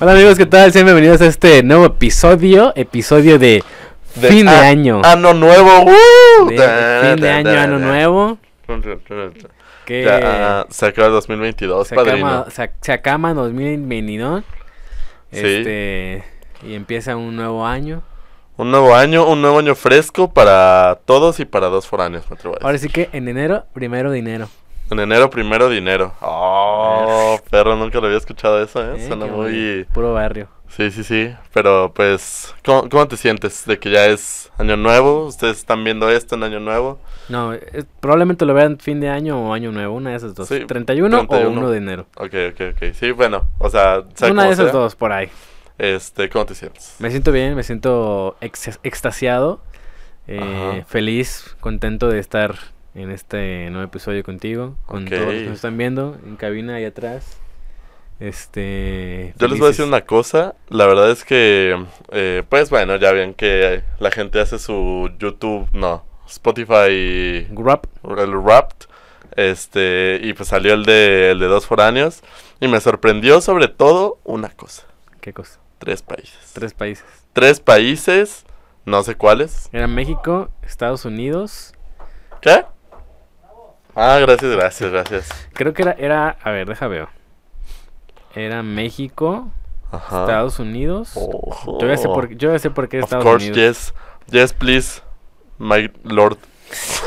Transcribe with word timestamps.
Hola 0.00 0.12
amigos, 0.12 0.36
¿qué 0.36 0.46
tal? 0.46 0.72
Sean 0.72 0.84
bienvenidos 0.84 1.20
a 1.20 1.26
este 1.26 1.62
nuevo 1.62 1.86
episodio, 1.86 2.72
episodio 2.76 3.38
de, 3.38 3.62
De- 4.16 4.28
fin 4.28 4.46
de 4.46 4.52
año. 4.52 5.00
Año 5.04 5.34
nuevo. 5.34 5.84
¡uh! 5.84 6.46
De 6.48 6.56
fin 6.56 7.16
de 7.20 7.30
año, 7.30 7.50
año 7.50 7.78
nuevo. 7.78 8.38
Que 9.84 10.02
Ya 10.04 10.66
se 10.70 10.86
acaba 10.86 11.06
el 11.08 11.12
2022, 11.14 11.88
se, 11.88 11.94
padrino. 11.94 12.26
acaba, 12.26 12.50
se, 12.50 12.70
se 12.80 12.92
acaba 12.92 13.34
2022. 13.34 14.42
Sí. 15.32 15.38
Este, 15.38 16.24
y 16.66 16.74
empieza 16.74 17.16
un 17.16 17.36
nuevo 17.36 17.64
año. 17.66 18.02
Un 18.56 18.70
nuevo 18.70 18.94
año, 18.94 19.26
un 19.28 19.42
nuevo 19.42 19.58
año 19.58 19.74
fresco 19.74 20.32
para 20.32 20.98
todos 21.04 21.38
y 21.40 21.44
para 21.44 21.68
dos 21.68 21.86
foráneos, 21.86 22.24
me 22.30 22.34
atrevo 22.36 22.54
a 22.54 22.56
decir. 22.56 22.66
Ahora 22.66 22.78
sí 22.78 22.88
que 22.88 23.10
en 23.12 23.28
enero, 23.28 23.66
primero 23.74 24.10
dinero. 24.10 24.48
En 24.90 24.98
enero 25.00 25.28
primero 25.30 25.68
dinero. 25.68 26.14
Oh, 26.20 27.40
perro, 27.50 27.76
nunca 27.76 27.98
lo 28.00 28.06
había 28.06 28.18
escuchado 28.18 28.62
eso, 28.62 28.80
¿eh? 28.82 28.94
Eh, 28.96 29.06
Suena 29.06 29.26
muy... 29.26 29.84
Puro 29.92 30.12
barrio. 30.14 30.48
Sí, 30.68 30.90
sí, 30.90 31.04
sí. 31.04 31.34
Pero 31.52 31.92
pues, 31.94 32.54
¿cómo, 32.64 32.88
cómo 32.88 33.06
te 33.08 33.16
sientes 33.16 33.64
de 33.66 33.78
que 33.78 33.90
ya 33.90 34.06
es 34.06 34.50
año 34.58 34.76
nuevo? 34.76 35.24
¿Ustedes 35.26 35.58
están 35.58 35.82
viendo 35.84 36.08
esto 36.10 36.34
en 36.34 36.42
año 36.44 36.60
nuevo? 36.60 36.98
No, 37.28 37.52
es- 37.52 37.86
probablemente 38.00 38.44
lo 38.44 38.54
vean 38.54 38.78
fin 38.78 39.00
de 39.00 39.08
año 39.08 39.38
o 39.48 39.52
año 39.52 39.72
nuevo, 39.72 39.94
una 39.96 40.10
de 40.10 40.16
esas 40.16 40.34
dos. 40.34 40.48
Sí, 40.48 40.64
31, 40.66 41.16
o 41.16 41.26
31. 41.26 41.60
1 41.60 41.70
de 41.70 41.78
enero. 41.78 42.06
Ok, 42.16 42.34
ok, 42.52 42.60
ok. 42.76 42.92
Sí, 42.94 43.10
bueno, 43.12 43.46
o 43.58 43.70
sea, 43.70 44.02
sea 44.14 44.30
Una 44.30 44.44
de 44.44 44.52
esas 44.52 44.66
sea, 44.66 44.72
dos 44.72 44.94
por 44.96 45.12
ahí. 45.12 45.28
Este, 45.78 46.28
¿cómo 46.28 46.46
te 46.46 46.54
sientes? 46.54 46.96
Me 47.00 47.10
siento 47.10 47.32
bien, 47.32 47.54
me 47.54 47.62
siento 47.62 48.36
ex- 48.40 48.78
extasiado, 48.82 49.60
eh, 50.26 50.84
feliz, 50.88 51.56
contento 51.60 52.08
de 52.08 52.18
estar 52.18 52.54
en 52.96 53.10
este 53.10 53.68
nuevo 53.70 53.84
episodio 53.84 54.24
contigo, 54.24 54.74
con 54.86 55.04
todos 55.04 55.20
los 55.20 55.34
que 55.34 55.44
nos 55.44 55.54
están 55.56 55.76
viendo 55.76 56.16
en 56.24 56.36
cabina 56.36 56.76
ahí 56.76 56.84
atrás. 56.86 57.38
Este. 58.18 59.34
Yo 59.38 59.48
les 59.48 59.58
voy 59.58 59.66
a 59.66 59.68
decir 59.68 59.84
una 59.84 60.06
cosa, 60.06 60.54
la 60.70 60.86
verdad 60.86 61.10
es 61.10 61.22
que, 61.22 61.76
eh, 62.10 62.42
pues 62.48 62.70
bueno, 62.70 62.96
ya 62.96 63.12
ven 63.12 63.34
que 63.34 63.82
la 63.98 64.10
gente 64.10 64.40
hace 64.40 64.58
su 64.58 65.10
YouTube, 65.18 65.68
no, 65.74 66.04
Spotify, 66.26 67.46
Grab. 67.50 67.86
el 68.18 68.34
Wrapped, 68.34 68.88
este, 69.36 70.18
y 70.22 70.32
pues 70.32 70.48
salió 70.48 70.72
el 70.72 70.86
de, 70.86 71.32
el 71.32 71.38
de 71.38 71.46
dos 71.46 71.66
foráneos, 71.66 72.22
y 72.60 72.68
me 72.68 72.80
sorprendió 72.80 73.42
sobre 73.42 73.68
todo 73.68 74.18
una 74.24 74.48
cosa, 74.48 74.84
¿Qué 75.20 75.34
cosa? 75.34 75.60
tres 75.78 76.00
países. 76.00 76.52
Tres 76.54 76.72
países. 76.72 77.04
Tres 77.34 77.60
países, 77.60 78.46
no 78.86 79.02
sé 79.02 79.16
cuáles. 79.16 79.68
Era 79.72 79.86
México, 79.86 80.48
Estados 80.62 81.04
Unidos. 81.04 81.74
¿Qué? 82.40 82.64
Ah, 83.96 84.18
gracias, 84.20 84.50
gracias, 84.52 84.90
gracias. 84.92 85.48
Creo 85.54 85.72
que 85.72 85.82
era, 85.82 85.92
era 85.92 86.36
a 86.42 86.50
ver, 86.50 86.68
deja 86.68 86.86
veo. 86.86 87.08
Era 88.34 88.62
México, 88.62 89.48
Ajá. 89.90 90.20
Estados 90.20 90.58
Unidos. 90.58 91.12
Oh. 91.14 91.78
Yo 91.80 91.88
ya 91.88 91.96
sé 91.96 92.06
por, 92.06 92.28
yo 92.36 92.52
ya 92.52 92.58
sé 92.58 92.70
por 92.70 92.88
qué 92.88 92.98
Of 92.98 93.04
Estados 93.04 93.24
course, 93.24 93.50
Unidos. 93.50 93.92
yes. 93.92 93.94
Yes, 94.30 94.52
please, 94.52 95.00
my 95.58 95.90
lord. 96.04 96.36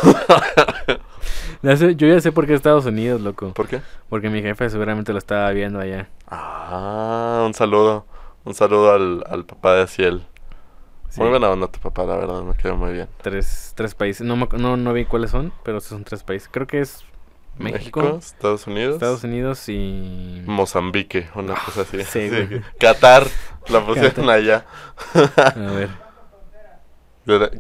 Yo 1.62 2.08
ya 2.08 2.22
sé 2.22 2.32
por 2.32 2.48
qué 2.48 2.54
Estados 2.54 2.86
Unidos, 2.86 3.20
loco. 3.20 3.52
¿Por 3.54 3.68
qué? 3.68 3.82
Porque 4.08 4.30
mi 4.30 4.42
jefe 4.42 4.70
seguramente 4.70 5.12
lo 5.12 5.18
estaba 5.20 5.52
viendo 5.52 5.80
allá. 5.82 6.08
Ah, 6.28 7.44
un 7.46 7.54
saludo. 7.54 8.06
Un 8.46 8.54
saludo 8.54 8.94
al, 8.94 9.24
al 9.30 9.44
papá 9.44 9.76
de 9.76 9.82
Asiel. 9.84 10.26
Sí. 11.10 11.22
Muy 11.22 11.30
buena 11.30 11.50
onda 11.50 11.68
tu 11.68 11.80
papá, 11.80 12.06
la 12.06 12.18
verdad, 12.18 12.42
me 12.44 12.56
quedó 12.56 12.78
muy 12.78 12.94
bien. 12.94 13.08
Tres, 13.22 13.74
tres 13.76 13.96
países. 13.96 14.26
No, 14.26 14.36
no, 14.36 14.78
no 14.78 14.94
vi 14.94 15.06
cuáles 15.06 15.32
son, 15.32 15.52
pero 15.64 15.80
son 15.80 16.04
tres 16.04 16.24
países. 16.24 16.48
Creo 16.52 16.68
que 16.68 16.82
es 16.82 17.04
México, 17.58 18.18
Estados 18.20 18.68
Unidos, 18.68 18.94
Estados 18.96 19.24
Unidos 19.24 19.68
y... 19.68 20.44
Mozambique, 20.46 21.30
una 21.36 21.56
cosa 21.56 21.82
así. 21.82 22.04
sí, 22.04 22.30
güey. 22.30 22.62
Qatar, 22.80 23.26
la 23.70 23.86
pusieron 23.86 24.12
Qatar. 24.12 24.30
allá. 24.30 24.66
A 25.36 25.72
ver, 25.72 25.90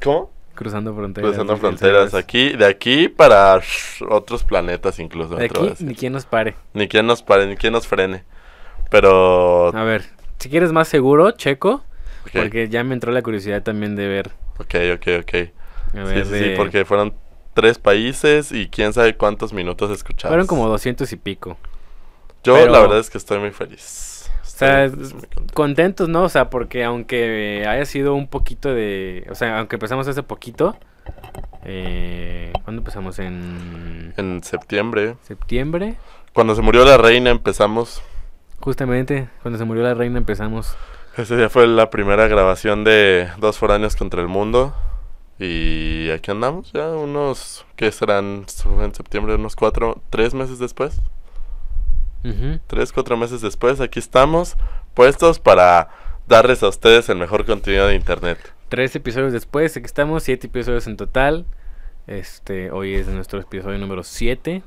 ¿Cómo? 0.04 0.32
cruzando 0.56 0.94
fronteras. 0.94 1.30
Cruzando 1.30 1.58
fronteras 1.58 2.14
aquí, 2.14 2.50
de 2.56 2.66
aquí 2.66 3.08
para 3.08 3.62
otros 4.10 4.44
planetas 4.44 5.00
incluso. 5.00 5.36
De 5.36 5.46
aquí 5.46 5.74
ni 5.80 5.96
quien 5.96 6.14
nos 6.14 6.26
pare. 6.26 6.56
Ni 6.74 6.88
quien 6.88 7.08
nos 7.08 7.24
pare, 7.24 7.48
ni 7.48 7.56
quien 7.56 7.74
nos 7.74 7.88
frene. 7.88 8.26
Pero... 8.90 9.74
A 9.76 9.84
ver, 9.84 10.04
si 10.38 10.50
quieres 10.50 10.72
más 10.72 10.88
seguro, 10.88 11.32
checo. 11.32 11.84
Porque 12.34 12.70
ya 12.70 12.84
me 12.84 12.94
entró 12.94 13.12
la 13.12 13.22
curiosidad 13.22 13.64
también 13.64 13.96
de 13.96 14.08
ver. 14.08 14.32
ok, 14.60 14.76
ok, 14.96 15.08
ok. 15.22 15.34
Ver, 15.94 16.26
sí, 16.26 16.32
de- 16.32 16.44
sí, 16.44 16.54
porque 16.56 16.86
fueron 16.86 17.14
tres 17.54 17.78
países 17.80 18.52
y 18.52 18.68
quién 18.70 18.94
sabe 18.94 19.16
cuántos 19.18 19.54
minutos 19.54 19.90
escuchados. 19.92 20.30
Fueron 20.32 20.48
como 20.48 20.68
200 20.68 21.12
y 21.12 21.16
pico. 21.16 21.58
Yo 22.44 22.54
pero- 22.56 22.72
la 22.72 22.80
verdad 22.80 23.00
es 23.00 23.10
que 23.10 23.18
estoy 23.18 23.40
muy 23.40 23.52
feliz. 23.52 24.30
O 24.44 24.46
sea, 24.46 24.86
Estoy 24.86 25.04
es- 25.04 25.14
muy 25.14 25.22
contento. 25.24 25.54
Contentos, 25.54 26.10
¿no? 26.10 26.24
O 26.24 26.30
sea, 26.30 26.50
porque 26.50 26.84
aunque 26.84 27.66
haya 27.68 27.86
sido 27.86 28.14
un 28.14 28.28
poquito 28.28 28.74
de... 28.74 29.26
O 29.30 29.36
sea, 29.36 29.58
aunque 29.60 29.78
empezamos 29.78 30.08
hace 30.08 30.22
poquito... 30.24 30.78
Eh, 31.66 32.52
¿Cuándo 32.64 32.82
empezamos? 32.82 33.20
En 33.20 34.14
En 34.18 34.44
septiembre, 34.44 35.16
septiembre. 35.24 35.96
cuando 36.34 36.56
se 36.56 36.62
murió 36.62 36.86
la 36.86 36.98
reina, 36.98 37.30
empezamos. 37.32 38.02
Justamente, 38.60 39.28
cuando 39.42 39.58
se 39.58 39.66
murió 39.66 39.84
la 39.84 39.94
reina 39.94 40.18
empezamos. 40.18 40.76
Ese 41.20 41.36
día 41.36 41.50
fue 41.50 41.68
la 41.68 41.90
primera 41.90 42.30
grabación 42.30 42.86
de 42.86 43.28
Dos 43.40 43.58
Foráneos 43.58 43.98
contra 43.98 44.22
el 44.22 44.30
Mundo. 44.30 44.74
Y 45.38 46.10
aquí 46.12 46.32
andamos, 46.32 46.72
ya 46.72 46.92
unos, 46.92 47.66
¿qué 47.76 47.92
serán? 47.92 48.46
En 48.82 48.96
septiembre, 48.96 49.36
unos 49.36 49.58
cuatro, 49.58 50.02
tres 50.12 50.34
meses 50.34 50.60
después. 50.60 51.02
Tres, 52.68 52.94
cuatro 52.94 53.18
meses 53.18 53.42
después, 53.42 53.82
aquí 53.82 54.00
estamos, 54.00 54.56
puestos 54.94 55.40
para 55.40 55.90
darles 56.26 56.64
a 56.64 56.70
ustedes 56.70 57.10
el 57.10 57.18
mejor 57.18 57.46
contenido 57.46 57.88
de 57.88 57.96
internet. 57.96 58.38
Tres 58.70 58.96
episodios 58.96 59.34
después, 59.34 59.76
aquí 59.76 59.88
estamos, 59.88 60.24
siete 60.24 60.48
episodios 60.48 60.88
en 60.88 60.96
total. 60.96 61.46
Este, 62.08 62.72
hoy 62.72 62.96
es 62.96 63.08
nuestro 63.08 63.42
episodio 63.42 63.78
número 63.78 64.04
7, 64.04 64.64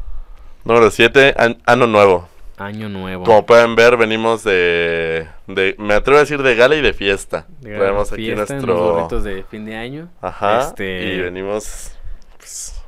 Número 0.67 0.91
7, 0.91 1.35
año 1.65 1.87
nuevo. 1.87 2.29
Año 2.59 2.89
nuevo. 2.89 3.25
Como 3.25 3.45
pueden 3.47 3.75
ver, 3.75 3.97
venimos 3.97 4.45
de, 4.45 5.27
de, 5.47 5.75
me 5.79 5.95
atrevo 5.95 6.19
a 6.19 6.21
decir 6.21 6.43
de 6.43 6.55
gala 6.55 6.77
y 6.77 6.81
de 6.83 6.93
fiesta. 6.93 7.47
De 7.61 7.77
Traemos 7.77 8.13
aquí 8.13 8.27
fiesta, 8.27 8.55
nuestro, 8.55 8.77
gorritos 8.77 9.25
de 9.25 9.43
fin 9.45 9.65
de 9.65 9.77
año. 9.77 10.09
ajá, 10.21 10.61
este- 10.69 11.15
y 11.15 11.21
venimos 11.21 11.93
pues, 12.39 12.79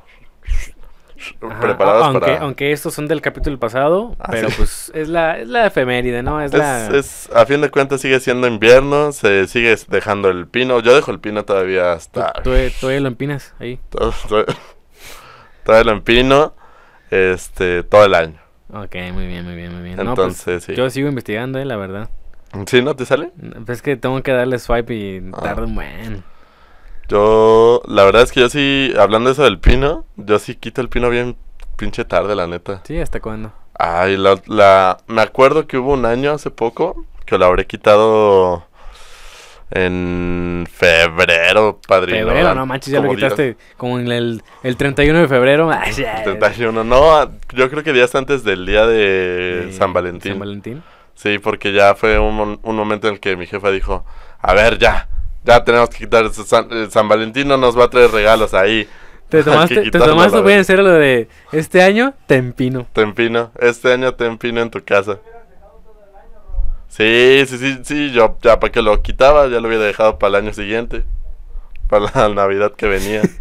Ajá, 1.41 1.59
preparados 1.59 2.03
aunque, 2.05 2.19
para. 2.19 2.39
aunque 2.41 2.71
estos 2.71 2.93
son 2.93 3.07
del 3.07 3.19
capítulo 3.21 3.57
pasado, 3.59 4.15
Ah, 4.19 4.27
pero 4.29 4.49
sí. 4.49 4.55
pues 4.57 4.91
es 4.93 5.07
la, 5.09 5.39
es 5.39 5.47
la 5.47 5.65
efeméride, 5.65 6.21
¿no? 6.21 6.39
Es, 6.39 6.53
Es, 6.53 6.59
la... 6.59 6.87
es- 6.95 7.29
a 7.33 7.45
fin 7.47 7.61
de 7.61 7.71
cuentas 7.71 7.99
sigue 8.01 8.19
siendo 8.19 8.47
invierno, 8.47 9.11
se 9.11 9.47
sigue 9.47 9.75
dejando 9.87 10.29
el 10.29 10.47
pino. 10.47 10.79
Yo 10.81 10.93
dejo 10.95 11.09
el 11.11 11.19
pino 11.19 11.43
todavía 11.43 11.83
¿Tú, 11.83 11.89
hasta. 11.89 12.33
tú, 12.43 12.51
tú 12.79 12.89
lo 12.89 13.07
empinas 13.07 13.55
ahí. 13.59 13.79
Todavía 15.63 15.83
lo 15.85 15.91
empino, 15.97 16.53
este, 17.09 17.81
todo 17.81 18.05
el 18.05 18.13
año. 18.13 18.39
Ok, 18.73 18.95
muy 19.13 19.27
bien, 19.27 19.45
muy 19.45 19.55
bien, 19.55 19.73
muy 19.73 19.83
bien. 19.83 19.95
No, 19.97 20.15
pues, 20.15 20.27
Entonces, 20.27 20.63
sí. 20.63 20.75
Yo 20.75 20.89
sigo 20.89 21.07
investigando, 21.07 21.59
eh, 21.59 21.65
la 21.65 21.77
verdad. 21.77 22.09
¿Sí 22.67 22.81
no 22.81 22.95
te 22.95 23.05
sale? 23.05 23.31
Pues 23.65 23.77
es 23.77 23.81
que 23.81 23.95
tengo 23.97 24.21
que 24.23 24.31
darle 24.31 24.59
swipe 24.59 24.93
y 24.93 25.21
Ah. 25.33 25.41
tarda 25.41 25.65
un 25.65 25.75
buen. 25.75 26.23
Yo, 27.07 27.81
la 27.87 28.03
verdad 28.03 28.23
es 28.23 28.31
que 28.31 28.39
yo 28.39 28.49
sí, 28.49 28.91
hablando 28.97 29.29
de 29.29 29.33
eso 29.33 29.43
del 29.43 29.59
pino, 29.59 30.05
yo 30.15 30.39
sí 30.39 30.55
quito 30.55 30.81
el 30.81 30.89
pino 30.89 31.09
bien 31.09 31.35
pinche 31.75 32.05
tarde, 32.05 32.33
la 32.35 32.47
neta. 32.47 32.81
Sí, 32.85 32.97
¿hasta 32.99 33.19
cuándo? 33.19 33.51
Ay, 33.77 34.17
la, 34.17 34.39
la, 34.47 34.97
me 35.07 35.21
acuerdo 35.21 35.67
que 35.67 35.77
hubo 35.77 35.93
un 35.93 36.05
año 36.05 36.31
hace 36.31 36.49
poco 36.49 37.05
que 37.25 37.37
lo 37.37 37.45
habré 37.45 37.67
quitado 37.67 38.65
en 39.71 40.67
febrero, 40.71 41.79
padrino. 41.87 42.27
Febrero, 42.27 42.55
no 42.55 42.65
manches, 42.65 42.93
ya 42.93 42.99
lo 42.99 43.09
quitaste 43.13 43.57
como 43.77 43.99
en 43.99 44.11
el, 44.11 44.43
el 44.63 44.77
31 44.77 45.21
de 45.21 45.27
febrero. 45.27 45.71
Ay, 45.71 45.93
ya. 45.93 46.23
31, 46.23 46.83
no, 46.83 47.31
yo 47.53 47.69
creo 47.69 47.83
que 47.83 47.93
días 47.93 48.13
antes 48.15 48.43
del 48.43 48.65
día 48.65 48.85
de 48.85 49.69
San 49.71 49.93
Valentín. 49.93 50.33
San 50.33 50.39
Valentín. 50.39 50.83
Sí, 51.15 51.39
porque 51.39 51.71
ya 51.71 51.95
fue 51.95 52.19
un, 52.19 52.59
un 52.61 52.75
momento 52.75 53.07
en 53.07 53.15
el 53.15 53.19
que 53.19 53.35
mi 53.37 53.47
jefa 53.47 53.71
dijo, 53.71 54.05
a 54.41 54.53
ver, 54.53 54.77
ya, 54.77 55.07
ya 55.43 55.63
tenemos 55.63 55.89
que 55.89 55.99
quitar 55.99 56.29
San, 56.29 56.91
San 56.91 57.07
Valentín, 57.07 57.47
no 57.47 57.57
nos 57.57 57.77
va 57.77 57.85
a 57.85 57.89
traer 57.89 58.11
regalos 58.11 58.53
ahí. 58.53 58.87
¿Te 59.29 59.43
tomaste, 59.43 59.89
te 59.89 59.99
tomaste 59.99 60.41
voy 60.41 60.53
a 60.53 60.59
hacer 60.59 60.79
lo 60.79 60.91
de 60.91 61.27
este 61.51 61.81
año? 61.81 62.13
Te 62.27 62.35
empino. 62.35 62.85
Te 62.93 63.01
empino, 63.01 63.51
este 63.59 63.91
año 63.91 64.13
te 64.13 64.25
empino 64.25 64.61
en 64.61 64.69
tu 64.69 64.83
casa. 64.83 65.19
Sí, 66.95 67.43
sí, 67.47 67.57
sí, 67.57 67.79
sí, 67.83 68.11
yo 68.11 68.37
ya 68.41 68.59
para 68.59 68.71
que 68.71 68.81
lo 68.81 69.01
quitaba, 69.01 69.47
ya 69.47 69.59
lo 69.59 69.67
hubiera 69.67 69.83
dejado 69.83 70.17
para 70.17 70.37
el 70.37 70.45
año 70.45 70.53
siguiente. 70.53 71.03
Para 71.89 72.05
la 72.15 72.29
Navidad 72.35 72.71
que 72.73 72.87
venía. 72.87 73.21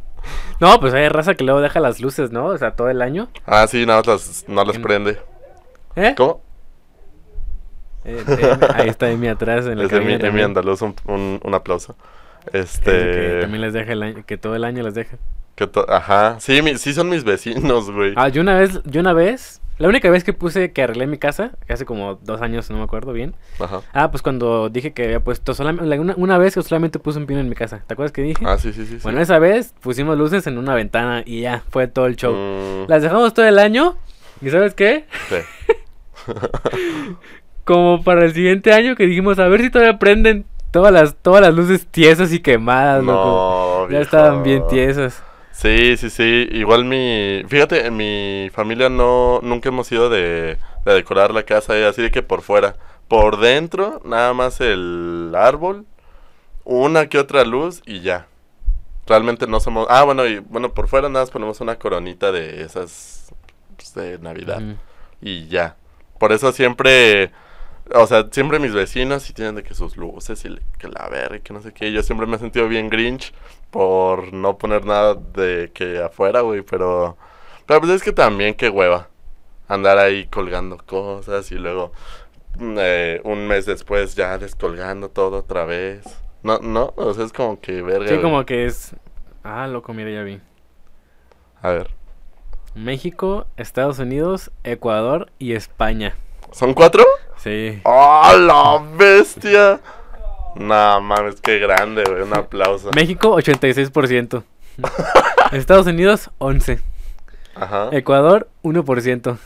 No, 0.60 0.78
pues 0.80 0.94
hay 0.94 1.08
raza 1.08 1.34
que 1.34 1.44
luego 1.44 1.60
deja 1.60 1.80
las 1.80 2.00
luces, 2.00 2.30
¿no? 2.30 2.46
O 2.46 2.56
sea, 2.56 2.70
todo 2.76 2.88
el 2.88 3.02
año. 3.02 3.28
Ah, 3.44 3.66
sí, 3.66 3.84
nada 3.84 3.98
más 3.98 4.06
las- 4.06 4.44
no 4.48 4.64
las 4.64 4.78
no- 4.78 4.82
prende. 4.82 5.18
¿Eh? 5.96 6.14
¿Cómo? 6.16 6.40
Eh, 8.04 8.22
eh, 8.26 8.58
ahí 8.74 8.88
está 8.88 9.10
Emi 9.10 9.28
atrás 9.28 9.66
en 9.66 9.78
la 9.78 9.84
Es 9.84 9.90
cabina 9.90 10.12
de 10.12 10.16
mi 10.16 10.22
también. 10.22 10.44
andaluz, 10.46 10.80
un, 10.80 10.94
un, 11.06 11.40
un 11.42 11.54
aplauso. 11.54 11.96
Este... 12.52 12.90
que 12.90 13.38
también 13.42 13.62
les 13.62 13.72
deja 13.72 13.92
el 13.92 14.02
año, 14.02 14.24
que 14.24 14.38
todo 14.38 14.54
el 14.54 14.64
año 14.64 14.82
les 14.84 14.94
deja. 14.94 15.16
que 15.56 15.66
to- 15.66 15.84
Ajá, 15.90 16.36
sí, 16.40 16.62
mi- 16.62 16.78
sí 16.78 16.94
son 16.94 17.08
mis 17.10 17.24
vecinos, 17.24 17.90
güey. 17.90 18.14
Ah, 18.16 18.28
yo 18.28 18.40
una 18.40 18.54
vez, 18.58 18.80
yo 18.84 19.00
una 19.00 19.12
vez 19.12 19.60
La 19.78 19.88
única 19.88 20.08
vez 20.08 20.22
que 20.22 20.32
puse 20.32 20.70
que 20.72 20.82
arreglé 20.82 21.06
mi 21.08 21.18
casa, 21.18 21.52
hace 21.68 21.84
como 21.84 22.14
dos 22.22 22.40
años, 22.42 22.70
no 22.70 22.76
me 22.78 22.84
acuerdo 22.84 23.12
bien. 23.12 23.34
Ajá. 23.58 23.80
Ah, 23.92 24.10
pues 24.12 24.22
cuando 24.22 24.68
dije 24.68 24.92
que 24.92 25.04
había 25.04 25.20
puesto 25.20 25.52
solamente, 25.52 25.98
una, 25.98 26.14
una 26.16 26.38
vez 26.38 26.54
que 26.54 26.62
solamente 26.62 27.00
puse 27.00 27.18
un 27.18 27.26
pino 27.26 27.40
en 27.40 27.48
mi 27.48 27.56
casa. 27.56 27.82
¿Te 27.86 27.94
acuerdas 27.94 28.12
que 28.12 28.22
dije? 28.22 28.44
Ah, 28.46 28.56
sí, 28.56 28.72
sí, 28.72 28.86
sí. 28.86 28.94
sí. 28.94 29.00
Bueno, 29.02 29.20
esa 29.20 29.38
vez 29.40 29.74
pusimos 29.80 30.16
luces 30.16 30.46
en 30.46 30.58
una 30.58 30.74
ventana 30.74 31.22
y 31.26 31.40
ya, 31.40 31.64
fue 31.70 31.88
todo 31.88 32.06
el 32.06 32.14
show. 32.16 32.32
Mm, 32.34 32.88
Las 32.88 33.02
dejamos 33.02 33.34
todo 33.34 33.46
el 33.46 33.58
año 33.58 33.96
y 34.40 34.50
¿sabes 34.50 34.74
qué? 34.74 35.06
sí. 35.28 35.36
Como 37.64 38.02
para 38.04 38.24
el 38.26 38.34
siguiente 38.34 38.72
año 38.72 38.94
que 38.94 39.06
dijimos, 39.06 39.38
a 39.38 39.48
ver 39.48 39.62
si 39.62 39.70
todavía 39.70 39.98
prenden 39.98 40.44
todas 40.70 40.92
las, 40.92 41.14
todas 41.16 41.40
las 41.40 41.54
luces 41.54 41.86
tiesas 41.86 42.32
y 42.32 42.40
quemadas, 42.40 43.02
loco. 43.02 43.24
No, 43.24 43.82
Ya 43.84 43.88
viejo. 43.88 44.02
estaban 44.02 44.42
bien 44.42 44.62
tiesas. 44.68 45.22
Sí, 45.54 45.96
sí, 45.96 46.10
sí. 46.10 46.48
Igual 46.50 46.84
mi. 46.84 47.44
Fíjate, 47.48 47.86
en 47.86 47.96
mi 47.96 48.50
familia 48.52 48.88
no. 48.88 49.40
Nunca 49.42 49.68
hemos 49.68 49.90
ido 49.92 50.10
de, 50.10 50.58
de 50.84 50.92
decorar 50.92 51.32
la 51.32 51.44
casa 51.44 51.78
eh, 51.78 51.86
así 51.86 52.02
de 52.02 52.10
que 52.10 52.22
por 52.22 52.42
fuera. 52.42 52.76
Por 53.08 53.38
dentro, 53.38 54.02
nada 54.04 54.34
más 54.34 54.60
el 54.60 55.32
árbol, 55.36 55.86
una 56.64 57.08
que 57.08 57.18
otra 57.18 57.44
luz 57.44 57.82
y 57.86 58.00
ya. 58.00 58.26
Realmente 59.06 59.46
no 59.46 59.60
somos. 59.60 59.86
Ah, 59.90 60.02
bueno, 60.02 60.26
y 60.26 60.40
bueno, 60.40 60.74
por 60.74 60.88
fuera 60.88 61.08
nada 61.08 61.24
más 61.24 61.30
ponemos 61.30 61.60
una 61.60 61.78
coronita 61.78 62.32
de 62.32 62.62
esas 62.62 63.32
pues, 63.76 63.94
de 63.94 64.18
Navidad. 64.18 64.60
Y 65.20 65.46
ya. 65.46 65.76
Por 66.18 66.32
eso 66.32 66.50
siempre. 66.52 67.30
O 67.92 68.06
sea, 68.06 68.26
siempre 68.30 68.58
mis 68.58 68.72
vecinos 68.72 69.24
sí 69.24 69.34
tienen 69.34 69.56
de 69.56 69.62
que 69.62 69.74
sus 69.74 69.96
luces 69.96 70.44
y 70.44 70.58
que 70.78 70.88
la 70.88 71.08
verga 71.08 71.36
y 71.36 71.40
que 71.40 71.52
no 71.52 71.60
sé 71.60 71.72
qué. 71.72 71.92
Yo 71.92 72.02
siempre 72.02 72.26
me 72.26 72.36
he 72.36 72.38
sentido 72.38 72.66
bien 72.66 72.88
Grinch 72.88 73.34
por 73.70 74.32
no 74.32 74.56
poner 74.56 74.86
nada 74.86 75.14
de 75.14 75.70
que 75.74 76.02
afuera, 76.02 76.40
güey. 76.40 76.62
Pero. 76.62 77.16
Pero 77.66 77.80
pues 77.80 77.92
es 77.92 78.02
que 78.02 78.12
también 78.12 78.54
qué 78.54 78.70
hueva. 78.70 79.08
Andar 79.68 79.98
ahí 79.98 80.26
colgando 80.26 80.78
cosas 80.78 81.50
y 81.52 81.56
luego. 81.56 81.92
mm, 82.58 82.76
eh, 82.78 83.20
un 83.24 83.46
mes 83.48 83.66
después 83.66 84.14
ya 84.14 84.38
descolgando 84.38 85.10
todo 85.10 85.38
otra 85.38 85.64
vez. 85.64 86.04
No, 86.42 86.58
no, 86.58 86.92
o 86.96 87.14
sea, 87.14 87.24
es 87.24 87.32
como 87.32 87.60
que 87.60 87.82
verga. 87.82 88.06
Sí, 88.06 88.14
güey. 88.14 88.22
como 88.22 88.44
que 88.44 88.66
es... 88.66 88.94
Ah, 89.42 89.66
loco, 89.66 89.94
mira, 89.94 90.10
ya 90.10 90.22
vi. 90.22 90.40
A 91.62 91.70
ver. 91.70 91.90
México, 92.74 93.46
Estados 93.56 93.98
Unidos, 93.98 94.50
Ecuador 94.62 95.30
y 95.38 95.54
España. 95.54 96.14
¿Son 96.52 96.74
cuatro? 96.74 97.04
Sí. 97.44 97.80
¡Oh, 97.84 98.32
la 98.38 98.82
bestia! 98.96 99.80
No 100.56 101.00
mames, 101.02 101.40
qué 101.42 101.58
grande, 101.58 102.02
güey. 102.08 102.22
Un 102.22 102.34
aplauso. 102.34 102.90
México, 102.96 103.36
86%. 103.36 104.42
Estados 105.52 105.86
Unidos, 105.86 106.30
11%. 106.38 106.80
Ajá. 107.54 107.88
Ecuador, 107.92 108.48
1%. 108.62 109.36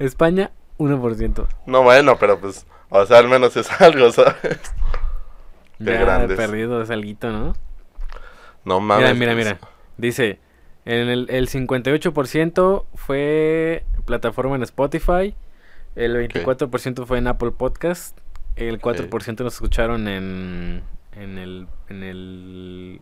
España, 0.00 0.50
1%. 0.78 1.46
No, 1.66 1.82
bueno, 1.82 2.16
pero 2.18 2.40
pues, 2.40 2.66
o 2.90 3.06
sea, 3.06 3.18
al 3.18 3.28
menos 3.28 3.56
es 3.56 3.70
algo, 3.80 4.10
¿sabes? 4.10 4.34
Qué 5.78 5.84
Ya 5.84 6.00
grandes. 6.00 6.36
perdido 6.36 6.82
es 6.82 6.90
alguito, 6.90 7.30
¿no? 7.30 7.54
No 8.64 8.80
mames. 8.80 9.14
Mira, 9.16 9.32
mira, 9.32 9.32
pues, 9.34 9.46
mira. 9.46 9.58
Dice, 9.96 10.40
en 10.84 11.08
el, 11.08 11.26
el 11.30 11.48
58% 11.48 12.84
fue 12.96 13.84
plataforma 14.06 14.56
en 14.56 14.64
Spotify, 14.64 15.34
el 15.96 16.16
24% 16.16 17.06
fue 17.06 17.18
en 17.18 17.26
Apple 17.28 17.52
Podcast, 17.52 18.18
el 18.56 18.80
4% 18.80 19.42
nos 19.44 19.54
escucharon 19.54 20.06
en, 20.08 20.82
en, 21.12 21.38
el, 21.38 21.66
en 21.88 22.02
el 22.02 23.00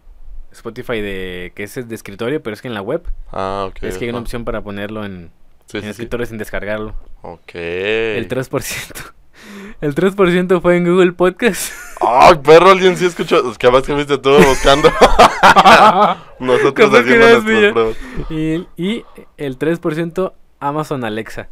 Spotify 0.52 1.00
de 1.00 1.52
que 1.54 1.62
ese 1.64 1.80
es 1.80 1.88
de 1.88 1.94
escritorio, 1.94 2.42
pero 2.42 2.54
es 2.54 2.62
que 2.62 2.68
en 2.68 2.74
la 2.74 2.82
web 2.82 3.02
Ah, 3.30 3.66
ok. 3.68 3.82
es 3.82 3.98
que 3.98 4.04
hay 4.04 4.10
una 4.10 4.18
opción 4.20 4.44
para 4.44 4.62
ponerlo 4.62 5.04
en, 5.04 5.30
Sí, 5.66 5.78
en 5.78 5.82
sí, 5.82 5.86
sí. 5.86 5.90
escritorio 5.90 6.26
sin 6.26 6.38
descargarlo. 6.38 6.94
Ok. 7.22 7.54
El 7.54 8.28
3%. 8.28 9.12
El 9.80 9.94
3% 9.94 10.60
fue 10.60 10.76
en 10.76 10.84
Google 10.84 11.12
Podcast. 11.12 11.72
Ay, 12.00 12.36
perro, 12.44 12.70
alguien 12.70 12.96
sí 12.96 13.06
escuchó. 13.06 13.50
Es 13.50 13.58
que 13.58 13.66
además 13.66 13.84
que 13.84 13.92
fuiste 13.94 14.18
tú 14.18 14.30
buscando. 14.36 14.88
Nosotros 16.38 16.94
haciendo 16.94 17.40
nuestras 17.40 17.42
pruebas. 17.72 17.96
y, 18.30 18.66
y 18.76 19.04
el 19.36 19.58
3% 19.58 20.32
Amazon 20.60 21.04
Alexa. 21.04 21.48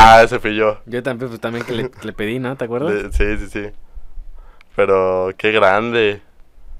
Ah, 0.00 0.22
ese 0.22 0.38
fui 0.38 0.54
yo. 0.54 0.78
Yo 0.86 1.02
también, 1.02 1.28
pues, 1.28 1.40
también 1.40 1.64
que 1.64 1.72
le, 1.72 1.90
le 2.02 2.12
pedí, 2.12 2.38
¿no? 2.38 2.56
¿Te 2.56 2.64
acuerdas? 2.64 3.14
Sí, 3.16 3.36
sí, 3.38 3.48
sí. 3.48 3.70
Pero 4.76 5.30
qué 5.36 5.50
grande. 5.50 6.22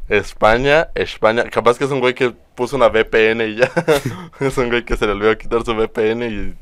España, 0.08 0.88
España. 0.94 1.44
Capaz 1.50 1.78
que 1.78 1.84
es 1.84 1.90
un 1.90 2.00
güey 2.00 2.14
que 2.14 2.30
puso 2.30 2.76
una 2.76 2.88
VPN 2.88 3.42
y 3.42 3.56
ya. 3.56 3.70
es 4.40 4.56
un 4.56 4.68
güey 4.68 4.84
que 4.84 4.96
se 4.96 5.06
le 5.06 5.12
olvidó 5.12 5.36
quitar 5.36 5.64
su 5.64 5.74
VPN 5.74 6.22
y 6.22 6.54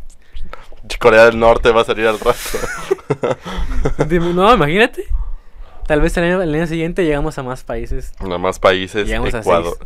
Corea 0.98 1.26
del 1.26 1.38
Norte 1.38 1.70
va 1.72 1.82
a 1.82 1.84
salir 1.84 2.06
al 2.06 2.18
rato. 2.18 2.38
No, 4.34 4.54
imagínate. 4.54 5.04
Tal 5.86 6.00
vez 6.00 6.16
el 6.16 6.24
año, 6.24 6.42
el 6.42 6.54
año 6.54 6.66
siguiente 6.66 7.04
llegamos 7.04 7.38
a 7.38 7.42
más 7.42 7.62
países. 7.62 8.12
Nada 8.20 8.38
más 8.38 8.58
países. 8.58 9.06
Llegamos 9.06 9.34
a 9.34 9.40
Ecuador. 9.40 9.78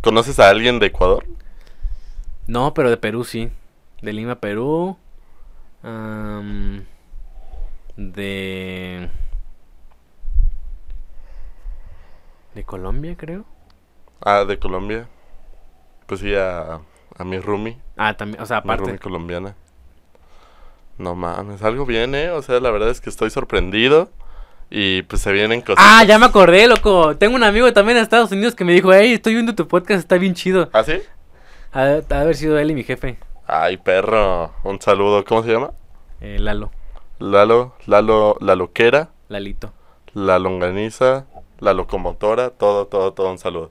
¿Conoces 0.00 0.40
a 0.40 0.48
alguien 0.48 0.78
de 0.78 0.86
Ecuador? 0.86 1.24
No, 2.46 2.74
pero 2.74 2.90
de 2.90 2.96
Perú 2.96 3.24
sí. 3.24 3.50
De 4.02 4.12
Lima, 4.12 4.40
Perú. 4.40 4.98
Am, 5.84 6.84
de... 7.96 9.08
De 12.54 12.64
Colombia, 12.64 13.16
creo. 13.16 13.44
Ah, 14.20 14.44
de 14.44 14.58
Colombia. 14.58 15.08
Pues 16.06 16.20
sí, 16.20 16.34
a, 16.34 16.80
a 17.18 17.24
mi 17.24 17.38
roomie. 17.38 17.78
Ah, 17.96 18.16
también, 18.16 18.42
o 18.42 18.46
sea, 18.46 18.60
Mi 18.62 18.68
roomie 18.70 18.84
aparte. 18.94 18.98
colombiana. 19.02 19.54
No 20.96 21.14
mames, 21.16 21.62
algo 21.62 21.84
viene, 21.84 22.30
o 22.30 22.40
sea, 22.40 22.60
la 22.60 22.70
verdad 22.70 22.90
es 22.90 23.00
que 23.00 23.10
estoy 23.10 23.30
sorprendido. 23.30 24.10
Y 24.70 25.02
pues 25.02 25.20
se 25.22 25.30
vienen 25.32 25.60
cosas. 25.60 25.84
Ah, 25.86 26.04
ya 26.04 26.18
me 26.18 26.26
acordé, 26.26 26.66
loco. 26.66 27.16
Tengo 27.16 27.36
un 27.36 27.44
amigo 27.44 27.72
también 27.72 27.98
en 27.98 28.02
Estados 28.02 28.32
Unidos 28.32 28.54
que 28.54 28.64
me 28.64 28.72
dijo, 28.72 28.92
hey, 28.92 29.12
estoy 29.12 29.34
viendo 29.34 29.54
tu 29.54 29.68
podcast, 29.68 30.00
está 30.00 30.16
bien 30.16 30.34
chido. 30.34 30.70
¿Ah, 30.72 30.82
sí? 30.82 31.00
Ha 31.72 31.80
ha 31.82 31.84
de 32.00 32.14
haber 32.14 32.34
sido 32.36 32.58
él 32.58 32.70
y 32.70 32.74
mi 32.74 32.82
jefe, 32.84 33.18
Ay, 33.46 33.76
perro. 33.76 34.52
Un 34.64 34.80
saludo. 34.80 35.24
¿Cómo 35.24 35.42
se 35.42 35.52
llama? 35.52 35.72
eh, 36.20 36.38
Lalo, 36.38 36.70
Lalo, 37.18 37.74
Lalo, 37.86 38.36
la 38.40 38.54
loquera, 38.56 39.10
Lalito. 39.28 39.72
la 40.14 40.38
longaniza, 40.38 41.26
la 41.60 41.74
locomotora, 41.74 42.50
todo, 42.50 42.86
todo, 42.86 43.12
todo 43.12 43.30
un 43.30 43.38
saludo. 43.38 43.70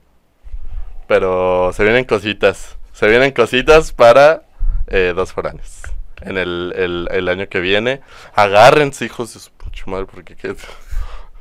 Pero 1.06 1.72
se 1.72 1.82
vienen 1.84 2.04
cositas. 2.04 2.78
Se 2.92 3.08
vienen 3.08 3.32
cositas 3.32 3.92
para 3.92 4.44
eh, 4.86 5.12
dos 5.14 5.32
foráneos. 5.32 5.82
En 6.20 6.38
el, 6.38 6.72
el, 6.76 7.08
el 7.10 7.28
año 7.28 7.48
que 7.48 7.60
viene. 7.60 8.00
Agárrense, 8.34 9.04
hijos 9.04 9.34
de 9.34 9.40
su 9.40 9.50
pucha 9.52 9.84
madre, 9.86 10.06
porque 10.06 10.36
qué. 10.36 10.54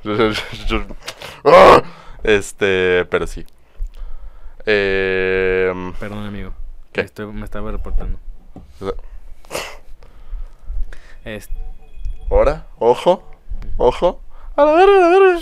Este, 2.24 3.06
pero 3.10 3.28
sí. 3.28 3.46
Eh, 4.66 5.72
Perdón, 6.00 6.26
amigo. 6.26 6.54
¿Qué? 6.92 7.02
Estoy- 7.02 7.32
me 7.34 7.44
estaba 7.46 7.72
reportando. 7.72 8.20
Es- 11.26 11.50
Ahora, 12.30 12.66
ojo, 12.80 13.24
ojo. 13.78 14.22
A 14.56 14.66
la 14.66 14.74
verga, 14.74 14.96
a 14.96 15.10
la 15.10 15.20
verga. 15.20 15.40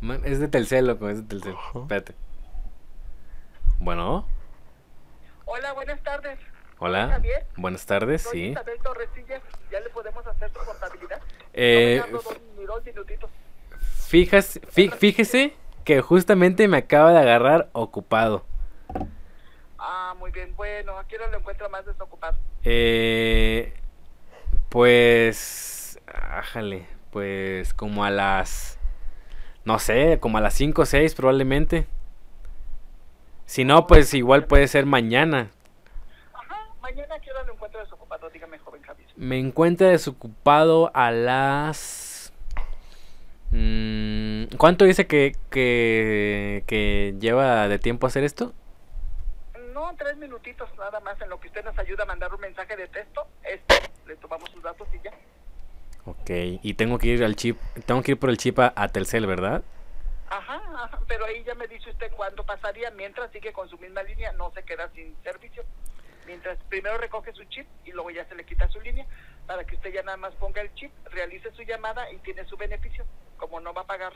man, 0.00 0.20
es 0.24 0.40
de 0.40 0.48
Telcel, 0.48 0.86
loco, 0.86 1.08
es 1.08 1.18
de 1.18 1.22
Telcel. 1.24 1.52
Ojo. 1.52 1.82
Espérate. 1.82 2.14
Bueno, 3.78 4.26
Hola, 5.46 5.72
buenas 5.72 6.00
tardes. 6.02 6.38
hola. 6.78 7.08
Javier. 7.08 7.46
Buenas 7.56 7.86
tardes, 7.86 8.22
Soy 8.22 8.32
sí. 8.32 8.46
Isabel 8.50 8.78
Torresillas. 8.82 9.42
¿Ya 9.70 9.80
le 9.80 9.88
podemos 9.90 10.26
hacer 10.26 10.50
su 10.50 10.58
contabilidad? 10.64 11.20
Eh, 11.54 11.96
No 12.00 12.06
me 12.06 12.12
tardo 12.12 12.30
dos, 12.30 12.40
ni 12.58 12.64
dos 12.66 12.84
minutitos. 12.84 13.30
fíjese, 14.08 14.60
fí- 14.62 14.92
fíjese 14.92 15.54
que 15.84 16.00
justamente 16.02 16.68
me 16.68 16.76
acaba 16.76 17.12
de 17.12 17.18
agarrar 17.18 17.68
ocupado. 17.72 18.44
Ah, 19.82 20.14
muy 20.18 20.30
bien. 20.30 20.54
Bueno, 20.56 20.98
aquí 20.98 21.16
no 21.18 21.26
lo 21.28 21.38
encuentro 21.38 21.70
más 21.70 21.86
desocupado. 21.86 22.36
Eh, 22.64 23.72
pues, 24.68 25.98
ájale, 26.06 26.86
pues 27.10 27.72
como 27.72 28.04
a 28.04 28.10
las, 28.10 28.78
no 29.64 29.78
sé, 29.78 30.18
como 30.20 30.36
a 30.36 30.42
las 30.42 30.52
5 30.54 30.82
o 30.82 30.86
6 30.86 31.14
probablemente. 31.14 31.86
Si 33.46 33.64
no, 33.64 33.86
pues 33.86 34.12
igual 34.12 34.44
puede 34.44 34.68
ser 34.68 34.84
mañana. 34.84 35.50
Ajá, 36.34 36.68
mañana 36.82 37.14
aquí 37.14 37.30
no 37.34 37.42
lo 37.44 37.54
encuentro 37.54 37.80
desocupado. 37.80 38.28
Dígame, 38.28 38.58
joven 38.58 38.82
Javier. 38.82 39.08
Me 39.16 39.38
encuentra 39.38 39.88
desocupado 39.88 40.90
a 40.94 41.10
las... 41.10 42.34
mm, 43.50 44.44
¿Cuánto 44.58 44.84
dice 44.84 45.06
que, 45.06 45.32
que, 45.48 46.64
que 46.66 47.14
lleva 47.18 47.66
de 47.66 47.78
tiempo 47.78 48.06
hacer 48.06 48.24
esto? 48.24 48.52
No, 49.80 49.96
tres 49.96 50.14
minutitos 50.18 50.68
nada 50.76 51.00
más 51.00 51.18
en 51.22 51.30
lo 51.30 51.40
que 51.40 51.48
usted 51.48 51.64
nos 51.64 51.78
ayuda 51.78 52.02
a 52.02 52.06
mandar 52.06 52.34
un 52.34 52.40
mensaje 52.42 52.76
de 52.76 52.86
texto. 52.88 53.26
Esto, 53.42 53.74
le 54.06 54.14
tomamos 54.16 54.50
sus 54.50 54.62
datos 54.62 54.86
y 54.92 55.00
ya. 55.02 55.10
Ok, 56.04 56.28
y 56.62 56.74
tengo 56.74 56.98
que 56.98 57.06
ir 57.06 57.24
al 57.24 57.34
chip, 57.34 57.58
tengo 57.86 58.02
que 58.02 58.10
ir 58.12 58.18
por 58.18 58.28
el 58.28 58.36
chip 58.36 58.58
a, 58.58 58.74
a 58.76 58.88
Telcel, 58.88 59.26
¿verdad? 59.26 59.62
Ajá, 60.28 60.60
ajá, 60.84 60.98
pero 61.08 61.24
ahí 61.24 61.42
ya 61.44 61.54
me 61.54 61.66
dice 61.66 61.88
usted 61.88 62.12
cuándo 62.12 62.44
pasaría. 62.44 62.90
Mientras 62.90 63.32
sigue 63.32 63.54
con 63.54 63.70
su 63.70 63.78
misma 63.78 64.02
línea, 64.02 64.32
no 64.32 64.50
se 64.52 64.62
queda 64.64 64.90
sin 64.90 65.16
servicio. 65.22 65.64
Mientras 66.26 66.58
primero 66.68 66.98
recoge 66.98 67.32
su 67.32 67.44
chip 67.44 67.66
y 67.86 67.92
luego 67.92 68.10
ya 68.10 68.26
se 68.26 68.34
le 68.34 68.44
quita 68.44 68.68
su 68.68 68.82
línea 68.82 69.06
para 69.46 69.64
que 69.64 69.76
usted 69.76 69.94
ya 69.94 70.02
nada 70.02 70.18
más 70.18 70.34
ponga 70.34 70.60
el 70.60 70.74
chip, 70.74 70.92
realice 71.06 71.50
su 71.52 71.62
llamada 71.62 72.12
y 72.12 72.18
tiene 72.18 72.44
su 72.44 72.58
beneficio. 72.58 73.06
Como 73.38 73.58
no 73.60 73.72
va 73.72 73.80
a 73.80 73.86
pagar 73.86 74.12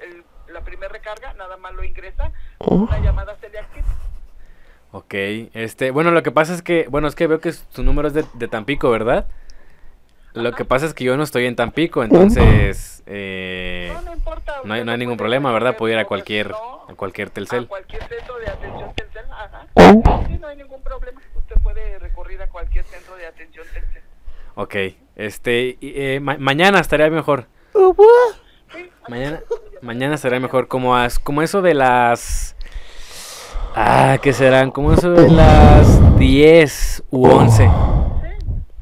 el- 0.00 0.24
la 0.48 0.62
primera 0.62 0.90
recarga, 0.90 1.34
nada 1.34 1.58
más 1.58 1.74
lo 1.74 1.84
ingresa, 1.84 2.32
una 2.60 2.98
llamada 2.98 3.36
se 3.40 3.50
le 3.50 3.58
activa. 3.58 3.86
Ok, 4.92 5.14
este, 5.54 5.90
bueno, 5.90 6.10
lo 6.10 6.22
que 6.22 6.30
pasa 6.30 6.52
es 6.54 6.60
que, 6.62 6.86
bueno, 6.90 7.08
es 7.08 7.14
que 7.14 7.26
veo 7.26 7.40
que 7.40 7.52
su 7.52 7.82
número 7.82 8.08
es 8.08 8.14
de, 8.14 8.24
de 8.34 8.46
Tampico, 8.48 8.90
¿verdad? 8.90 9.26
Lo 10.34 10.52
que 10.52 10.64
pasa 10.66 10.86
es 10.86 10.94
que 10.94 11.04
yo 11.04 11.16
no 11.16 11.22
estoy 11.22 11.46
en 11.46 11.56
Tampico, 11.56 12.04
entonces, 12.04 13.02
eh, 13.06 13.90
No, 13.94 14.02
no 14.02 14.12
importa. 14.14 14.54
no 14.64 14.74
hay, 14.74 14.84
no 14.84 14.92
hay 14.92 14.98
ningún 14.98 15.16
problema, 15.16 15.50
¿verdad? 15.52 15.76
Puedo 15.76 15.92
ir 15.92 15.98
a 15.98 16.04
cualquier, 16.06 16.52
a 16.88 16.94
cualquier 16.94 17.28
a 17.28 17.30
Telcel. 17.32 17.66
cualquier 17.68 18.02
centro 18.08 18.38
de 18.38 18.48
atención 18.48 18.90
Telcel, 18.94 19.24
ajá. 19.30 19.66
Sí, 20.28 20.38
no 20.38 20.46
hay 20.48 20.56
ningún 20.58 20.82
problema. 20.82 21.20
Usted 21.36 21.56
puede 21.62 21.98
recurrir 21.98 22.40
a 22.42 22.48
cualquier 22.48 22.84
centro 22.84 23.16
de 23.16 23.26
atención 23.26 23.66
Telcel. 23.72 24.02
Ok, 24.56 24.74
este, 25.16 25.78
y, 25.80 25.92
eh, 25.96 26.20
ma- 26.20 26.36
mañana 26.38 26.80
estaría 26.80 27.08
mejor. 27.08 27.46
Mañana, 29.08 29.40
mañana 29.80 30.14
estaría 30.14 30.38
mejor, 30.40 30.68
como, 30.68 30.94
as- 30.96 31.18
como 31.18 31.40
eso 31.42 31.62
de 31.62 31.74
las... 31.74 32.56
Ah, 33.74 34.18
¿qué 34.20 34.32
serán? 34.32 34.70
Como 34.70 34.92
eso 34.92 35.10
de 35.10 35.28
las 35.30 36.18
10 36.18 37.02
u 37.10 37.26
11. 37.26 37.64
sí. 37.64 37.68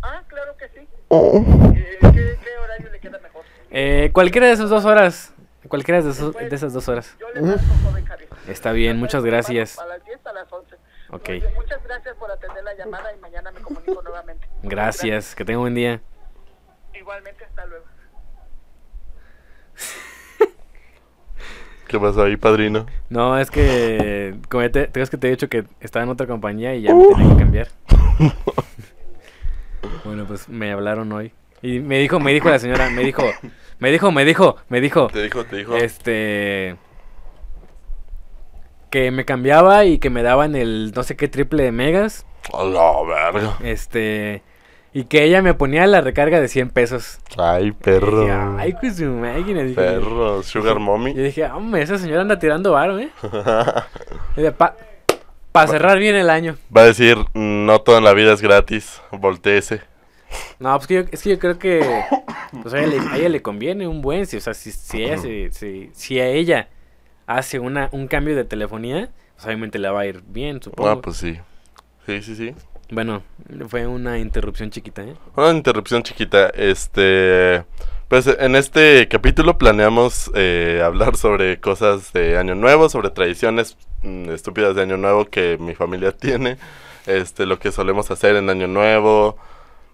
Ah, 0.03 0.23
claro 0.27 0.57
que 0.57 0.69
sí. 0.69 0.89
Eh, 1.11 1.99
¿Qué, 2.01 2.39
qué 2.43 2.59
horario 2.63 2.91
le 2.91 2.99
queda 3.01 3.19
mejor? 3.19 3.45
Eh, 3.71 4.11
cualquiera 4.13 4.47
de 4.49 4.55
esas 4.55 4.69
dos 4.71 4.85
horas. 4.85 5.33
Cualquiera 5.69 6.03
de, 6.03 6.11
esos- 6.11 6.35
de 6.35 6.55
esas 6.55 6.73
dos 6.73 6.89
horas. 6.89 7.15
Yo 7.21 7.31
le 7.31 7.43
marco, 7.43 7.61
joven 7.85 8.05
Javier. 8.05 8.29
Está 8.49 8.73
bien, 8.73 8.97
muchas 8.99 9.23
gracias. 9.25 9.79
A 9.79 9.87
las 9.87 10.05
10 10.05 10.27
a 10.27 10.33
las 10.33 10.53
11. 10.53 10.77
Ok. 11.11 11.29
Bien, 11.29 11.55
muchas 11.55 11.83
gracias 11.85 12.17
por 12.17 12.31
atender 12.31 12.65
la 12.65 12.75
llamada 12.75 13.15
y 13.15 13.19
mañana 13.21 13.53
me 13.53 13.61
comunico 13.61 14.03
nuevamente. 14.03 14.49
Gracias, 14.63 15.35
que 15.37 15.45
tenga 15.45 15.59
un 15.59 15.65
buen 15.65 15.75
día. 15.75 16.01
Igualmente, 16.95 17.45
hasta 17.45 17.67
luego. 17.67 17.85
¿Qué 21.91 21.99
pasó 21.99 22.23
ahí, 22.23 22.37
padrino? 22.37 22.87
No, 23.09 23.37
es 23.37 23.51
que, 23.51 24.37
como 24.49 24.63
te, 24.71 24.87
te 24.87 25.05
que 25.05 25.17
te 25.17 25.27
he 25.27 25.31
dicho 25.31 25.49
que 25.49 25.65
estaba 25.81 26.05
en 26.05 26.11
otra 26.11 26.29
compañía 26.29 26.73
y 26.77 26.83
ya 26.83 26.95
me 26.95 27.05
tenía 27.05 27.33
que 27.33 27.37
cambiar. 27.37 27.69
bueno, 30.05 30.25
pues 30.25 30.49
me 30.49 30.71
hablaron 30.71 31.11
hoy. 31.11 31.33
Y 31.63 31.81
me 31.81 31.99
dijo, 31.99 32.21
me 32.21 32.33
dijo 32.33 32.49
la 32.49 32.61
señora, 32.61 32.91
me 32.91 33.03
dijo, 33.03 33.25
me 33.81 33.91
dijo, 33.91 34.13
me 34.13 34.25
dijo, 34.25 34.55
me 34.69 34.81
dijo, 34.81 35.09
Te 35.09 35.21
dijo, 35.21 35.45
te 35.45 35.57
dijo. 35.57 35.75
este, 35.75 36.77
que 38.91 39.11
me 39.11 39.25
cambiaba 39.25 39.85
y 39.85 39.99
que 39.99 40.11
me 40.11 40.23
daban 40.23 40.55
el 40.55 40.93
no 40.95 41.03
sé 41.03 41.17
qué 41.17 41.27
triple 41.27 41.65
de 41.65 41.73
megas, 41.73 42.25
A 42.53 42.63
la 42.63 43.03
verga. 43.03 43.57
este, 43.65 44.45
y 44.93 45.05
que 45.05 45.25
ella 45.25 45.41
me 45.43 45.55
ponía 45.55 45.87
la 45.87 46.01
recarga 46.01 46.41
de 46.41 46.49
100 46.49 46.71
pesos. 46.71 47.19
Ay, 47.39 47.73
perro. 47.73 48.23
dije, 48.23 48.33
Ay, 48.59 48.75
pues 48.81 49.01
máquina, 49.01 49.63
dije. 49.63 49.75
Perro. 49.75 50.43
Sugar 50.43 50.79
mommy. 50.79 51.15
Yo 51.15 51.23
dije, 51.23 51.45
hombre, 51.45 51.83
esa 51.83 51.99
señora 51.99 52.23
anda 52.23 52.39
tirando 52.39 52.73
varo, 52.73 52.99
¿eh? 52.99 53.11
Para 55.53 55.67
cerrar 55.67 55.99
bien 55.99 56.15
el 56.15 56.31
año. 56.31 56.57
Va 56.75 56.83
a 56.83 56.87
decir, 56.87 57.17
no 57.35 57.81
todo 57.81 57.99
en 57.99 58.05
la 58.05 58.15
vida 58.15 58.33
es 58.33 58.41
gratis. 58.41 59.01
Volteese. 59.11 59.83
No, 60.61 60.77
pues 60.77 60.87
que 60.87 60.95
yo, 60.95 61.01
es 61.11 61.23
que 61.23 61.31
yo 61.31 61.39
creo 61.41 61.59
que 61.59 62.05
pues 62.63 62.73
a, 62.73 62.79
ella 62.79 62.89
le, 62.89 62.99
a 63.09 63.17
ella 63.17 63.29
le 63.29 63.43
conviene 63.43 63.89
un 63.89 64.01
buen, 64.01 64.27
si, 64.27 64.37
o 64.37 64.41
sea, 64.41 64.55
si, 64.55 64.71
si 64.71 65.03
ella 65.03 65.19
se, 65.19 65.51
si, 65.51 65.91
si 65.93 66.21
a 66.21 66.29
ella 66.29 66.69
hace 67.27 67.59
una, 67.59 67.89
un 67.91 68.07
cambio 68.07 68.37
de 68.37 68.45
telefonía, 68.45 69.11
pues 69.35 69.47
obviamente 69.47 69.81
le 69.81 69.91
va 69.91 70.01
a 70.01 70.07
ir 70.07 70.23
bien, 70.27 70.63
supongo. 70.63 70.89
Ah, 70.89 71.01
pues 71.01 71.17
sí. 71.17 71.39
Sí, 72.07 72.23
sí, 72.23 72.37
sí. 72.37 72.55
Bueno, 72.91 73.23
fue 73.69 73.87
una 73.87 74.19
interrupción 74.19 74.71
chiquita, 74.71 75.03
¿eh? 75.03 75.15
Una 75.37 75.51
interrupción 75.51 76.03
chiquita. 76.03 76.49
Este. 76.51 77.65
Pues 78.09 78.27
en 78.27 78.57
este 78.57 79.07
capítulo 79.07 79.57
planeamos 79.57 80.33
eh, 80.35 80.83
hablar 80.85 81.17
sobre 81.17 81.61
cosas 81.61 82.13
de 82.13 82.37
Año 82.37 82.57
Nuevo, 82.57 82.89
sobre 82.89 83.11
tradiciones 83.11 83.77
mm, 84.03 84.31
estúpidas 84.31 84.75
de 84.75 84.83
Año 84.83 84.97
Nuevo 84.97 85.27
que 85.27 85.57
mi 85.61 85.77
familia 85.77 86.11
tiene. 86.17 86.59
Este, 87.07 87.47
lo 87.47 87.61
que 87.61 87.71
solemos 87.71 88.11
hacer 88.11 88.35
en 88.35 88.51
Año 88.51 88.67
Nuevo. 88.67 89.39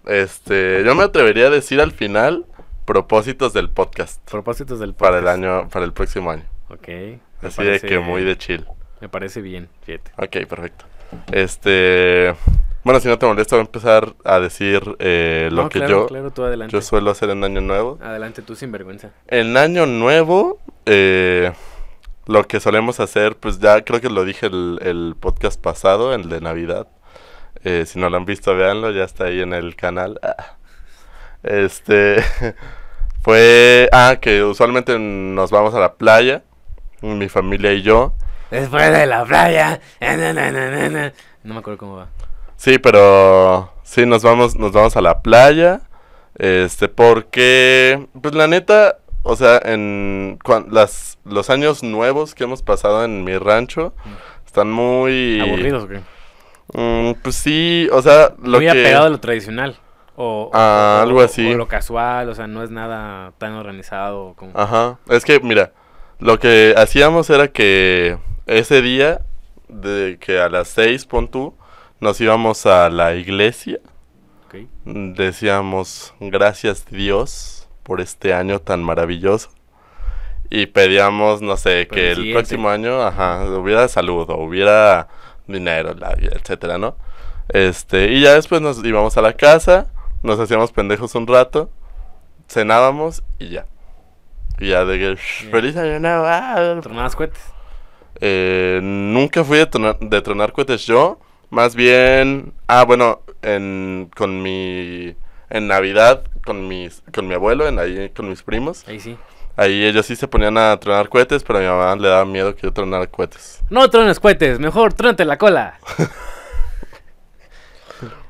Este, 0.05 0.83
yo 0.83 0.95
me 0.95 1.03
atrevería 1.03 1.47
a 1.47 1.49
decir 1.51 1.79
al 1.79 1.91
final 1.91 2.45
propósitos 2.85 3.51
del 3.53 3.69
podcast 3.69 4.21
Propósitos 4.31 4.79
del 4.79 4.93
para 4.93 5.17
el 5.17 5.25
podcast. 5.25 5.37
año, 5.37 5.69
para 5.69 5.85
el 5.85 5.93
próximo 5.93 6.31
año. 6.31 6.45
Ok. 6.69 6.87
Así 7.43 7.63
de 7.63 7.79
que 7.79 7.99
muy 7.99 8.23
de 8.23 8.35
chill. 8.37 8.65
Me 8.99 9.09
parece 9.09 9.41
bien, 9.41 9.69
fíjate. 9.83 10.11
Ok, 10.17 10.47
perfecto. 10.47 10.85
Este, 11.31 12.33
bueno, 12.87 13.01
si 13.01 13.09
no 13.09 13.19
te 13.19 13.25
molesta, 13.25 13.57
voy 13.57 13.63
a 13.63 13.65
empezar 13.65 14.13
a 14.23 14.39
decir 14.39 14.95
eh, 14.99 15.49
lo 15.51 15.63
No, 15.63 15.69
que 15.69 15.79
claro, 15.79 15.93
yo, 16.03 16.07
Claro, 16.07 16.31
tú 16.31 16.45
adelante. 16.45 16.71
yo 16.71 16.81
suelo 16.81 17.11
hacer 17.11 17.29
en 17.31 17.43
Año 17.43 17.59
Nuevo. 17.59 17.99
Adelante 18.01 18.41
tú 18.41 18.55
sin 18.55 18.71
vergüenza. 18.71 19.09
En 19.27 19.57
Año 19.57 19.85
Nuevo, 19.85 20.57
eh, 20.85 21.51
lo 22.27 22.45
que 22.47 22.61
solemos 22.61 23.01
hacer, 23.01 23.35
pues 23.35 23.59
ya 23.59 23.81
creo 23.83 23.99
que 23.99 24.09
lo 24.09 24.23
dije 24.23 24.45
el, 24.45 24.79
el 24.81 25.15
podcast 25.19 25.61
pasado, 25.61 26.13
el 26.13 26.29
de 26.29 26.39
Navidad. 26.39 26.87
Eh, 27.65 27.83
si 27.85 27.99
no 27.99 28.09
lo 28.09 28.15
han 28.15 28.23
visto, 28.23 28.55
véanlo, 28.55 28.89
ya 28.91 29.03
está 29.03 29.25
ahí 29.25 29.41
en 29.41 29.51
el 29.51 29.75
canal. 29.75 30.17
Ah. 30.23 30.55
Este, 31.43 32.23
fue, 33.21 33.89
ah, 33.91 34.15
que 34.21 34.43
usualmente 34.45 34.97
nos 34.97 35.51
vamos 35.51 35.73
a 35.75 35.79
la 35.81 35.95
playa, 35.95 36.43
mi 37.01 37.27
familia 37.27 37.73
y 37.73 37.81
yo. 37.81 38.13
Después 38.49 38.93
de 38.93 39.05
la 39.07 39.25
playa. 39.25 39.81
na, 39.99 40.15
na, 40.15 40.31
na, 40.33 40.51
na, 40.51 40.89
na. 40.89 41.13
No 41.43 41.53
me 41.53 41.59
acuerdo 41.59 41.77
cómo 41.79 41.97
va. 41.97 42.07
Sí, 42.57 42.77
pero 42.79 43.71
sí 43.83 44.05
nos 44.05 44.23
vamos, 44.23 44.55
nos 44.55 44.71
vamos 44.73 44.97
a 44.97 45.01
la 45.01 45.21
playa. 45.21 45.81
Este, 46.37 46.87
porque, 46.87 48.07
pues 48.21 48.35
la 48.35 48.47
neta, 48.47 48.97
o 49.23 49.35
sea, 49.35 49.59
en 49.63 50.37
cuan- 50.43 50.67
las, 50.71 51.17
los 51.25 51.49
años 51.49 51.81
nuevos 51.83 52.35
que 52.35 52.43
hemos 52.43 52.61
pasado 52.61 53.03
en 53.05 53.23
mi 53.23 53.37
rancho 53.37 53.93
están 54.45 54.69
muy 54.71 55.39
¿Aburridos 55.39 55.83
o 55.83 55.87
qué? 55.87 56.01
Mm, 56.73 57.13
pues 57.23 57.35
sí, 57.35 57.87
o 57.91 58.01
sea, 58.01 58.33
lo 58.43 58.57
Muy 58.57 58.65
que 58.65 58.69
apegado 58.71 59.05
a 59.05 59.09
lo 59.09 59.19
tradicional. 59.19 59.77
O, 60.15 60.49
Ah, 60.53 60.97
o- 60.99 61.03
algo 61.03 61.21
así. 61.21 61.51
O 61.51 61.55
lo 61.57 61.67
casual, 61.67 62.29
o 62.29 62.35
sea, 62.35 62.47
no 62.47 62.61
es 62.63 62.69
nada 62.71 63.33
tan 63.37 63.53
organizado 63.53 64.33
como... 64.35 64.51
Ajá, 64.55 64.97
es 65.09 65.23
que 65.25 65.39
mira, 65.39 65.71
lo 66.19 66.39
que 66.39 66.73
hacíamos 66.77 67.29
era 67.29 67.47
que 67.47 68.17
ese 68.47 68.81
día 68.81 69.21
de 69.69 70.17
que 70.19 70.39
a 70.39 70.49
las 70.49 70.67
seis 70.69 71.05
pon 71.05 71.27
tú, 71.29 71.55
nos 71.99 72.19
íbamos 72.21 72.65
a 72.65 72.89
la 72.89 73.15
iglesia. 73.15 73.79
Decíamos 74.85 76.13
gracias 76.19 76.85
Dios 76.89 77.67
por 77.83 78.01
este 78.01 78.33
año 78.33 78.59
tan 78.59 78.81
maravilloso 78.83 79.49
y 80.49 80.67
pedíamos 80.67 81.41
no 81.41 81.57
sé 81.57 81.87
que 81.87 82.11
el 82.11 82.31
próximo 82.33 82.69
año 82.69 83.01
ajá 83.01 83.43
hubiera 83.45 83.87
salud 83.89 84.29
o 84.29 84.37
hubiera 84.37 85.09
dinero 85.47 85.93
la- 85.93 86.13
etcétera 86.19 86.77
no 86.77 86.95
este 87.49 88.11
y 88.13 88.21
ya 88.21 88.33
después 88.33 88.61
nos 88.61 88.83
íbamos 88.83 89.17
a 89.17 89.21
la 89.21 89.33
casa 89.33 89.87
nos 90.23 90.39
hacíamos 90.39 90.71
pendejos 90.71 91.13
un 91.15 91.27
rato 91.27 91.69
cenábamos 92.49 93.23
y 93.39 93.49
ya 93.49 93.65
y 94.59 94.69
ya 94.69 94.85
de 94.85 94.97
que 94.99 95.15
"Shh, 95.15 95.49
feliz 95.51 95.75
año 95.75 95.99
nuevo 95.99 96.23
ah". 96.25 96.79
Tornadas 96.81 97.15
cohetes. 97.15 97.43
Eh, 98.21 98.79
nunca 98.81 99.43
fui 99.43 99.57
de 99.59 99.65
tronar, 99.67 99.99
de 99.99 100.21
tronar 100.21 100.51
cohetes 100.53 100.85
yo. 100.87 101.19
Más 101.49 101.75
bien. 101.75 102.53
Ah, 102.67 102.83
bueno, 102.85 103.21
en, 103.41 104.09
con 104.15 104.41
mi. 104.41 105.15
En 105.49 105.67
Navidad, 105.67 106.23
con 106.45 106.67
mis, 106.67 107.01
con 107.13 107.27
mi 107.27 107.33
abuelo, 107.33 107.67
en 107.67 107.79
ahí 107.79 108.09
con 108.09 108.27
mis 108.29 108.43
primos. 108.43 108.85
Ahí 108.87 108.99
sí. 108.99 109.17
Ahí 109.55 109.85
ellos 109.85 110.05
sí 110.05 110.15
se 110.15 110.27
ponían 110.27 110.57
a 110.57 110.77
tronar 110.77 111.09
cohetes, 111.09 111.43
pero 111.43 111.59
a 111.59 111.61
mi 111.61 111.67
mamá 111.67 111.95
le 111.95 112.07
daba 112.09 112.25
miedo 112.25 112.53
que 112.53 112.63
yo 112.63 112.73
tronara 112.73 113.07
cohetes. 113.07 113.63
No 113.69 113.89
trones 113.89 114.19
cohetes, 114.19 114.59
mejor 114.59 114.93
trónate 114.93 115.25
la 115.25 115.37
cola. 115.37 115.79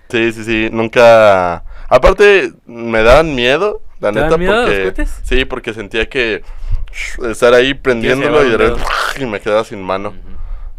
Sí, 0.09 0.31
sí, 0.31 0.43
sí, 0.45 0.69
nunca. 0.71 1.65
Aparte, 1.89 2.53
me 2.65 3.03
daban 3.03 3.35
miedo, 3.35 3.81
la 3.99 4.13
¿Te 4.13 4.21
neta, 4.21 4.37
miedo 4.37 4.53
los 4.53 4.63
porque. 4.65 4.81
cohetes? 4.83 5.19
Sí, 5.23 5.43
porque 5.45 5.73
sentía 5.73 6.07
que. 6.07 6.43
Estar 7.29 7.53
ahí 7.53 7.73
prendiéndolo 7.73 8.45
y 8.45 8.51
de 8.51 8.57
repente. 8.57 8.83
Y 9.19 9.25
me 9.25 9.41
quedaba 9.41 9.63
sin 9.65 9.83
mano. 9.83 10.13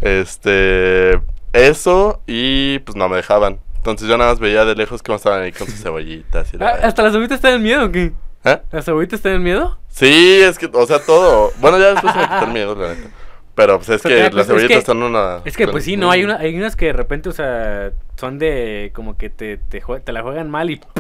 Este, 0.01 1.21
eso 1.53 2.23
y 2.27 2.79
pues 2.81 2.97
no 2.97 3.09
me 3.09 3.17
dejaban. 3.17 3.59
Entonces 3.77 4.09
yo 4.09 4.19
nada 4.19 4.31
más 4.33 4.41
veía 4.41 4.65
de 4.65 4.75
lejos 4.75 5.03
cómo 5.03 5.17
estaban 5.17 5.43
ahí 5.43 5.53
con 5.53 5.67
sus 5.69 5.81
cebollitas. 5.83 6.53
Y 6.55 6.59
la 6.59 6.69
Ah. 6.71 6.79
¿Hasta 6.83 7.03
las 7.03 7.13
abuelitas 7.13 7.41
te 7.41 7.51
dan 7.51 7.63
miedo 7.63 7.85
o 7.87 7.91
qué? 7.93 8.13
¿Eh? 8.45 8.59
¿Las 8.73 8.89
abuelitas 8.89 9.21
te 9.21 9.31
dan 9.31 9.43
miedo? 9.43 9.79
Sí, 9.89 10.41
es 10.43 10.59
que, 10.59 10.71
o 10.73 10.87
sea, 10.87 11.01
todo. 11.01 11.53
Bueno, 11.59 11.79
ya 11.79 11.93
después 11.93 12.13
se 12.13 12.19
me 12.21 12.25
quitó 12.29 12.45
el 12.45 12.53
miedo, 12.53 12.75
la 12.75 12.95
neta. 12.95 13.09
Pero 13.55 13.77
pues 13.79 13.89
es 13.89 14.03
Pero, 14.03 14.15
que 14.31 14.37
las 14.37 14.43
es 14.43 14.47
cebollitas 14.47 14.69
que- 14.75 14.79
están 14.79 15.03
una. 15.03 15.41
Es 15.45 15.57
que 15.57 15.67
pues 15.67 15.85
sí, 15.85 15.97
no, 15.97 16.11
hay, 16.13 16.23
una, 16.23 16.37
hay 16.37 16.57
unas 16.57 16.77
que 16.77 16.87
de 16.87 16.93
repente, 16.93 17.29
o 17.29 17.33
sea, 17.33 17.91
son 18.17 18.39
de 18.39 18.93
como 18.95 19.17
que 19.17 19.31
te, 19.31 19.57
te, 19.57 19.83
jue- 19.83 20.03
te 20.03 20.13
la 20.13 20.23
juegan 20.23 20.51
mal 20.51 20.71
y... 20.71 20.81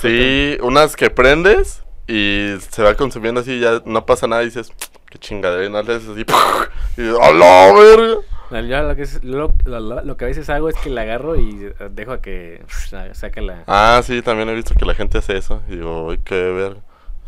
Sí, 0.00 0.56
unas 0.62 0.96
que 0.96 1.10
prendes 1.10 1.82
y 2.08 2.54
se 2.70 2.82
va 2.82 2.94
consumiendo 2.94 3.42
así, 3.42 3.60
ya 3.60 3.82
no 3.84 4.04
pasa 4.06 4.26
nada 4.26 4.42
y 4.42 4.46
dices, 4.46 4.72
qué 5.10 5.18
chingadera, 5.18 5.64
y 5.66 5.70
no 5.70 5.82
le 5.82 5.94
haces 5.96 6.08
así. 6.08 6.24
Y 6.96 7.02
dices, 7.02 7.18
¡a 7.20 7.30
la 7.32 7.72
verga! 7.72 8.16
Yo 8.60 8.82
lo, 8.82 8.94
que 8.96 9.02
es- 9.02 9.22
lo, 9.24 9.52
lo- 9.64 10.02
lo 10.04 10.16
que 10.16 10.24
a 10.24 10.28
veces 10.28 10.48
hago 10.50 10.68
es 10.68 10.76
que 10.76 10.90
la 10.90 11.02
agarro 11.02 11.36
y 11.36 11.72
dejo 11.90 12.12
a 12.12 12.20
que 12.20 12.62
sa- 12.68 13.14
saque 13.14 13.40
la... 13.40 13.64
Ah, 13.66 14.00
sí, 14.04 14.22
también 14.22 14.48
he 14.48 14.54
visto 14.54 14.74
que 14.74 14.84
la 14.84 14.94
gente 14.94 15.18
hace 15.18 15.36
eso. 15.36 15.62
Y 15.68 15.76
digo, 15.76 16.10
ay, 16.10 16.18
qué 16.24 16.34
ver. 16.34 16.76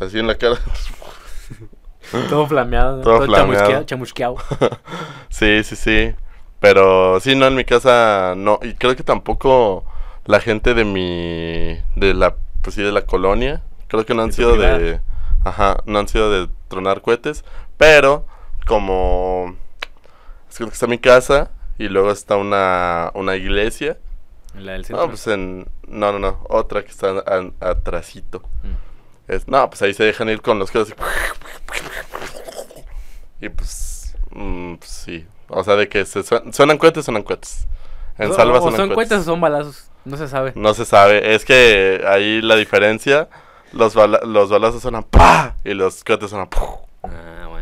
Así 0.01 0.19
en 0.19 0.27
la 0.27 0.35
cara. 0.37 0.57
Todo 2.29 2.47
flameado. 2.47 3.01
Todo 3.01 3.27
chamusqueado. 3.27 3.47
flameado. 3.57 3.85
chamusqueado. 3.85 4.37
sí, 5.31 5.65
sí, 5.65 5.77
sí. 5.77 6.15
Pero 6.61 7.19
sí, 7.21 7.35
no, 7.35 7.47
en 7.47 7.55
mi 7.55 7.65
casa 7.65 8.35
no. 8.37 8.59
Y 8.63 8.75
creo 8.75 8.95
que 8.97 9.03
tampoco 9.03 9.85
la 10.25 10.41
gente 10.41 10.75
de 10.75 10.85
mi. 10.85 11.79
de 11.97 12.15
la. 12.15 12.37
pues 12.63 12.75
sí, 12.77 12.83
de 12.83 12.93
la 12.93 13.03
colonia. 13.07 13.63
Creo 13.89 14.05
que 14.07 14.15
no 14.15 14.23
han 14.23 14.33
sido 14.33 14.57
de. 14.57 15.01
Ajá, 15.45 15.77
no 15.87 15.99
han 15.99 16.09
sido 16.09 16.31
de 16.31 16.49
tronar 16.69 17.01
cohetes. 17.01 17.45
Pero, 17.79 18.27
como. 18.67 19.57
Es 20.55 20.59
que 20.59 20.65
está 20.75 20.87
mi 20.87 20.99
casa. 20.99 21.51
Y 21.79 21.89
luego 21.89 22.13
está 22.13 22.37
una, 22.37 23.11
una 23.15 23.35
iglesia. 23.37 23.99
La 24.57 24.73
del 24.73 24.85
centro. 24.85 25.03
No, 25.05 25.09
pues 25.11 25.27
en. 25.27 25.67
No, 25.89 26.13
no, 26.13 26.19
no. 26.21 26.47
Otra 26.49 26.85
que 26.85 26.91
está 26.91 27.11
a- 27.27 27.71
atrasito. 27.71 28.41
Mm. 28.63 29.33
Es, 29.33 29.49
no, 29.49 29.69
pues 29.69 29.83
ahí 29.83 29.93
se 29.95 30.05
dejan 30.05 30.29
ir 30.29 30.41
con 30.43 30.59
los 30.59 30.71
cohetes. 30.71 30.95
Y 33.41 33.49
pues, 33.49 34.15
mm, 34.31 34.75
pues 34.77 34.91
sí. 34.91 35.27
O 35.49 35.63
sea, 35.65 35.75
de 35.77 35.89
que 35.89 36.05
se 36.05 36.23
suenan, 36.23 36.53
suenan 36.53 36.79
cohetes, 36.79 37.05
suenan 37.05 37.23
cohetes. 37.23 37.67
En 38.19 38.31
O- 38.31 38.35
salva 38.35 38.59
o 38.59 38.63
suenan 38.63 38.79
son 38.81 38.95
cohetes. 38.95 39.19
o 39.19 39.25
son 39.25 39.41
balazos. 39.41 39.91
No 40.05 40.17
se 40.17 40.29
sabe. 40.29 40.53
No 40.55 40.75
se 40.75 40.85
sabe. 40.85 41.35
Es 41.35 41.45
que 41.45 42.05
ahí 42.07 42.41
la 42.43 42.57
diferencia, 42.57 43.29
los, 43.73 43.95
bala- 43.95 44.21
los 44.25 44.51
balazos 44.51 44.83
suenan 44.83 45.03
¡pa! 45.05 45.57
Y 45.65 45.75
los 45.75 46.05
cohetes 46.05 46.31
suenan. 46.31 46.49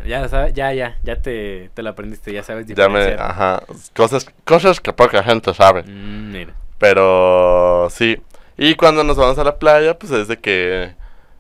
Ya, 0.06 0.21
lo 0.21 0.28
sabe- 0.28 0.52
ya, 0.52 0.73
ya. 0.73 0.99
Ya 1.02 1.16
te, 1.21 1.71
te 1.75 1.82
lo 1.82 1.90
aprendiste. 1.90 2.32
Ya 2.32 2.42
sabes 2.42 2.66
Ya 2.66 2.88
me, 2.88 2.99
diferenciar. 3.00 3.30
ajá. 3.30 3.62
Cosas, 3.94 4.26
cosas 4.44 4.80
que 4.80 4.92
poca 4.92 5.23
gente 5.23 5.52
sabe. 5.54 5.82
Mm, 5.85 6.32
mira. 6.32 6.54
Pero 6.78 7.88
sí. 7.90 8.21
Y 8.59 8.75
cuando 8.75 9.04
nos 9.04 9.16
vamos 9.16 9.38
a 9.38 9.44
la 9.44 9.59
playa, 9.59 9.99
pues 9.99 10.12
es 10.12 10.28
de 10.28 10.38
que 10.38 10.94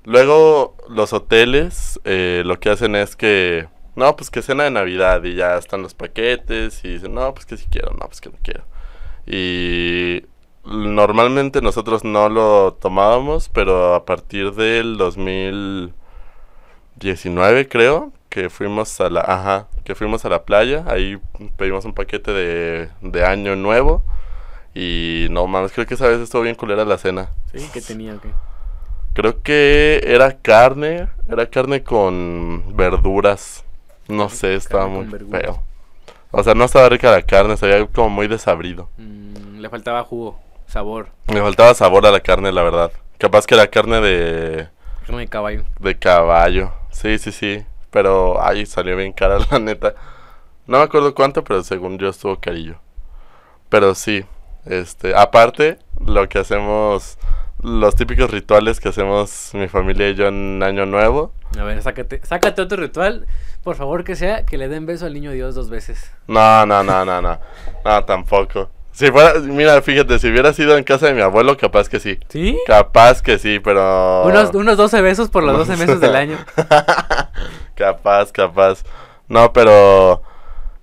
luego 0.04 0.76
los 0.88 1.12
hoteles 1.12 2.00
eh, 2.04 2.42
lo 2.44 2.58
que 2.58 2.70
hacen 2.70 2.96
es 2.96 3.16
que, 3.16 3.68
no, 3.96 4.16
pues 4.16 4.30
que 4.30 4.42
cena 4.42 4.64
de 4.64 4.70
Navidad 4.70 5.22
y 5.24 5.34
ya 5.34 5.56
están 5.56 5.82
los 5.82 5.94
paquetes 5.94 6.84
y 6.84 6.94
dicen, 6.94 7.14
no, 7.14 7.34
pues 7.34 7.46
que 7.46 7.56
si 7.56 7.66
quiero, 7.66 7.90
no, 7.92 8.06
pues 8.06 8.20
que 8.20 8.30
no 8.30 8.38
quiero. 8.42 8.64
Y 9.26 10.24
normalmente 10.64 11.60
nosotros 11.60 12.04
no 12.04 12.28
lo 12.28 12.74
tomábamos, 12.74 13.48
pero 13.48 13.94
a 13.94 14.04
partir 14.04 14.52
del 14.52 14.96
2019 14.96 17.68
creo 17.68 18.12
que 18.32 18.48
fuimos 18.48 18.98
a 19.02 19.10
la, 19.10 19.20
ajá, 19.20 19.66
que 19.84 19.94
fuimos 19.94 20.24
a 20.24 20.30
la 20.30 20.42
playa, 20.44 20.84
ahí 20.86 21.18
pedimos 21.58 21.84
un 21.84 21.92
paquete 21.92 22.32
de, 22.32 22.88
de 23.02 23.24
año 23.26 23.54
nuevo. 23.56 24.02
Y 24.74 25.26
no 25.30 25.46
mames, 25.46 25.70
creo 25.72 25.86
que 25.86 25.92
esa 25.94 26.08
vez 26.08 26.18
estuvo 26.18 26.40
bien 26.40 26.54
culera 26.54 26.86
la 26.86 26.96
cena. 26.96 27.28
¿Sí? 27.54 27.68
¿Qué 27.74 27.82
tenía 27.82 28.14
o 28.14 28.20
qué? 28.22 28.30
Creo 29.12 29.42
que 29.42 30.00
era 30.06 30.38
carne, 30.38 31.08
era 31.28 31.44
carne 31.46 31.82
con 31.82 32.74
verduras. 32.74 33.64
No 34.08 34.30
sé, 34.30 34.54
estaba 34.54 34.86
muy 34.86 35.06
feo. 35.06 35.62
O 36.30 36.42
sea, 36.42 36.54
no 36.54 36.64
estaba 36.64 36.88
rica 36.88 37.10
la 37.10 37.20
carne, 37.20 37.58
se 37.58 37.66
veía 37.66 37.86
como 37.86 38.08
muy 38.08 38.28
desabrido. 38.28 38.88
Mm, 38.96 39.58
le 39.60 39.68
faltaba 39.68 40.02
jugo, 40.04 40.40
sabor. 40.66 41.08
Me 41.28 41.42
faltaba 41.42 41.74
sabor 41.74 42.06
a 42.06 42.10
la 42.10 42.20
carne, 42.20 42.50
la 42.50 42.62
verdad. 42.62 42.90
Capaz 43.18 43.46
que 43.46 43.54
era 43.54 43.66
carne 43.66 44.00
de, 44.00 44.68
Carne 45.06 45.20
de 45.20 45.28
caballo. 45.28 45.64
de 45.80 45.98
caballo. 45.98 46.72
Sí, 46.90 47.18
sí, 47.18 47.30
sí. 47.30 47.62
Pero, 47.92 48.42
ay, 48.42 48.66
salió 48.66 48.96
bien 48.96 49.12
cara, 49.12 49.38
la 49.50 49.58
neta. 49.60 49.94
No 50.66 50.78
me 50.78 50.84
acuerdo 50.84 51.14
cuánto, 51.14 51.44
pero 51.44 51.62
según 51.62 51.98
yo 51.98 52.08
estuvo 52.08 52.40
carillo. 52.40 52.76
Pero 53.68 53.94
sí, 53.94 54.24
este, 54.64 55.14
aparte, 55.14 55.78
lo 56.04 56.28
que 56.28 56.38
hacemos, 56.38 57.18
los 57.62 57.94
típicos 57.94 58.30
rituales 58.30 58.80
que 58.80 58.88
hacemos 58.88 59.50
mi 59.54 59.68
familia 59.68 60.08
y 60.08 60.14
yo 60.14 60.26
en 60.28 60.62
Año 60.62 60.86
Nuevo. 60.86 61.32
A 61.58 61.64
ver, 61.64 61.82
sácate, 61.82 62.20
sácate 62.24 62.62
otro 62.62 62.78
ritual. 62.78 63.26
Por 63.62 63.76
favor, 63.76 64.04
que 64.04 64.16
sea 64.16 64.44
que 64.46 64.56
le 64.56 64.68
den 64.68 64.86
beso 64.86 65.06
al 65.06 65.14
niño 65.14 65.30
Dios 65.32 65.54
dos 65.54 65.68
veces. 65.68 66.10
No, 66.26 66.64
no, 66.66 66.82
no, 66.82 67.04
no, 67.04 67.20
no. 67.20 67.38
No, 67.84 68.04
tampoco. 68.04 68.70
Si 68.92 69.10
fuera, 69.10 69.38
mira, 69.40 69.80
fíjate, 69.80 70.18
si 70.18 70.28
hubiera 70.28 70.52
sido 70.52 70.76
en 70.76 70.84
casa 70.84 71.06
de 71.06 71.14
mi 71.14 71.22
abuelo, 71.22 71.56
capaz 71.56 71.88
que 71.88 71.98
sí. 71.98 72.18
¿Sí? 72.28 72.58
Capaz 72.66 73.22
que 73.22 73.38
sí, 73.38 73.58
pero... 73.58 74.24
Unos, 74.26 74.54
unos 74.54 74.76
12 74.76 75.00
besos 75.00 75.30
por 75.30 75.42
los 75.42 75.56
12 75.56 75.76
meses 75.78 76.00
del 76.00 76.14
año. 76.14 76.36
capaz, 77.86 78.30
capaz. 78.32 78.84
No, 79.28 79.52
pero 79.52 80.22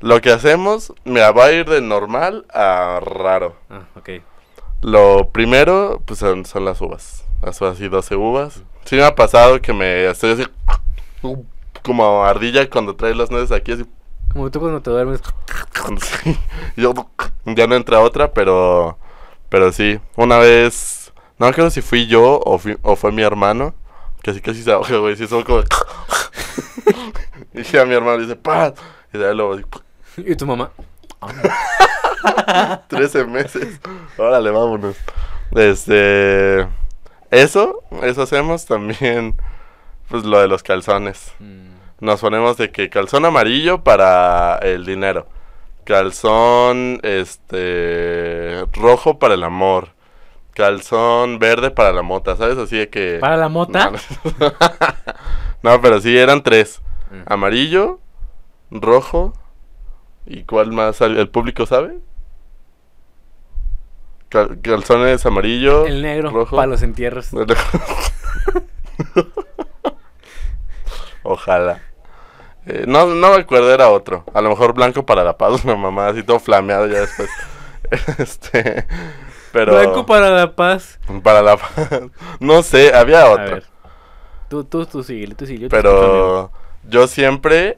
lo 0.01 0.19
que 0.21 0.31
hacemos, 0.31 0.93
mira, 1.05 1.31
va 1.31 1.45
a 1.45 1.51
ir 1.51 1.65
de 1.69 1.81
normal 1.81 2.45
a 2.53 2.99
raro. 3.01 3.55
Ah, 3.69 3.83
ok. 3.95 4.09
Lo 4.81 5.29
primero, 5.29 6.01
pues 6.05 6.19
son, 6.19 6.45
son 6.45 6.65
las 6.65 6.81
uvas. 6.81 7.23
Las 7.41 7.59
uvas 7.61 7.79
y 7.79 7.87
12 7.87 8.15
uvas. 8.15 8.61
Sí 8.85 8.95
me 8.95 9.03
ha 9.03 9.15
pasado 9.15 9.61
que 9.61 9.71
me 9.73 10.07
estoy 10.09 10.31
así 10.33 10.45
como 11.83 12.23
ardilla 12.25 12.69
cuando 12.69 12.95
trae 12.95 13.15
las 13.15 13.31
nueces 13.31 13.51
aquí 13.51 13.71
así. 13.73 13.85
Como 14.33 14.49
tú 14.51 14.59
cuando 14.59 14.81
te 14.81 14.89
duermes. 14.91 15.21
Sí, 16.01 16.37
yo 16.75 16.93
ya 17.45 17.65
no 17.65 17.75
entra 17.75 17.99
otra, 18.01 18.31
pero 18.31 18.97
pero 19.49 19.71
sí, 19.71 19.99
una 20.17 20.37
vez 20.37 21.11
no 21.39 21.47
acuerdo 21.47 21.71
si 21.71 21.81
fui 21.81 22.05
yo 22.05 22.39
o, 22.45 22.59
fui- 22.59 22.77
o 22.83 22.95
fue 22.95 23.11
mi 23.11 23.23
hermano, 23.23 23.73
que 24.21 24.31
así 24.31 24.41
casi 24.41 24.61
se 24.61 24.71
ahoga, 24.71 24.97
güey, 24.97 25.15
sí 25.15 25.25
son 25.25 25.43
como 25.43 25.63
y 27.53 27.77
a 27.77 27.85
mi 27.85 27.93
hermano 27.95 28.17
dice, 28.19 28.35
"Pa." 28.35 28.73
Y 29.13 29.17
de 29.17 29.29
ahí 29.29 29.35
luego 29.35 29.59
¿Y 30.17 30.35
tu 30.35 30.45
mamá? 30.45 30.71
13 32.87 33.25
meses. 33.25 33.79
Órale, 34.17 34.51
vámonos. 34.51 34.95
Este 35.55 36.67
eso, 37.31 37.83
eso 38.03 38.21
hacemos 38.23 38.65
también 38.65 39.35
pues 40.09 40.23
lo 40.25 40.39
de 40.39 40.47
los 40.47 40.63
calzones. 40.63 41.31
Mm, 41.39 41.69
Nos 41.99 42.21
ponemos 42.21 42.57
de 42.57 42.71
que 42.71 42.89
calzón 42.89 43.25
amarillo 43.25 43.83
para 43.83 44.57
el 44.59 44.85
dinero. 44.85 45.27
Calzón 45.83 46.99
este 47.03 48.65
rojo 48.73 49.19
para 49.19 49.33
el 49.35 49.43
amor. 49.43 49.89
Calzón 50.53 51.39
verde 51.39 51.71
para 51.71 51.93
la 51.93 52.01
mota, 52.01 52.35
¿sabes? 52.35 52.57
Así 52.57 52.77
de 52.77 52.89
que 52.89 53.17
¿Para 53.21 53.37
la 53.37 53.47
mota? 53.49 53.91
No, 53.91 53.97
No, 54.39 54.53
pero 55.81 55.99
sí 56.01 56.17
eran 56.17 56.43
tres. 56.43 56.81
Mm. 57.11 57.21
Amarillo, 57.33 57.99
rojo 58.71 59.33
y 60.25 60.43
cuál 60.43 60.71
más 60.71 61.01
el 61.01 61.29
público 61.29 61.65
sabe? 61.65 61.99
Cal- 64.29 64.59
calzones 64.61 65.25
amarillo, 65.25 65.87
El 65.87 66.01
negro, 66.03 66.29
rojo. 66.29 66.55
para 66.55 66.67
los 66.67 66.83
entierros. 66.83 67.29
Ojalá. 71.23 71.81
Eh, 72.65 72.83
no, 72.87 73.07
no 73.07 73.31
me 73.31 73.37
acuerdo, 73.41 73.73
era 73.73 73.89
otro. 73.89 74.23
A 74.33 74.41
lo 74.41 74.49
mejor 74.49 74.73
blanco 74.73 75.05
para 75.05 75.23
la 75.23 75.37
paz, 75.37 75.63
una 75.65 75.75
mamá 75.75 76.07
así 76.07 76.23
todo 76.23 76.39
flameado 76.39 76.87
ya 76.87 76.99
después. 77.01 77.29
este. 78.19 78.85
Pero. 79.51 79.73
Blanco 79.73 80.05
para 80.05 80.29
la 80.29 80.55
paz. 80.55 80.99
para 81.23 81.41
la 81.41 81.57
paz. 81.57 81.71
No 82.39 82.61
sé, 82.61 82.93
había 82.93 83.23
A 83.23 83.31
otro. 83.31 83.61
Tú, 84.49 84.63
tú, 84.63 84.85
tú 84.85 85.03
sigue, 85.03 85.27
tú 85.35 85.45
amigo. 85.45 85.69
Pero 85.69 86.51
yo 86.89 87.07
siempre 87.07 87.77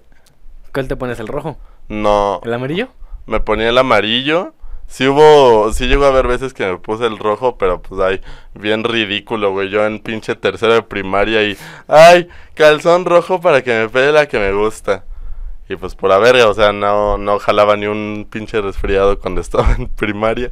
¿Cuál 0.73 0.88
te 0.88 0.95
pones? 0.95 1.19
¿El 1.19 1.27
rojo? 1.27 1.57
no 1.89 2.39
¿El 2.43 2.53
amarillo? 2.53 2.89
me 3.25 3.39
ponía 3.39 3.69
el 3.69 3.77
amarillo. 3.77 4.53
Sí 4.88 5.07
hubo, 5.07 5.71
sí 5.71 5.88
llegó 5.88 6.05
a 6.05 6.10
haber 6.10 6.27
veces 6.27 6.53
que 6.53 6.65
me 6.65 6.77
puse 6.77 7.05
el 7.05 7.17
rojo, 7.17 7.57
pero 7.57 7.81
pues 7.81 8.01
ay, 8.01 8.21
bien 8.53 8.84
ridículo, 8.84 9.51
güey. 9.51 9.69
Yo 9.69 9.86
en 9.86 9.99
pinche 9.99 10.36
tercero 10.36 10.73
de 10.73 10.84
primaria 10.84 11.43
y, 11.43 11.57
ay, 11.88 12.27
calzón 12.55 13.05
rojo 13.05 13.39
para 13.39 13.62
que 13.63 13.71
me 13.71 13.89
pegue 13.89 14.12
la 14.12 14.27
que 14.27 14.38
me 14.39 14.51
gusta. 14.51 15.05
Y 15.69 15.77
pues 15.77 15.95
por 15.95 16.10
la 16.10 16.17
verga, 16.17 16.47
o 16.49 16.53
sea, 16.53 16.73
no, 16.73 17.17
no 17.17 17.39
jalaba 17.39 17.77
ni 17.77 17.86
un 17.86 18.27
pinche 18.29 18.60
resfriado 18.60 19.17
cuando 19.19 19.39
estaba 19.45 19.71
en 19.77 19.88
primaria. 19.88 20.51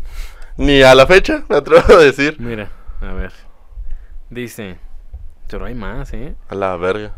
Ni 0.55 0.82
a 0.84 0.95
la 0.95 1.05
fecha, 1.05 1.43
me 1.49 1.58
atrevo 1.58 1.93
a 1.93 1.97
decir. 1.97 2.38
Mira, 2.39 2.71
a 3.01 3.13
ver. 3.13 3.34
Dice. 4.29 4.77
Pero 5.49 5.65
hay 5.65 5.75
más, 5.75 6.13
¿eh? 6.13 6.35
A 6.47 6.55
la 6.55 6.75
verga. 6.77 7.13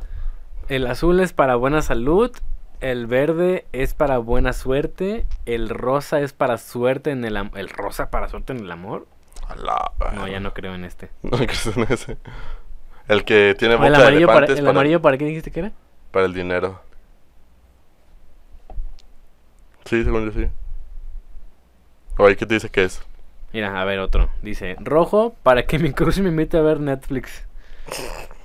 El 0.70 0.88
azul 0.88 1.20
es 1.20 1.34
para 1.34 1.56
buena 1.56 1.82
salud. 1.82 2.32
El 2.80 3.06
verde 3.06 3.66
es 3.74 3.94
para 3.94 4.18
buena 4.18 4.54
suerte. 4.54 5.26
El 5.46 5.70
rosa 5.70 6.22
es 6.22 6.34
para 6.34 6.58
suerte 6.58 7.12
en 7.12 7.26
el 7.26 7.38
amor. 7.38 7.60
¿El 7.60 7.70
rosa 7.70 8.10
para 8.10 8.30
suerte 8.30 8.54
en 8.54 8.60
el 8.60 8.72
amor? 8.72 9.06
A 9.48 9.56
la 9.56 9.92
No, 10.16 10.28
ya 10.28 10.40
no 10.40 10.54
creo 10.54 10.74
en 10.74 10.86
este. 10.86 11.10
No 11.24 11.38
crees 11.38 11.68
en 11.68 11.84
ese. 11.90 12.18
El 13.08 13.26
que 13.26 13.56
tiene 13.60 13.76
¿El 13.76 13.80
boca 13.82 13.90
de 13.90 13.98
amarillo, 13.98 14.28
para, 14.28 14.40
elefantes 14.40 14.58
¿el 14.60 14.66
para, 14.66 14.72
amarillo 14.72 15.02
para 15.02 15.18
qué 15.18 15.26
dijiste 15.26 15.52
que 15.52 15.60
era? 15.60 15.72
para 16.12 16.26
el 16.26 16.34
dinero. 16.34 16.82
Sí, 19.86 20.04
según 20.04 20.26
yo 20.26 20.32
sí. 20.32 20.48
Oye, 22.18 22.36
¿qué 22.38 22.46
te 22.46 22.54
dice 22.54 22.70
que 22.70 22.84
es? 22.84 23.02
Mira, 23.54 23.82
a 23.82 23.86
ver 23.86 24.00
otro. 24.00 24.30
Dice, 24.42 24.76
rojo 24.80 25.36
para 25.44 25.66
que 25.66 25.80
mi 25.80 25.92
crush 25.92 26.20
me 26.20 26.30
invite 26.30 26.58
a 26.58 26.62
ver 26.62 26.80
Netflix. 26.80 27.46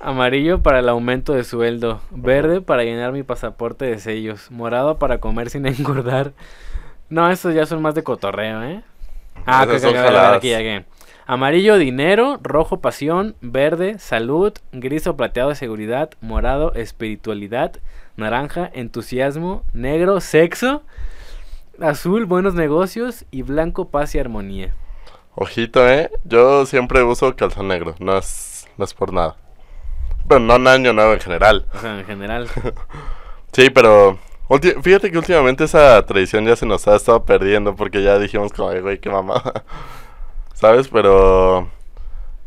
Amarillo 0.01 0.63
para 0.63 0.81
el 0.81 0.89
aumento 0.89 1.33
de 1.33 1.45
sueldo. 1.45 2.01
Verde 2.11 2.61
para 2.61 2.85
llenar 2.85 3.13
mi 3.13 3.23
pasaporte 3.23 3.85
de 3.85 3.99
sellos. 3.99 4.51
Morado 4.51 4.99
para 4.99 5.19
comer 5.19 5.51
sin 5.51 5.67
engordar. 5.67 6.33
No, 7.09 7.31
esos 7.31 7.55
ya 7.55 7.67
son 7.67 7.83
más 7.83 7.95
de 7.95 8.03
cotorreo, 8.03 8.63
¿eh? 8.63 8.83
Ah, 9.47 9.67
Esas 9.71 9.93
que, 9.93 9.99
aquí, 9.99 10.55
aquí. 10.55 10.85
Amarillo, 11.27 11.77
dinero. 11.77 12.39
Rojo, 12.43 12.81
pasión. 12.81 13.37
Verde, 13.41 13.99
salud. 13.99 14.53
Gris 14.73 15.07
o 15.07 15.17
plateado, 15.17 15.55
seguridad. 15.55 16.11
Morado, 16.21 16.73
espiritualidad. 16.75 17.73
Naranja, 18.17 18.71
entusiasmo. 18.73 19.63
Negro, 19.73 20.21
sexo. 20.21 20.83
Azul, 21.81 22.27
buenos 22.27 22.55
negocios. 22.55 23.25
Y 23.31 23.43
blanco, 23.43 23.89
paz 23.89 24.15
y 24.15 24.19
armonía. 24.19 24.75
Ojito, 25.39 25.87
¿eh? 25.87 26.11
Yo 26.25 26.65
siempre 26.65 27.03
uso 27.03 27.37
calzón 27.37 27.69
negro, 27.69 27.95
no 27.99 28.17
es, 28.17 28.56
no 28.77 28.85
es 28.85 28.95
por 28.95 29.13
nada. 29.13 29.37
Pero 30.29 30.41
no 30.41 30.57
en 30.57 30.67
año 30.69 30.93
nuevo 30.93 31.13
en 31.13 31.21
general. 31.21 31.67
O 31.75 31.79
sea, 31.79 31.99
en 32.01 32.05
general. 32.07 32.49
Sí, 33.53 33.71
pero 33.71 34.19
fíjate 34.83 35.11
que 35.11 35.17
últimamente 35.17 35.65
esa 35.65 36.05
tradición 36.05 36.45
ya 36.45 36.57
se 36.57 36.67
nos 36.67 36.87
ha 36.87 36.97
estado 36.97 37.25
perdiendo 37.25 37.75
porque 37.75 38.03
ya 38.03 38.19
dijimos 38.19 38.53
como, 38.53 38.69
"Ay, 38.69 38.81
güey, 38.81 38.99
qué 38.99 39.09
mamada. 39.09 39.65
¿Sabes? 40.53 40.89
Pero... 40.89 41.69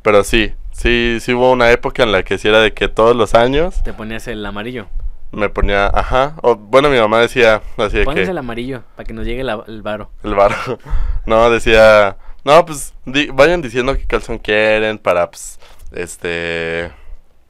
Pero 0.03 0.23
sí, 0.23 0.53
sí, 0.71 1.17
sí 1.19 1.33
hubo 1.33 1.51
una 1.51 1.71
época 1.71 2.03
en 2.03 2.11
la 2.11 2.21
que 2.23 2.37
sí 2.37 2.47
era 2.47 2.59
de 2.59 2.73
que 2.73 2.87
todos 2.89 3.15
los 3.15 3.33
años 3.33 3.81
Te 3.83 3.91
ponías 3.93 4.27
el 4.27 4.45
amarillo. 4.45 4.85
me 5.31 5.49
ponía, 5.49 5.87
ajá, 5.87 6.35
o, 6.43 6.55
bueno, 6.55 6.89
mi 6.89 6.99
mamá 6.99 7.19
decía, 7.21 7.61
así 7.77 7.97
de 7.97 8.05
que... 8.05 8.23
el 8.23 8.37
amarillo 8.37 8.83
para 8.95 9.05
que 9.07 9.13
nos 9.13 9.25
llegue 9.25 9.43
la- 9.43 9.63
el 9.67 9.81
varo. 9.81 10.11
El 10.23 10.35
bar. 10.35 10.53
No, 11.25 11.49
decía. 11.49 12.17
No, 12.45 12.65
pues 12.65 12.93
di- 13.05 13.29
vayan 13.33 13.61
diciendo 13.63 13.95
qué 13.97 14.05
calzón 14.05 14.37
quieren 14.37 14.97
para, 14.99 15.29
pues, 15.29 15.59
este. 15.91 16.91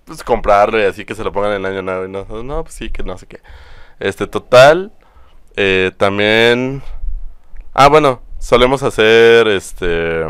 Pues 0.06 0.23
comprarlo 0.23 0.80
y 0.80 0.84
así 0.84 1.06
que 1.06 1.15
se 1.15 1.23
lo 1.23 1.32
pongan 1.32 1.54
en 1.54 1.65
año 1.65 1.82
nuevo. 1.82 2.06
Y 2.06 2.10
no, 2.10 2.25
no, 2.43 2.63
pues 2.63 2.75
sí, 2.75 2.89
que 2.89 3.04
no 3.04 3.17
sé 3.17 3.28
qué. 3.28 3.41
Este, 3.99 4.28
total. 4.28 4.91
eh, 5.56 5.91
también. 5.97 6.82
Ah, 7.73 7.88
bueno, 7.89 8.21
solemos 8.39 8.84
hacer 8.84 9.47
este. 9.47 10.25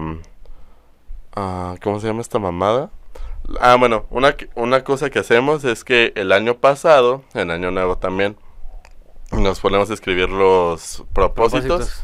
ah, 1.35 1.75
¿Cómo 1.81 1.99
se 1.99 2.07
llama 2.07 2.21
esta 2.21 2.39
mamada? 2.39 2.91
Ah, 3.59 3.75
bueno, 3.79 4.05
una, 4.11 4.35
una 4.55 4.83
cosa 4.83 5.09
que 5.09 5.19
hacemos 5.19 5.63
es 5.63 5.83
que 5.83 6.13
el 6.15 6.31
año 6.31 6.57
pasado, 6.59 7.23
en 7.33 7.49
año 7.51 7.71
nuevo 7.71 7.97
también, 7.97 8.37
nos 9.31 9.59
ponemos 9.59 9.89
a 9.89 9.93
escribir 9.93 10.29
los 10.29 11.03
propósitos. 11.13 12.03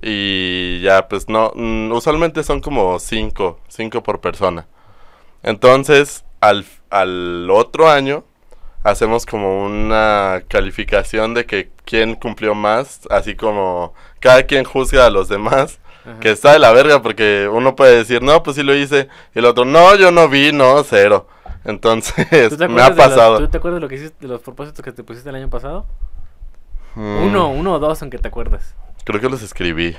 Y 0.00 0.80
ya, 0.80 1.06
pues 1.08 1.28
no, 1.28 1.52
mm, 1.54 1.92
usualmente 1.92 2.42
son 2.42 2.60
como 2.60 2.98
cinco, 2.98 3.60
cinco 3.68 4.02
por 4.02 4.20
persona. 4.20 4.66
Entonces, 5.42 6.24
al, 6.40 6.64
al 6.90 7.50
otro 7.50 7.88
año, 7.90 8.24
hacemos 8.84 9.26
como 9.26 9.64
una 9.64 10.42
calificación 10.48 11.34
de 11.34 11.46
que 11.46 11.70
quién 11.84 12.14
cumplió 12.14 12.54
más, 12.54 13.00
así 13.10 13.34
como 13.36 13.94
cada 14.20 14.44
quien 14.44 14.64
juzga 14.64 15.06
a 15.06 15.10
los 15.10 15.28
demás, 15.28 15.78
Ajá. 16.04 16.18
que 16.20 16.30
está 16.30 16.52
de 16.52 16.58
la 16.58 16.72
verga, 16.72 17.02
porque 17.02 17.48
uno 17.52 17.76
puede 17.76 17.96
decir, 17.96 18.22
no, 18.22 18.42
pues 18.42 18.56
sí 18.56 18.62
lo 18.62 18.74
hice, 18.74 19.08
y 19.34 19.38
el 19.40 19.44
otro, 19.44 19.64
no, 19.64 19.94
yo 19.96 20.10
no 20.10 20.28
vi, 20.28 20.52
no, 20.52 20.82
cero. 20.84 21.28
Entonces, 21.64 22.48
¿Tú 22.50 22.56
te 22.56 22.66
me 22.68 22.82
ha 22.82 22.88
los- 22.88 22.98
pasado. 22.98 23.38
¿Tú 23.38 23.48
te 23.48 23.58
acuerdas 23.58 23.76
de 23.76 23.80
lo 23.82 23.88
que 23.88 23.94
hiciste, 23.94 24.16
de 24.20 24.26
los 24.28 24.40
propósitos 24.40 24.84
que 24.84 24.90
te 24.92 25.04
pusiste 25.04 25.28
el 25.28 25.36
año 25.36 25.48
pasado? 25.48 25.86
Mm, 26.96 27.22
Uno, 27.26 27.48
uno 27.50 27.74
o 27.74 27.78
dos, 27.78 28.02
aunque 28.02 28.18
te 28.18 28.28
acuerdas. 28.28 28.74
Creo 29.04 29.20
que 29.20 29.28
los 29.28 29.42
escribí. 29.42 29.96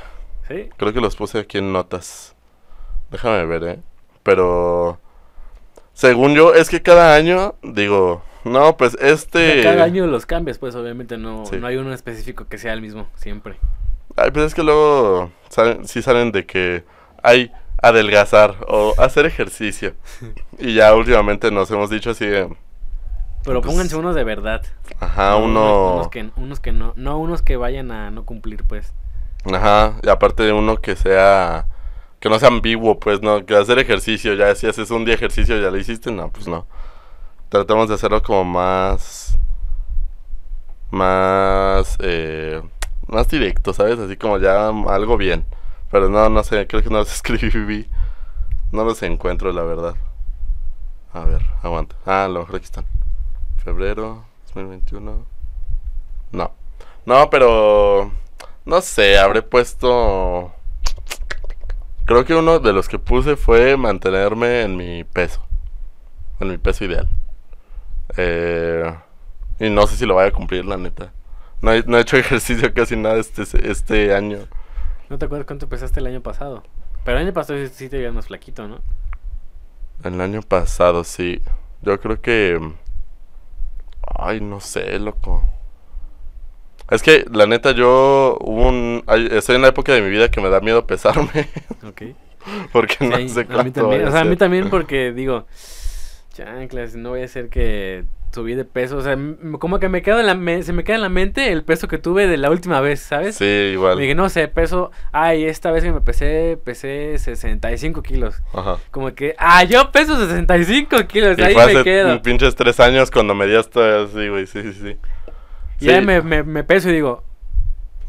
¿Sí? 0.48 0.70
Creo 0.78 0.92
que 0.94 1.00
los 1.00 1.16
puse 1.16 1.40
aquí 1.40 1.58
en 1.60 1.72
notas. 1.72 2.36
Déjame 3.12 3.46
ver, 3.46 3.64
¿eh? 3.64 3.80
Pero... 4.24 5.00
Según 5.94 6.34
yo, 6.36 6.54
es 6.54 6.70
que 6.70 6.82
cada 6.82 7.16
año, 7.16 7.56
digo, 7.62 8.24
no, 8.44 8.76
pues 8.78 8.98
este... 9.00 9.62
cada 9.64 9.84
año 9.84 10.08
los 10.08 10.26
cambias, 10.26 10.58
pues 10.58 10.76
obviamente 10.76 11.18
no, 11.18 11.46
Sí. 11.46 11.58
no 11.58 11.68
hay 11.68 11.78
uno 11.78 11.94
específico 11.94 12.46
que 12.48 12.58
sea 12.58 12.74
el 12.74 12.82
mismo, 12.82 13.08
siempre. 13.16 13.58
Ay, 14.16 14.32
pues 14.32 14.46
es 14.48 14.56
que 14.56 14.64
luego 14.64 15.32
salen, 15.50 15.88
sí 15.88 16.02
salen 16.02 16.32
de 16.32 16.46
que 16.46 16.84
hay 17.22 17.52
adelgazar 17.82 18.56
o 18.68 18.94
hacer 18.98 19.26
ejercicio. 19.26 19.94
y 20.60 20.74
ya 20.76 20.94
últimamente 20.96 21.52
nos 21.52 21.70
hemos 21.72 21.90
dicho 21.90 22.10
así 22.12 22.26
de, 22.26 22.50
Pero 23.44 23.62
Pues- 23.62 23.72
pónganse 23.74 23.96
unos 23.96 24.16
de 24.16 24.24
verdad. 24.24 24.64
ajá, 25.00 25.32
No 25.32 25.40
uno... 25.46 25.94
Unos 25.96 26.08
que, 26.10 26.30
unos 26.38 26.60
que 26.60 26.72
no, 26.72 26.94
no 26.96 27.18
unos 27.20 27.42
que 27.42 27.56
vayan 27.58 27.92
a 27.92 28.10
no 28.12 28.26
cumplir, 28.26 28.64
pues. 28.64 28.94
Ajá, 29.54 29.94
y 30.02 30.10
aparte 30.10 30.44
de 30.44 30.54
uno 30.54 30.78
que 30.78 30.96
sea... 30.96 31.68
Que 32.24 32.30
no 32.30 32.40
sea 32.40 32.48
ambiguo, 32.48 33.02
pues, 33.02 33.22
¿no? 33.22 33.46
Que 33.46 33.54
hacer 33.54 33.80
ejercicio, 33.80 34.34
ya 34.34 34.56
si 34.56 34.66
haces 34.66 34.92
un 34.92 35.04
día 35.04 35.16
ejercicio 35.16 35.60
ya 35.60 35.70
lo 35.70 35.78
hiciste, 35.78 36.10
no, 36.10 36.32
pues 36.32 36.48
no. 36.48 36.66
Tratamos 37.50 37.90
de 37.90 37.96
hacerlo 37.96 38.24
como 38.24 38.46
más... 38.46 39.38
Más... 40.90 41.98
Eh, 42.00 42.62
más 43.08 43.28
directo, 43.28 43.74
¿sabes? 43.74 44.00
Así 44.00 44.16
como 44.16 44.38
ya 44.38 44.70
algo 44.70 45.18
bien. 45.18 45.46
Pero 45.92 46.08
no, 46.08 46.30
no 46.30 46.46
sé, 46.46 46.66
creo 46.66 46.82
que 46.82 46.90
no 46.90 47.00
los 47.00 47.14
escribí. 47.14 47.90
No 48.72 48.86
los 48.86 49.04
encuentro, 49.04 49.52
la 49.52 49.64
verdad. 49.64 49.96
A 51.12 51.26
ver, 51.26 51.42
aguanta. 51.62 51.98
Ah, 52.06 52.24
a 52.24 52.28
lo 52.30 52.40
mejor 52.40 52.56
aquí 52.56 52.64
están. 52.64 52.86
Febrero 53.66 54.24
2021. 54.46 55.26
No. 56.32 56.52
No, 57.06 57.30
pero... 57.30 58.14
No 58.64 58.80
sé, 58.80 59.18
habré 59.20 59.42
puesto... 59.42 60.54
Creo 62.06 62.26
que 62.26 62.36
uno 62.36 62.60
de 62.60 62.74
los 62.74 62.90
que 62.90 63.00
puse 63.00 63.36
fue 63.38 63.78
mantenerme 63.78 64.64
en 64.64 64.76
mi 64.76 65.04
peso. 65.04 65.42
En 66.40 66.50
mi 66.50 66.58
peso 66.58 66.84
ideal. 66.84 67.08
Eh, 68.18 68.94
y 69.60 69.70
no 69.70 69.88
sé 69.88 69.96
si 69.96 70.06
lo 70.06 70.16
vaya 70.16 70.30
a 70.30 70.34
cumplir, 70.34 70.66
la 70.66 70.78
neta. 70.78 71.14
No 71.62 71.72
he, 71.72 71.84
no 71.84 71.98
he 71.98 72.02
hecho 72.02 72.18
ejercicio 72.18 72.74
casi 72.74 72.98
nada 72.98 73.18
este, 73.18 73.44
este 73.70 74.14
año. 74.14 74.40
¿No 75.10 75.18
te 75.18 75.26
acuerdas 75.26 75.48
cuánto 75.48 75.70
pesaste 75.70 76.02
el 76.02 76.08
año 76.08 76.22
pasado? 76.22 76.64
Pero 77.06 77.18
el 77.18 77.26
año 77.26 77.34
pasado 77.34 77.60
sí, 77.60 77.72
sí 77.74 77.90
te 77.90 77.98
veías 77.98 78.14
más 78.14 78.28
flaquito, 78.28 78.68
¿no? 78.68 78.82
El 80.04 80.20
año 80.20 80.42
pasado, 80.42 81.04
sí. 81.04 81.42
Yo 81.82 82.00
creo 82.02 82.22
que... 82.22 82.60
Ay, 84.06 84.42
no 84.42 84.60
sé, 84.60 85.00
loco. 85.00 85.44
Es 86.92 87.02
que, 87.02 87.26
la 87.32 87.46
neta, 87.48 87.72
yo 87.72 88.38
hubo 88.42 88.68
un... 88.68 89.04
estoy 89.32 89.56
en 89.56 89.62
la 89.64 89.70
época 89.70 89.94
de 89.94 90.02
mi 90.02 90.10
vida 90.10 90.30
que 90.30 90.42
me 90.42 90.50
da 90.50 90.60
miedo 90.60 90.86
pesarme. 90.88 91.30
Ok. 91.88 92.02
porque 92.72 92.98
no 93.08 93.16
Sí, 93.18 93.30
sé 93.30 93.40
a 93.42 93.44
mí 93.44 93.50
cuánto 93.54 93.82
también, 93.82 94.06
o 94.08 94.12
sea, 94.12 94.22
a 94.22 94.26
mí 94.26 94.36
también 94.36 94.70
porque 94.72 95.12
digo, 95.14 95.48
chanclas, 96.34 96.96
no 96.96 97.10
voy 97.10 97.22
a 97.22 97.26
hacer 97.26 97.50
que 97.50 98.04
subí 98.34 98.56
de 98.56 98.66
peso, 98.66 98.98
o 98.98 99.02
sea, 99.04 99.16
como 99.60 99.80
que 99.80 99.90
me 99.90 100.02
queda 100.02 100.20
en 100.20 100.26
la 100.26 100.34
me- 100.34 100.64
se 100.64 100.74
me 100.74 100.84
queda 100.84 100.96
en 100.96 101.04
la 101.04 101.10
mente 101.10 101.52
el 101.52 101.64
peso 101.64 101.88
que 101.88 102.00
tuve 102.00 102.26
de 102.26 102.38
la 102.38 102.50
última 102.50 102.82
vez, 102.82 103.00
¿sabes? 103.00 103.36
Sí, 103.36 103.46
igual. 103.46 103.96
Me 103.96 104.02
dije, 104.02 104.16
no 104.16 104.28
sé, 104.28 104.48
peso, 104.48 104.90
ay, 105.12 105.46
esta 105.46 105.70
vez 105.72 105.84
que 105.84 105.92
me 105.92 106.02
pesé, 106.02 106.58
pesé 106.64 107.20
65 107.20 108.02
kilos. 108.02 108.42
Ajá. 108.54 108.78
Como 108.90 109.14
que, 109.14 109.36
ah, 109.38 109.64
yo 109.66 109.92
peso 109.92 110.18
65 110.20 111.06
kilos, 111.08 111.38
Y 111.38 111.44
ahí 111.44 111.54
fue 111.54 111.66
me 111.68 111.72
hace 111.74 111.84
quedo. 111.84 112.22
pinches 112.24 112.56
tres 112.56 112.80
años 112.80 113.12
cuando 113.12 113.36
me 113.36 113.46
di 113.46 113.56
hasta 113.56 114.02
así, 114.04 114.28
güey, 114.30 114.48
sí, 114.48 114.64
sí, 114.64 114.74
sí. 114.82 114.98
Y 115.80 115.90
ahí 115.90 116.00
Sí. 116.00 116.06
me, 116.06 116.22
me, 116.22 116.44
me 116.44 116.64
peso 116.64 116.90
y 116.90 116.94
digo, 116.94 117.24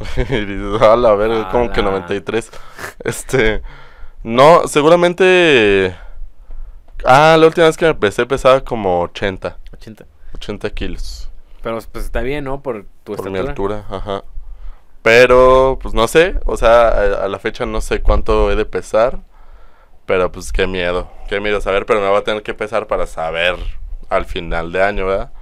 y 0.16 0.22
dices, 0.44 0.82
a 0.82 0.96
la 0.96 1.14
verga, 1.14 1.48
como 1.50 1.70
que 1.72 1.80
Ala. 1.80 1.90
93. 1.90 2.50
Este, 3.04 3.62
no, 4.22 4.66
seguramente... 4.68 5.96
Ah, 7.04 7.36
la 7.38 7.46
última 7.46 7.66
vez 7.66 7.76
que 7.76 7.84
me 7.86 7.94
pesé 7.94 8.24
pesaba 8.26 8.62
como 8.62 9.00
80, 9.02 9.58
80. 9.74 10.06
80 10.34 10.70
kilos. 10.70 11.30
Pero 11.62 11.78
pues 11.92 12.04
está 12.06 12.20
bien, 12.22 12.44
¿no? 12.44 12.62
Por 12.62 12.86
tu 13.04 13.14
por 13.16 13.30
mi 13.30 13.38
estatura. 13.38 13.78
altura, 13.80 13.96
ajá. 13.98 14.24
Pero, 15.02 15.78
pues 15.82 15.92
no 15.94 16.08
sé, 16.08 16.36
o 16.46 16.56
sea, 16.56 16.88
a, 16.88 17.24
a 17.24 17.28
la 17.28 17.38
fecha 17.38 17.66
no 17.66 17.80
sé 17.82 18.00
cuánto 18.00 18.50
he 18.50 18.56
de 18.56 18.64
pesar. 18.64 19.18
Pero 20.06 20.30
pues 20.32 20.52
qué 20.52 20.66
miedo, 20.66 21.10
qué 21.28 21.40
miedo 21.40 21.60
saber, 21.60 21.86
pero 21.86 22.00
me 22.00 22.08
va 22.08 22.18
a 22.18 22.24
tener 22.24 22.42
que 22.42 22.54
pesar 22.54 22.86
para 22.86 23.06
saber 23.06 23.56
al 24.10 24.24
final 24.26 24.72
de 24.72 24.82
año, 24.82 25.06
¿verdad? 25.06 25.32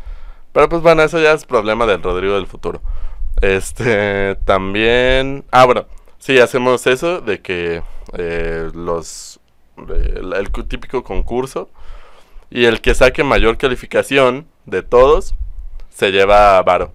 Pero 0.52 0.68
pues 0.68 0.82
bueno, 0.82 1.02
eso 1.02 1.18
ya 1.20 1.32
es 1.32 1.44
problema 1.44 1.86
del 1.86 2.02
Rodrigo 2.02 2.34
del 2.34 2.46
futuro. 2.46 2.80
Este, 3.40 4.36
también... 4.44 5.44
Ah, 5.50 5.64
bueno, 5.64 5.86
sí, 6.18 6.38
hacemos 6.38 6.86
eso 6.86 7.20
de 7.20 7.40
que 7.40 7.82
eh, 8.14 8.70
los... 8.74 9.40
eh, 9.88 10.20
el, 10.36 10.50
típico 10.68 11.02
concurso 11.02 11.70
y 12.50 12.66
el 12.66 12.80
que 12.82 12.94
saque 12.94 13.24
mayor 13.24 13.56
calificación 13.56 14.46
de 14.66 14.82
todos 14.82 15.34
se 15.90 16.10
lleva 16.12 16.60
varo. 16.62 16.92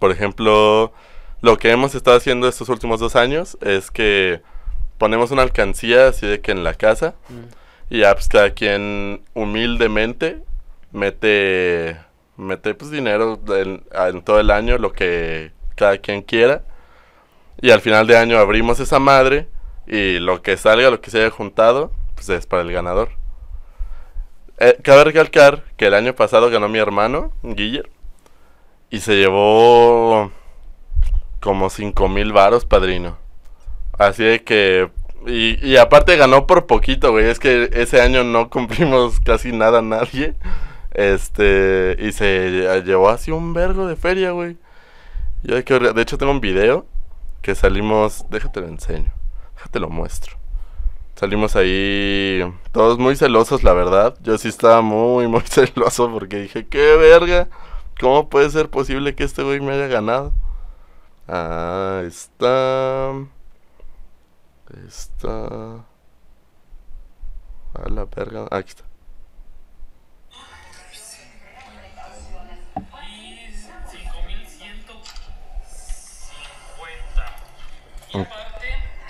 Por 0.00 0.10
ejemplo, 0.10 0.92
lo 1.40 1.56
que 1.56 1.70
hemos 1.70 1.94
estado 1.94 2.16
haciendo 2.16 2.48
estos 2.48 2.68
últimos 2.68 2.98
dos 2.98 3.14
años 3.14 3.56
es 3.60 3.90
que 3.92 4.42
ponemos 4.98 5.30
una 5.30 5.42
alcancía 5.42 6.08
así 6.08 6.26
de 6.26 6.40
que 6.40 6.50
en 6.50 6.64
la 6.64 6.74
casa 6.74 7.14
Mm. 7.28 7.94
y 7.94 7.98
ya 8.00 8.12
pues 8.14 8.28
cada 8.28 8.50
quien 8.50 9.22
humildemente 9.34 10.42
mete 10.90 11.96
mete 12.38 12.74
pues 12.74 12.90
dinero 12.90 13.38
en, 13.48 14.22
todo 14.22 14.40
el 14.40 14.50
año 14.50 14.78
lo 14.78 14.92
que 14.92 15.52
cada 15.76 15.98
quien 15.98 16.22
quiera 16.22 16.62
y 17.60 17.70
al 17.70 17.80
final 17.82 18.06
de 18.06 18.16
año 18.16 18.38
abrimos 18.38 18.80
esa 18.80 18.98
madre 18.98 19.48
y 19.86 20.18
lo 20.18 20.42
que 20.42 20.56
salga 20.56 20.90
lo 20.90 21.00
que 21.00 21.10
se 21.10 21.18
haya 21.20 21.30
juntado 21.30 21.92
pues 22.14 22.28
es 22.30 22.46
para 22.46 22.62
el 22.62 22.72
ganador 22.72 23.10
Eh, 24.60 24.76
cabe 24.82 25.04
recalcar 25.04 25.64
que 25.76 25.86
el 25.86 25.94
año 25.94 26.14
pasado 26.14 26.50
ganó 26.50 26.68
mi 26.68 26.78
hermano 26.78 27.32
Guiller 27.42 27.90
y 28.90 29.00
se 29.00 29.16
llevó 29.16 30.30
como 31.40 31.70
cinco 31.70 32.08
mil 32.08 32.32
varos, 32.32 32.64
padrino. 32.64 33.18
Así 33.98 34.24
de 34.24 34.42
que... 34.44 34.90
Y, 35.26 35.64
y 35.66 35.76
aparte 35.76 36.16
ganó 36.16 36.46
por 36.46 36.66
poquito, 36.66 37.10
güey. 37.12 37.26
Es 37.26 37.38
que 37.38 37.70
ese 37.72 38.00
año 38.00 38.24
no 38.24 38.50
cumplimos 38.50 39.20
casi 39.20 39.52
nada 39.52 39.82
nadie. 39.82 40.34
Este... 40.92 41.96
Y 41.98 42.12
se 42.12 42.82
llevó 42.84 43.08
así 43.08 43.30
un 43.30 43.54
vergo 43.54 43.86
de 43.86 43.96
feria, 43.96 44.32
güey. 44.32 44.56
Yo 45.42 45.62
que, 45.64 45.78
de 45.78 46.02
hecho 46.02 46.18
tengo 46.18 46.32
un 46.32 46.40
video 46.40 46.86
que 47.42 47.54
salimos... 47.54 48.24
Déjate 48.30 48.60
lo 48.60 48.68
enseño. 48.68 49.12
Déjate 49.56 49.80
lo 49.80 49.88
muestro. 49.90 50.36
Salimos 51.18 51.56
ahí 51.56 52.40
todos 52.70 52.98
muy 52.98 53.16
celosos, 53.16 53.64
la 53.64 53.72
verdad. 53.72 54.16
Yo 54.22 54.38
sí 54.38 54.46
estaba 54.46 54.82
muy, 54.82 55.26
muy 55.26 55.40
celoso 55.44 56.10
porque 56.12 56.36
dije, 56.42 56.68
qué 56.68 56.96
verga. 56.96 57.48
¿Cómo 58.00 58.28
puede 58.28 58.50
ser 58.50 58.70
posible 58.70 59.16
que 59.16 59.24
este 59.24 59.42
güey 59.42 59.60
me 59.60 59.72
haya 59.72 59.88
ganado? 59.88 60.32
Ah, 61.26 62.02
está. 62.06 63.12
Está. 64.86 65.84
A 67.74 67.88
la 67.90 68.04
verga. 68.04 68.46
Aquí 68.52 68.70
está. 68.70 68.84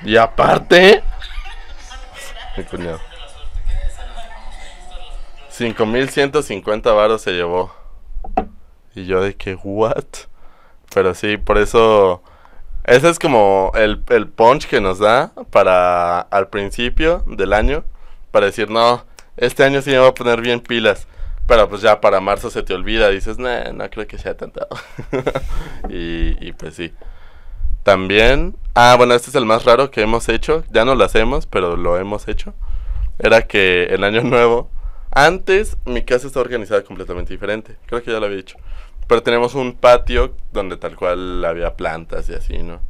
Y 0.04 0.16
aparte. 0.16 1.02
Mi 2.56 2.64
cuñado. 2.64 3.00
5150 5.50 6.92
varos 6.92 7.22
se 7.22 7.32
llevó. 7.32 7.74
Y 8.94 9.06
yo 9.06 9.20
de 9.20 9.34
que, 9.36 9.54
what? 9.56 10.04
Pero 10.94 11.14
sí, 11.14 11.36
por 11.36 11.58
eso... 11.58 12.22
Ese 12.84 13.10
es 13.10 13.18
como 13.18 13.72
el, 13.74 14.02
el 14.08 14.28
punch 14.28 14.66
que 14.66 14.80
nos 14.80 14.98
da 14.98 15.32
para 15.50 16.20
al 16.20 16.48
principio 16.48 17.22
del 17.26 17.52
año. 17.52 17.84
Para 18.30 18.46
decir, 18.46 18.70
no, 18.70 19.04
este 19.36 19.64
año 19.64 19.82
sí 19.82 19.90
me 19.90 19.98
voy 19.98 20.08
a 20.08 20.14
poner 20.14 20.40
bien 20.40 20.60
pilas. 20.60 21.06
Pero 21.46 21.68
pues 21.68 21.82
ya 21.82 22.00
para 22.00 22.20
marzo 22.20 22.50
se 22.50 22.62
te 22.62 22.74
olvida. 22.74 23.08
Dices, 23.08 23.38
no, 23.38 23.72
no 23.72 23.90
creo 23.90 24.06
que 24.06 24.16
sea 24.18 24.36
tanto. 24.36 24.66
y, 25.88 26.46
y 26.46 26.52
pues 26.52 26.74
sí. 26.74 26.94
También... 27.88 28.54
Ah, 28.74 28.96
bueno, 28.98 29.14
este 29.14 29.30
es 29.30 29.34
el 29.34 29.46
más 29.46 29.64
raro 29.64 29.90
que 29.90 30.02
hemos 30.02 30.28
hecho. 30.28 30.62
Ya 30.70 30.84
no 30.84 30.94
lo 30.94 31.04
hacemos, 31.04 31.46
pero 31.46 31.74
lo 31.74 31.96
hemos 31.96 32.28
hecho. 32.28 32.52
Era 33.18 33.46
que 33.46 33.84
el 33.84 34.04
año 34.04 34.20
nuevo... 34.24 34.70
Antes 35.10 35.78
mi 35.86 36.02
casa 36.02 36.26
estaba 36.26 36.44
organizada 36.44 36.82
completamente 36.82 37.32
diferente. 37.32 37.76
Creo 37.86 38.02
que 38.02 38.12
ya 38.12 38.20
lo 38.20 38.26
había 38.26 38.36
dicho. 38.36 38.58
Pero 39.06 39.22
tenemos 39.22 39.54
un 39.54 39.72
patio 39.72 40.34
donde 40.52 40.76
tal 40.76 40.96
cual 40.96 41.42
había 41.46 41.76
plantas 41.76 42.28
y 42.28 42.34
así, 42.34 42.58
¿no? 42.58 42.80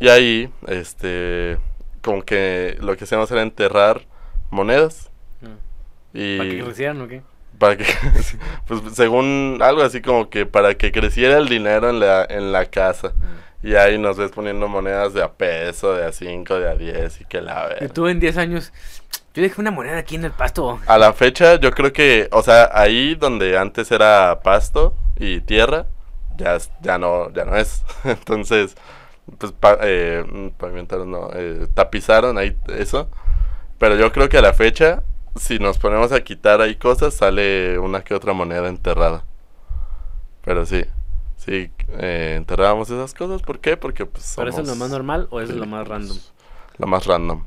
Y 0.00 0.08
ahí, 0.08 0.50
este, 0.66 1.56
como 2.02 2.24
que 2.24 2.76
lo 2.80 2.96
que 2.96 3.04
hacíamos 3.04 3.30
era 3.30 3.42
enterrar 3.42 4.02
monedas. 4.50 5.08
Mm. 5.40 6.18
Y 6.18 6.38
¿Para 6.38 6.50
que 6.50 6.64
crecieran 6.64 7.00
o 7.00 7.06
qué? 7.06 7.22
Para 7.58 7.76
que, 7.76 7.84
pues 8.66 8.80
según 8.92 9.60
algo 9.62 9.82
así 9.82 10.02
como 10.02 10.30
que 10.30 10.46
para 10.46 10.74
que 10.74 10.90
creciera 10.90 11.38
el 11.38 11.48
dinero 11.48 11.90
en 11.90 12.00
la, 12.00 12.26
en 12.28 12.50
la 12.50 12.64
casa. 12.66 13.10
Mm. 13.10 13.41
Y 13.62 13.74
ahí 13.74 13.98
nos 13.98 14.16
ves 14.16 14.32
poniendo 14.32 14.66
monedas 14.68 15.14
de 15.14 15.22
a 15.22 15.32
peso, 15.32 15.94
de 15.94 16.04
a 16.04 16.12
5, 16.12 16.58
de 16.58 16.68
a 16.68 16.74
10 16.74 17.20
y 17.20 17.24
que 17.26 17.40
la 17.40 17.66
ve. 17.66 17.76
Y 17.82 17.88
tú 17.88 18.08
en 18.08 18.18
10 18.18 18.36
años, 18.38 18.72
yo 19.34 19.42
dejé 19.42 19.60
una 19.60 19.70
moneda 19.70 19.98
aquí 19.98 20.16
en 20.16 20.24
el 20.24 20.32
pasto. 20.32 20.80
A 20.86 20.98
la 20.98 21.12
fecha 21.12 21.56
yo 21.56 21.70
creo 21.70 21.92
que, 21.92 22.28
o 22.32 22.42
sea, 22.42 22.70
ahí 22.72 23.14
donde 23.14 23.56
antes 23.56 23.92
era 23.92 24.40
pasto, 24.42 24.96
y 25.22 25.40
tierra, 25.40 25.86
ya, 26.36 26.58
ya, 26.80 26.98
no, 26.98 27.32
ya 27.32 27.44
no 27.44 27.56
es. 27.56 27.84
Entonces, 28.04 28.76
pues 29.38 29.54
eh, 29.82 30.50
pavimentaron, 30.58 31.10
no, 31.10 31.30
eh, 31.34 31.66
tapizaron 31.74 32.38
ahí 32.38 32.56
eso. 32.76 33.08
Pero 33.78 33.96
yo 33.96 34.12
creo 34.12 34.28
que 34.28 34.38
a 34.38 34.42
la 34.42 34.52
fecha, 34.52 35.02
si 35.36 35.58
nos 35.58 35.78
ponemos 35.78 36.12
a 36.12 36.22
quitar 36.22 36.60
ahí 36.60 36.76
cosas, 36.76 37.14
sale 37.14 37.78
una 37.78 38.02
que 38.02 38.14
otra 38.14 38.32
moneda 38.32 38.68
enterrada. 38.68 39.24
Pero 40.44 40.66
sí, 40.66 40.84
sí, 41.44 41.70
eh, 41.98 42.34
enterrábamos 42.36 42.90
esas 42.90 43.14
cosas. 43.14 43.42
¿Por 43.42 43.58
qué? 43.58 43.76
Porque 43.76 44.06
pues... 44.06 44.34
¿Pero 44.36 44.50
eso 44.50 44.60
es 44.60 44.68
lo 44.68 44.76
más 44.76 44.90
normal 44.90 45.28
o 45.30 45.40
eso 45.40 45.52
es 45.52 45.58
lo 45.58 45.66
más 45.66 45.86
random? 45.86 46.16
Lo 46.78 46.86
más 46.86 47.06
random, 47.06 47.44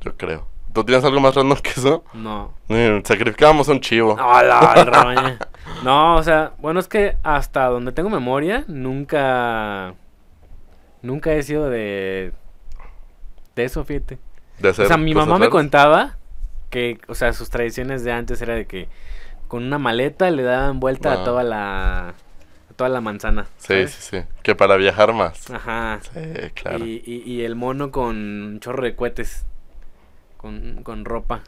yo 0.00 0.16
creo. 0.16 0.46
¿Tú 0.72 0.84
tienes 0.84 1.04
algo 1.04 1.20
más 1.20 1.34
random 1.34 1.58
que 1.58 1.70
eso? 1.70 2.04
No. 2.12 2.52
Eh, 2.68 3.00
sacrificábamos 3.04 3.68
un 3.68 3.80
chivo. 3.80 4.16
No, 4.16 4.42
la, 4.42 5.38
no, 5.82 6.16
o 6.16 6.22
sea, 6.22 6.52
bueno, 6.58 6.78
es 6.78 6.88
que 6.88 7.16
hasta 7.22 7.66
donde 7.66 7.92
tengo 7.92 8.10
memoria, 8.10 8.64
nunca. 8.68 9.94
Nunca 11.02 11.32
he 11.32 11.42
sido 11.42 11.70
de. 11.70 12.32
De 13.56 13.64
eso, 13.64 13.84
fíjate. 13.84 14.18
De 14.58 14.68
hacer 14.68 14.84
o 14.84 14.88
sea, 14.88 14.96
mi 14.96 15.14
mamá 15.14 15.38
me 15.38 15.48
contaba 15.48 16.16
que, 16.70 17.00
o 17.08 17.14
sea, 17.14 17.32
sus 17.32 17.50
tradiciones 17.50 18.04
de 18.04 18.12
antes 18.12 18.40
era 18.42 18.54
de 18.54 18.66
que 18.66 18.88
con 19.48 19.64
una 19.64 19.78
maleta 19.78 20.30
le 20.30 20.42
daban 20.42 20.80
vuelta 20.80 21.12
a 21.12 21.24
toda 21.24 21.42
la. 21.42 22.14
Toda 22.78 22.90
la 22.90 23.00
manzana. 23.00 23.48
Sí, 23.56 23.88
sí, 23.88 24.00
sí. 24.00 24.24
Que 24.44 24.54
para 24.54 24.76
viajar 24.76 25.12
más. 25.12 25.50
Ajá. 25.50 25.98
Sí, 26.00 26.50
claro. 26.54 26.86
Y, 26.86 27.02
y, 27.04 27.28
y 27.28 27.42
el 27.42 27.56
mono 27.56 27.90
con 27.90 28.14
un 28.16 28.60
chorro 28.60 28.84
de 28.84 28.94
cohetes 28.94 29.44
con, 30.36 30.84
con 30.84 31.04
ropa. 31.04 31.42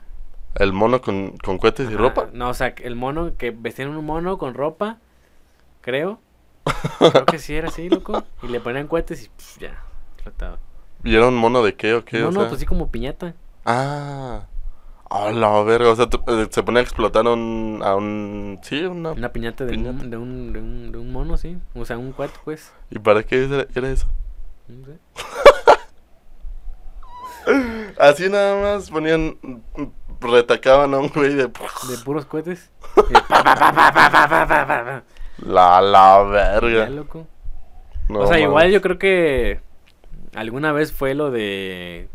¿El 0.56 0.72
mono 0.72 1.00
con, 1.00 1.36
con 1.38 1.58
cohetes 1.58 1.88
y 1.88 1.94
ropa? 1.94 2.30
No, 2.32 2.48
o 2.48 2.54
sea, 2.54 2.74
el 2.78 2.96
mono 2.96 3.36
que 3.38 3.52
vestían 3.52 3.96
un 3.96 4.04
mono 4.04 4.38
con 4.38 4.54
ropa, 4.54 4.98
creo. 5.82 6.20
creo 6.98 7.26
que 7.26 7.38
sí 7.38 7.54
era 7.54 7.68
así, 7.68 7.88
loco. 7.88 8.24
Y 8.42 8.48
le 8.48 8.58
ponían 8.58 8.88
cohetes 8.88 9.24
y 9.24 9.60
ya, 9.60 9.84
trataba. 10.20 10.58
¿Y 11.04 11.14
era 11.14 11.28
un 11.28 11.36
mono 11.36 11.62
de 11.62 11.76
qué 11.76 11.94
o 11.94 12.04
qué? 12.04 12.18
No, 12.18 12.32
no, 12.32 12.48
pues 12.48 12.58
sí 12.58 12.66
como 12.66 12.90
piñata. 12.90 13.34
Ah. 13.64 14.46
A 15.10 15.32
la 15.32 15.62
verga, 15.64 15.90
o 15.90 15.96
sea, 15.96 16.08
eh, 16.28 16.46
se 16.50 16.62
pone 16.62 16.78
a 16.78 16.82
explotar 16.82 17.26
a 17.26 17.32
un, 17.32 17.80
a 17.84 17.96
un... 17.96 18.60
Sí, 18.62 18.84
una... 18.84 19.10
Una 19.10 19.32
piñata, 19.32 19.64
de, 19.64 19.76
Un, 19.76 19.82
de, 19.82 20.16
un, 20.16 20.52
de, 20.52 20.60
un, 20.60 20.92
de 20.92 20.98
un 20.98 21.12
mono, 21.12 21.36
sí. 21.36 21.58
O 21.74 21.84
sea, 21.84 21.98
un 21.98 22.12
cohete, 22.12 22.38
pues. 22.44 22.72
¿Y 22.90 23.00
para 23.00 23.24
qué 23.24 23.42
era, 23.44 23.66
era 23.74 23.90
eso? 23.90 24.06
No 24.68 24.86
sé. 24.86 24.98
Así 27.98 28.28
nada 28.28 28.62
más 28.62 28.88
ponían, 28.88 29.36
retacaban 30.20 30.94
a 30.94 30.98
un 30.98 31.08
güey 31.08 31.34
de... 31.34 31.48
De 31.48 31.98
puros 32.04 32.24
cohetes. 32.24 32.70
la, 35.38 35.80
la 35.80 36.22
verga. 36.22 36.88
loco. 36.88 37.26
o 38.10 38.26
sea, 38.28 38.38
igual 38.38 38.70
yo 38.70 38.80
creo 38.80 38.98
que 38.98 39.60
alguna 40.34 40.70
vez 40.70 40.92
fue 40.92 41.14
lo 41.14 41.32
de 41.32 42.08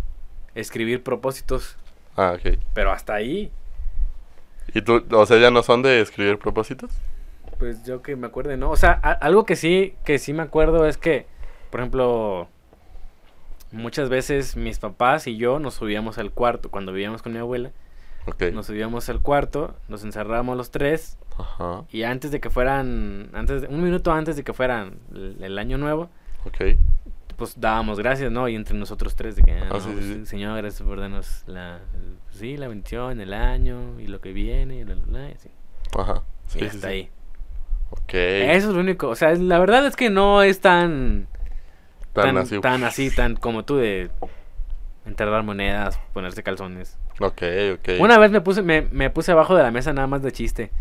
escribir 0.54 1.04
propósitos. 1.04 1.78
Ah, 2.16 2.36
ok. 2.36 2.58
Pero 2.74 2.92
hasta 2.92 3.14
ahí. 3.14 3.52
¿Y 4.74 4.82
tú, 4.82 5.06
o 5.12 5.26
sea, 5.26 5.38
ya 5.38 5.52
no 5.52 5.64
son 5.64 5.82
de 5.82 6.02
escribir 6.02 6.38
propósitos? 6.38 6.92
Pues 7.60 7.84
yo 7.86 8.02
que 8.02 8.16
me 8.16 8.28
acuerde, 8.28 8.58
¿no? 8.58 8.70
O 8.70 8.76
sea, 8.76 8.92
algo 8.92 9.46
que 9.46 9.56
sí, 9.56 9.96
que 10.04 10.20
sí 10.20 10.34
me 10.34 10.44
acuerdo 10.44 10.86
es 10.86 10.98
que, 10.98 11.26
por 11.70 11.80
ejemplo, 11.80 12.50
muchas 13.72 14.10
veces 14.10 14.56
mis 14.56 14.80
papás 14.80 15.28
y 15.28 15.38
yo 15.38 15.60
nos 15.60 15.76
subíamos 15.76 16.18
al 16.18 16.32
cuarto 16.32 16.70
cuando 16.70 16.92
vivíamos 16.92 17.22
con 17.22 17.34
mi 17.34 17.40
abuela. 17.40 17.72
Nos 18.54 18.66
subíamos 18.66 19.08
al 19.10 19.22
cuarto, 19.22 19.76
nos 19.88 20.04
encerrábamos 20.04 20.58
los 20.58 20.72
tres. 20.72 21.18
Y 21.92 22.04
antes 22.04 22.32
de 22.32 22.40
que 22.40 22.50
fueran, 22.50 23.30
antes 23.34 23.68
un 23.70 23.84
minuto 23.84 24.12
antes 24.12 24.36
de 24.36 24.44
que 24.44 24.54
fueran 24.54 24.98
el, 25.14 25.58
año 25.60 25.78
nuevo, 25.78 26.10
pues 27.38 27.60
dábamos 27.60 28.00
gracias, 28.00 28.32
¿no? 28.32 28.48
Y 28.48 28.56
entre 28.56 28.78
nosotros 28.78 29.16
tres 29.16 29.36
de 29.36 29.44
que, 29.44 29.52
ah, 29.54 29.70
ah 29.70 29.80
pues, 29.84 30.30
Señor, 30.30 30.58
gracias 30.58 30.82
por 30.82 31.00
darnos 31.00 31.44
la, 31.48 31.80
sí, 32.32 32.58
la 32.58 32.68
bendición, 32.68 33.20
el 33.22 33.34
año 33.34 34.00
y 34.00 34.08
lo 34.08 34.22
que 34.22 34.34
viene, 34.34 34.78
y 34.78 34.84
bla, 34.84 34.96
bla, 35.06 35.30
y 35.30 35.34
así. 35.34 35.50
Ajá. 35.98 36.24
y 36.56 36.66
hasta 36.66 36.88
ahí. 36.88 37.10
Eso 38.08 38.70
es 38.70 38.74
lo 38.76 38.80
único. 38.80 39.10
O 39.10 39.16
sea, 39.16 39.34
la 39.34 39.60
verdad 39.60 39.86
es 39.86 39.96
que 39.96 40.10
no 40.10 40.42
es 40.42 40.60
tan 40.60 41.28
Tan, 42.16 42.38
así. 42.38 42.60
Tan 42.62 42.84
así, 42.84 43.12
tan 43.12 43.36
como 43.36 43.66
tú 43.66 43.76
de 43.76 44.10
enterrar 45.06 45.44
monedas, 45.44 46.00
ponerse 46.14 46.44
calzones. 46.44 46.98
Ok, 47.20 47.42
ok. 47.74 47.90
Una 48.00 48.18
vez 48.18 48.32
me 48.32 48.40
puse, 48.40 48.62
me, 48.62 48.84
me 48.84 49.10
puse 49.10 49.34
abajo 49.34 49.56
de 49.56 49.64
la 49.64 49.72
mesa 49.72 49.92
nada 49.92 50.08
más 50.08 50.22
de 50.22 50.32
chiste. 50.32 50.72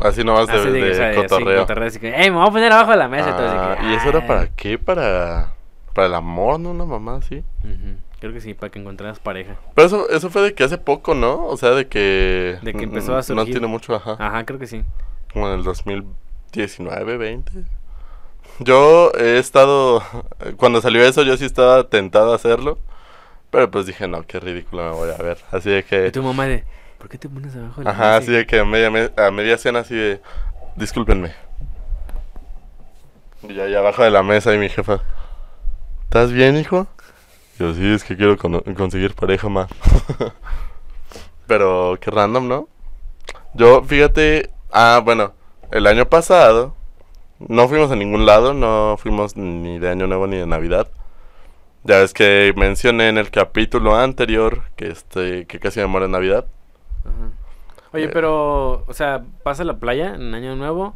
Así 0.00 0.24
nomás 0.24 0.46
de, 0.46 0.72
de, 0.72 0.80
de, 0.80 1.14
cotorreo. 1.14 1.66
así 1.86 2.00
que, 2.00 2.10
me 2.10 2.30
voy 2.30 2.48
a 2.48 2.50
poner 2.50 2.72
abajo 2.72 2.92
de 2.92 2.96
la 2.96 3.08
mesa. 3.08 3.36
Ah, 3.38 3.78
¿Y 3.82 3.94
eso 3.94 4.08
era 4.08 4.26
para 4.26 4.46
qué? 4.48 4.78
Para, 4.78 5.52
para 5.92 6.08
el 6.08 6.14
amor, 6.14 6.60
¿no? 6.60 6.70
Una 6.70 6.84
mamá 6.84 7.16
así. 7.16 7.44
Creo 8.20 8.32
que 8.32 8.40
sí, 8.40 8.54
para 8.54 8.70
que 8.70 8.78
encontraras 8.78 9.18
pareja. 9.18 9.56
Pero 9.74 9.86
eso, 9.86 10.08
eso 10.10 10.30
fue 10.30 10.42
de 10.42 10.54
que 10.54 10.64
hace 10.64 10.78
poco, 10.78 11.14
¿no? 11.14 11.46
O 11.46 11.56
sea, 11.56 11.70
de 11.70 11.88
que... 11.88 12.58
De 12.62 12.72
que 12.72 12.84
empezó 12.84 13.16
a 13.16 13.22
surgir. 13.22 13.44
No 13.44 13.50
tiene 13.50 13.66
mucho, 13.66 13.94
ajá. 13.94 14.16
Ajá, 14.18 14.44
creo 14.44 14.58
que 14.58 14.66
sí. 14.66 14.84
Como 15.32 15.48
en 15.48 15.54
el 15.54 15.64
2019, 15.64 17.16
20. 17.16 17.64
Yo 18.60 19.10
he 19.18 19.38
estado. 19.38 20.02
Cuando 20.56 20.80
salió 20.80 21.02
eso, 21.02 21.22
yo 21.22 21.36
sí 21.36 21.44
estaba 21.44 21.84
tentado 21.84 22.32
a 22.32 22.36
hacerlo. 22.36 22.78
Pero 23.50 23.70
pues 23.70 23.86
dije, 23.86 24.08
no, 24.08 24.22
qué 24.22 24.40
ridículo 24.40 24.84
me 24.84 24.90
voy 24.90 25.10
a 25.10 25.22
ver. 25.22 25.38
Así 25.50 25.70
de 25.70 25.84
que. 25.84 26.06
Y 26.06 26.10
tu 26.10 26.22
mamá 26.22 26.46
de. 26.46 26.64
¿Por 26.98 27.08
qué 27.08 27.18
te 27.18 27.28
pones 27.28 27.54
abajo 27.56 27.80
de 27.80 27.84
la 27.84 27.90
Ajá, 27.90 28.16
así 28.16 28.30
de 28.30 28.46
que 28.46 28.60
a 28.60 28.64
media, 28.64 29.12
a 29.16 29.30
media 29.30 29.58
cena, 29.58 29.80
así 29.80 29.94
de. 29.94 30.20
Discúlpenme. 30.76 31.34
Y 33.42 33.54
ya, 33.54 33.78
abajo 33.78 34.04
de 34.04 34.10
la 34.10 34.22
mesa, 34.22 34.54
y 34.54 34.58
mi 34.58 34.68
jefa. 34.68 35.00
¿Estás 36.12 36.30
bien, 36.30 36.58
hijo? 36.58 36.86
Yo, 37.58 37.72
sí, 37.72 37.90
es 37.90 38.04
que 38.04 38.18
quiero 38.18 38.36
conseguir 38.36 39.14
pareja, 39.14 39.48
ma. 39.48 39.66
Pero 41.46 41.96
qué 42.02 42.10
random, 42.10 42.48
¿no? 42.48 42.68
Yo, 43.54 43.82
fíjate, 43.82 44.50
ah, 44.70 45.00
bueno, 45.02 45.32
el 45.70 45.86
año 45.86 46.04
pasado 46.04 46.74
no 47.38 47.66
fuimos 47.66 47.90
a 47.90 47.96
ningún 47.96 48.26
lado, 48.26 48.52
no 48.52 48.96
fuimos 48.98 49.38
ni 49.38 49.78
de 49.78 49.88
Año 49.88 50.06
Nuevo 50.06 50.26
ni 50.26 50.36
de 50.36 50.46
Navidad. 50.46 50.88
Ya 51.84 52.00
ves 52.00 52.12
que 52.12 52.52
mencioné 52.58 53.08
en 53.08 53.16
el 53.16 53.30
capítulo 53.30 53.96
anterior 53.96 54.64
que 54.76 54.88
este 54.88 55.46
que 55.46 55.60
casi 55.60 55.80
me 55.80 55.86
muero 55.86 56.04
en 56.04 56.12
Navidad. 56.12 56.44
Ajá. 57.06 57.30
Oye, 57.94 58.04
Eh. 58.04 58.10
pero, 58.12 58.84
o 58.86 58.92
sea, 58.92 59.24
¿pasa 59.42 59.64
la 59.64 59.78
playa 59.78 60.14
en 60.14 60.34
Año 60.34 60.56
Nuevo? 60.56 60.94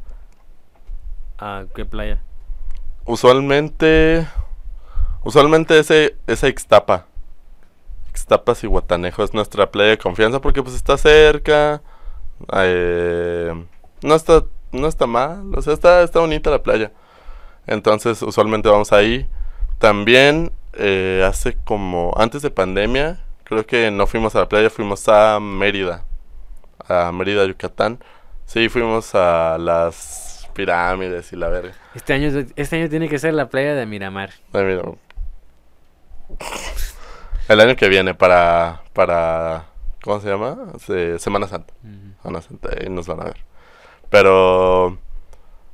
¿A 1.38 1.64
qué 1.74 1.86
playa? 1.86 2.20
Usualmente 3.06 4.26
usualmente 5.26 5.78
ese 5.78 6.16
esa 6.26 6.48
Ixtapa. 6.48 7.06
Ixtapas 8.10 8.64
y 8.64 8.66
Guatanejo 8.66 9.22
es 9.24 9.34
nuestra 9.34 9.70
playa 9.70 9.90
de 9.90 9.98
confianza 9.98 10.40
porque 10.40 10.62
pues 10.62 10.74
está 10.74 10.96
cerca. 10.96 11.82
eh, 12.52 13.52
no 14.02 14.14
está 14.14 14.44
no 14.72 14.88
está 14.88 15.06
mal, 15.06 15.54
o 15.54 15.62
sea, 15.62 15.72
está 15.72 16.02
está 16.02 16.20
bonita 16.20 16.50
la 16.50 16.62
playa. 16.62 16.92
Entonces, 17.66 18.22
usualmente 18.22 18.68
vamos 18.68 18.92
ahí. 18.92 19.28
También 19.78 20.52
eh, 20.74 21.24
hace 21.26 21.56
como 21.64 22.12
antes 22.16 22.42
de 22.42 22.50
pandemia, 22.50 23.20
creo 23.44 23.66
que 23.66 23.90
no 23.90 24.06
fuimos 24.06 24.36
a 24.36 24.40
la 24.40 24.48
playa, 24.48 24.70
fuimos 24.70 25.08
a 25.08 25.40
Mérida. 25.40 26.04
A 26.88 27.10
Mérida, 27.12 27.44
Yucatán. 27.44 27.98
Sí, 28.44 28.68
fuimos 28.68 29.14
a 29.14 29.58
las 29.58 30.48
pirámides 30.54 31.32
y 31.32 31.36
la 31.36 31.48
verga. 31.48 31.74
Este 31.94 32.12
año, 32.12 32.28
este 32.54 32.76
año 32.76 32.88
tiene 32.88 33.08
que 33.08 33.18
ser 33.18 33.34
la 33.34 33.48
playa 33.48 33.74
de 33.74 33.84
Miramar. 33.86 34.30
Ay, 34.52 34.64
mira. 34.64 34.82
El 37.48 37.60
año 37.60 37.76
que 37.76 37.88
viene 37.88 38.14
para 38.14 38.82
para 38.92 39.66
¿cómo 40.02 40.20
se 40.20 40.28
llama? 40.28 40.56
Se- 40.78 41.18
Semana 41.18 41.46
Santa. 41.46 41.72
Semana 42.22 42.42
Santa, 42.42 42.70
ahí 42.80 42.88
nos 42.88 43.06
van 43.06 43.20
a 43.20 43.24
ver. 43.24 43.36
Pero 44.10 44.98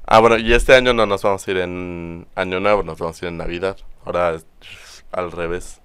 ah, 0.06 0.18
bueno, 0.20 0.36
y 0.38 0.52
este 0.52 0.74
año 0.74 0.92
no 0.92 1.06
nos 1.06 1.22
vamos 1.22 1.46
a 1.46 1.50
ir 1.50 1.56
en 1.58 2.26
Año 2.34 2.60
Nuevo, 2.60 2.82
nos 2.82 2.98
vamos 2.98 3.20
a 3.22 3.24
ir 3.24 3.30
en 3.30 3.38
Navidad. 3.38 3.76
Ahora 4.04 4.36
al 5.12 5.32
revés. 5.32 5.80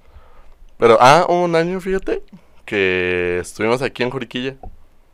Pero 0.78 0.98
ah, 1.00 1.26
un 1.30 1.56
año, 1.56 1.80
fíjate, 1.80 2.24
que 2.66 3.40
estuvimos 3.42 3.82
aquí 3.82 4.04
en 4.04 4.10
Juriquilla, 4.10 4.56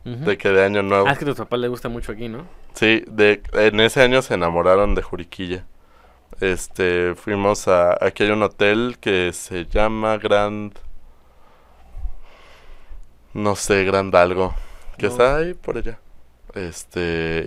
de 0.04 0.36
que 0.36 0.48
de 0.50 0.64
Año 0.64 0.82
Nuevo. 0.82 1.06
Ah, 1.08 1.12
es 1.12 1.18
que 1.18 1.24
a 1.24 1.28
tus 1.28 1.36
papás 1.38 1.58
les 1.60 1.70
gusta 1.70 1.88
mucho 1.88 2.12
aquí, 2.12 2.28
¿no? 2.28 2.46
Sí, 2.74 3.04
de, 3.06 3.42
en 3.54 3.80
ese 3.80 4.02
año 4.02 4.20
se 4.22 4.34
enamoraron 4.34 4.94
de 4.94 5.02
Juriquilla. 5.02 5.64
Este, 6.40 7.14
fuimos 7.16 7.68
a, 7.68 7.96
aquí 8.04 8.24
hay 8.24 8.30
un 8.30 8.42
hotel 8.42 8.98
que 9.00 9.32
se 9.32 9.66
llama 9.66 10.18
Grand, 10.18 10.74
no 13.32 13.56
sé, 13.56 13.84
Grand 13.84 14.14
algo, 14.14 14.54
que 14.96 15.06
No. 15.06 15.12
está 15.12 15.36
ahí 15.36 15.54
por 15.54 15.76
allá. 15.78 15.98
Este, 16.54 17.44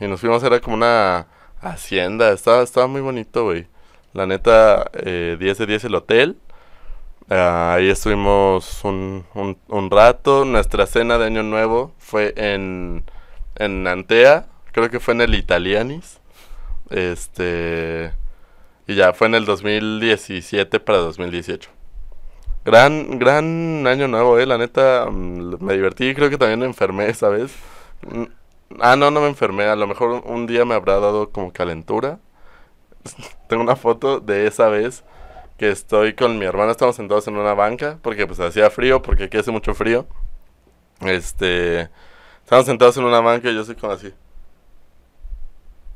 y, 0.00 0.04
y 0.04 0.08
nos 0.08 0.20
fuimos, 0.20 0.42
era 0.42 0.60
como 0.60 0.76
una 0.76 1.26
hacienda, 1.60 2.32
estaba, 2.32 2.62
estaba 2.62 2.86
muy 2.86 3.00
bonito, 3.00 3.44
güey. 3.44 3.66
La 4.14 4.26
neta, 4.26 4.90
eh, 4.94 5.36
10 5.38 5.58
de 5.58 5.66
10 5.66 5.84
el 5.84 5.94
hotel. 5.94 6.38
Ah, 7.30 7.74
ahí 7.76 7.88
estuvimos 7.90 8.84
un, 8.84 9.26
un, 9.34 9.58
un 9.68 9.90
rato. 9.90 10.44
Nuestra 10.44 10.86
cena 10.86 11.18
de 11.18 11.26
Año 11.26 11.42
Nuevo 11.42 11.94
fue 11.98 12.34
en, 12.36 13.04
en 13.56 13.86
Antea, 13.86 14.46
creo 14.72 14.90
que 14.90 15.00
fue 15.00 15.14
en 15.14 15.22
el 15.22 15.34
Italianis. 15.34 16.20
Este. 16.90 18.12
Y 18.86 18.94
ya 18.94 19.12
fue 19.12 19.26
en 19.28 19.34
el 19.34 19.44
2017 19.44 20.80
para 20.80 20.98
2018. 20.98 21.70
Gran, 22.64 23.18
gran 23.18 23.86
año 23.86 24.08
nuevo, 24.08 24.38
eh. 24.38 24.46
La 24.46 24.58
neta, 24.58 25.06
mm, 25.10 25.62
me 25.62 25.74
divertí. 25.74 26.14
Creo 26.14 26.30
que 26.30 26.38
también 26.38 26.60
me 26.60 26.66
enfermé 26.66 27.06
esa 27.10 27.28
vez. 27.28 27.52
Mm, 28.02 28.24
Ah, 28.80 28.96
no, 28.96 29.10
no 29.10 29.20
me 29.20 29.28
enfermé. 29.28 29.64
A 29.64 29.76
lo 29.76 29.86
mejor 29.86 30.22
un 30.26 30.46
día 30.46 30.64
me 30.64 30.74
habrá 30.74 31.00
dado 31.00 31.30
como 31.30 31.52
calentura. 31.52 32.18
Tengo 33.48 33.62
una 33.62 33.76
foto 33.76 34.20
de 34.20 34.46
esa 34.46 34.68
vez 34.68 35.04
que 35.58 35.70
estoy 35.70 36.14
con 36.14 36.38
mi 36.38 36.44
hermana. 36.46 36.72
Estamos 36.72 36.96
sentados 36.96 37.26
en 37.28 37.36
una 37.36 37.54
banca 37.54 37.98
porque 38.02 38.26
pues 38.26 38.40
hacía 38.40 38.70
frío, 38.70 39.02
porque 39.02 39.24
aquí 39.24 39.38
hace 39.38 39.50
mucho 39.50 39.74
frío. 39.74 40.06
Este. 41.00 41.90
Estamos 42.44 42.66
sentados 42.66 42.96
en 42.96 43.04
una 43.04 43.20
banca 43.20 43.50
y 43.50 43.54
yo 43.54 43.64
soy 43.64 43.76
como 43.76 43.92
así. 43.92 44.12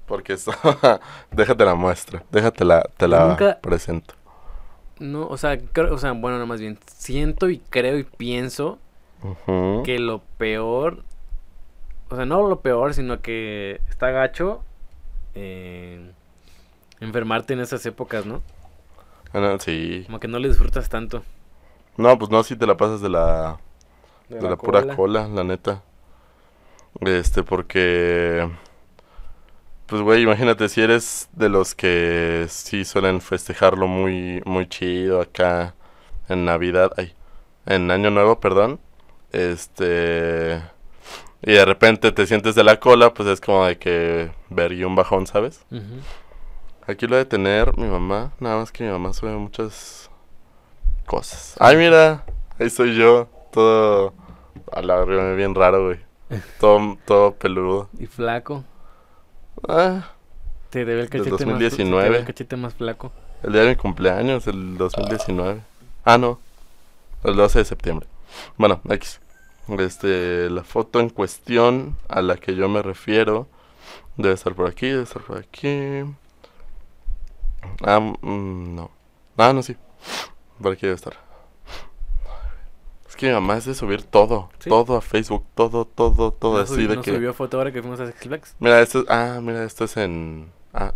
Porque 0.07 0.35
eso. 0.35 0.53
déjate 1.31 1.65
la 1.65 1.75
muestra. 1.75 2.23
Déjate 2.31 2.65
la, 2.65 2.83
te 2.97 3.09
la 3.09 3.29
Nunca- 3.29 3.59
presento. 3.61 4.15
No, 4.99 5.27
o 5.27 5.37
sea, 5.37 5.59
creo, 5.59 5.95
o 5.95 5.99
sea, 5.99 6.13
bueno, 6.13 6.39
no 6.39 6.47
más 6.47 6.61
bien, 6.61 6.79
siento 6.87 7.49
y 7.51 7.59
creo 7.59 7.99
y 7.99 8.05
pienso 8.05 8.79
que 9.85 9.99
lo 9.99 10.21
peor, 10.39 11.03
o 12.09 12.17
sea, 12.17 12.25
no 12.25 12.47
lo 12.47 12.61
peor, 12.61 12.95
sino 12.95 13.21
que 13.21 13.81
está 13.89 14.11
gacho 14.11 14.63
eh, 15.35 16.13
enfermarte 17.01 17.55
en 17.55 17.61
esas 17.61 17.85
épocas, 17.87 18.27
¿no? 18.27 18.43
Bueno, 19.33 19.59
sí. 19.59 20.03
Como 20.07 20.21
que 20.21 20.29
no 20.29 20.39
le 20.39 20.49
disfrutas 20.49 20.89
tanto. 20.89 21.23
No, 21.97 22.19
pues 22.19 22.31
no, 22.31 22.43
si 22.43 22.57
te 22.57 22.67
la 22.67 22.77
pasas 22.77 23.01
de 23.01 23.09
la. 23.09 23.59
De, 24.29 24.41
la, 24.41 24.57
pura 24.57 24.95
cola, 24.95 25.27
la 25.29 25.45
neta. 25.45 25.83
Este, 27.01 27.43
porque. 27.43 28.49
Pues, 29.93 30.01
güey, 30.01 30.23
imagínate 30.23 30.71
si 30.71 30.81
eres 30.81 31.29
de 31.35 31.51
los 31.51 31.75
que 31.75 32.47
sí 32.49 32.83
suelen 32.87 33.21
festejarlo 33.21 33.89
muy, 33.89 34.41
muy 34.47 34.67
chido 34.67 35.21
acá 35.21 35.75
en 36.31 36.47
Navidad. 36.47 36.93
Ay, 36.97 37.15
en 37.67 37.91
Año 37.91 38.11
Nuevo, 38.11 38.41
perdón. 38.41 38.81
Este. 39.33 40.63
Y 41.43 41.53
de 41.53 41.65
repente 41.67 42.11
te 42.11 42.27
sientes 42.27 42.55
de 42.55 42.65
la 42.65 42.81
cola, 42.81 43.13
pues 43.13 43.29
es 43.29 43.43
como 43.43 43.67
de 43.67 43.77
que 43.77 44.31
ver 44.49 44.73
y 44.73 44.83
un 44.83 44.95
bajón, 44.95 45.27
¿sabes? 45.27 45.67
Aquí 46.87 47.07
lo 47.07 47.17
de 47.17 47.27
tener 47.27 47.77
mi 47.77 47.87
mamá, 47.87 48.33
nada 48.41 48.57
más 48.57 48.73
que 48.73 48.85
mi 48.85 48.91
mamá 48.91 49.13
sube 49.13 49.33
muchas 49.33 50.11
cosas. 51.05 51.55
Ay, 51.61 51.77
mira, 51.77 52.25
ahí 52.59 52.71
soy 52.71 52.97
yo, 52.97 53.29
todo 53.53 54.15
a 54.73 54.81
la 54.81 55.05
bien 55.05 55.55
raro, 55.55 55.85
güey. 55.85 56.01
Todo, 56.59 56.97
todo 57.05 57.35
peludo. 57.35 57.91
Y 57.99 58.07
flaco. 58.07 58.65
Ah, 59.69 60.11
Te 60.71 60.85
debe 60.85 61.03
el 61.03 61.09
Del 61.11 61.23
cachete 61.23 61.31
más, 61.31 61.39
te 61.39 61.45
2019. 61.45 62.05
debe 62.05 62.19
el 62.19 62.25
cachete 62.25 62.57
más 62.57 62.75
flaco. 62.75 63.13
el 63.43 63.53
día 63.53 63.63
de 63.63 63.69
mi 63.71 63.77
cumpleaños, 63.77 64.47
el 64.47 64.77
2019. 64.79 65.61
Ah, 66.05 66.19
no, 66.19 66.41
el 67.25 67.37
12 67.37 67.61
de 67.61 67.65
septiembre. 67.65 68.07
Bueno, 68.57 68.81
X. 68.89 69.21
Este, 69.79 70.51
la 70.51 70.65
foto 70.65 70.99
en 71.01 71.09
cuestión 71.11 71.97
a 72.09 72.21
la 72.23 72.37
que 72.37 72.55
yo 72.57 72.69
me 72.69 72.83
refiero 72.83 73.47
debe 74.17 74.35
estar 74.35 74.55
por 74.55 74.67
aquí, 74.67 74.89
debe 74.89 75.05
estar 75.05 75.23
por 75.23 75.39
aquí. 75.39 76.05
Ah, 77.85 78.01
mm, 78.01 78.75
no. 78.75 78.91
Ah, 79.37 79.53
no, 79.53 79.63
sí. 79.63 79.77
Por 80.61 80.73
aquí 80.73 80.83
debe 80.83 80.97
estar. 80.97 81.15
Es 83.13 83.17
que 83.17 83.27
mi 83.27 83.35
mamá 83.35 83.59
es 83.59 83.67
de 83.67 83.75
subir 83.75 84.05
todo, 84.05 84.49
¿Sí? 84.59 84.71
todo 84.71 84.97
a 84.97 85.03
Facebook, 85.03 85.45
todo, 85.55 85.85
todo, 85.85 86.33
todo 86.33 86.55
¿No 86.57 86.63
así 86.63 86.87
de 86.87 86.97
no 86.97 87.03
que... 87.03 87.15
subió 87.15 87.35
foto 87.35 87.59
ahora 87.59 87.71
que 87.71 87.83
fuimos 87.83 88.01
a 88.01 88.07
Six 88.07 88.21
Flags? 88.21 88.57
Mira, 88.59 88.81
esto 88.81 89.01
es... 89.01 89.05
Ah, 89.11 89.39
mira, 89.43 89.65
esto 89.65 89.85
es 89.85 89.99
en... 89.99 90.51
Ah. 90.73 90.95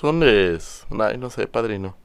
¿Dónde 0.00 0.54
es? 0.54 0.86
Ay, 0.98 1.18
no 1.18 1.28
sé, 1.28 1.48
padrino. 1.48 1.98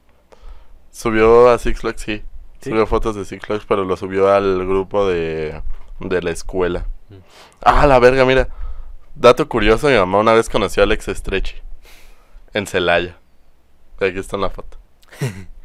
Subió 0.92 1.50
a 1.50 1.58
Six 1.58 1.80
Flags, 1.80 2.02
sí. 2.02 2.22
Sí. 2.60 2.72
Subió 2.72 2.86
fotos 2.86 3.16
de 3.16 3.24
Six 3.24 3.46
Flags, 3.46 3.64
pero 3.66 3.86
lo 3.86 3.96
subió 3.96 4.28
al 4.30 4.68
grupo 4.68 5.08
de, 5.08 5.62
de 6.02 6.22
la 6.22 6.32
escuela. 6.32 6.86
Mm. 7.08 7.16
Ah, 7.62 7.88
la 7.88 7.98
verga, 8.00 8.26
mira. 8.26 8.50
Dato 9.16 9.48
curioso, 9.48 9.88
mi 9.88 9.96
mamá 9.96 10.18
una 10.18 10.34
vez 10.34 10.50
conoció 10.50 10.84
a 10.84 10.86
Alex 10.86 11.06
Stretchy. 11.06 11.56
En 12.54 12.68
Celaya. 12.68 13.18
Aquí 14.02 14.20
está 14.20 14.36
en 14.36 14.42
la 14.42 14.50
foto. 14.50 14.78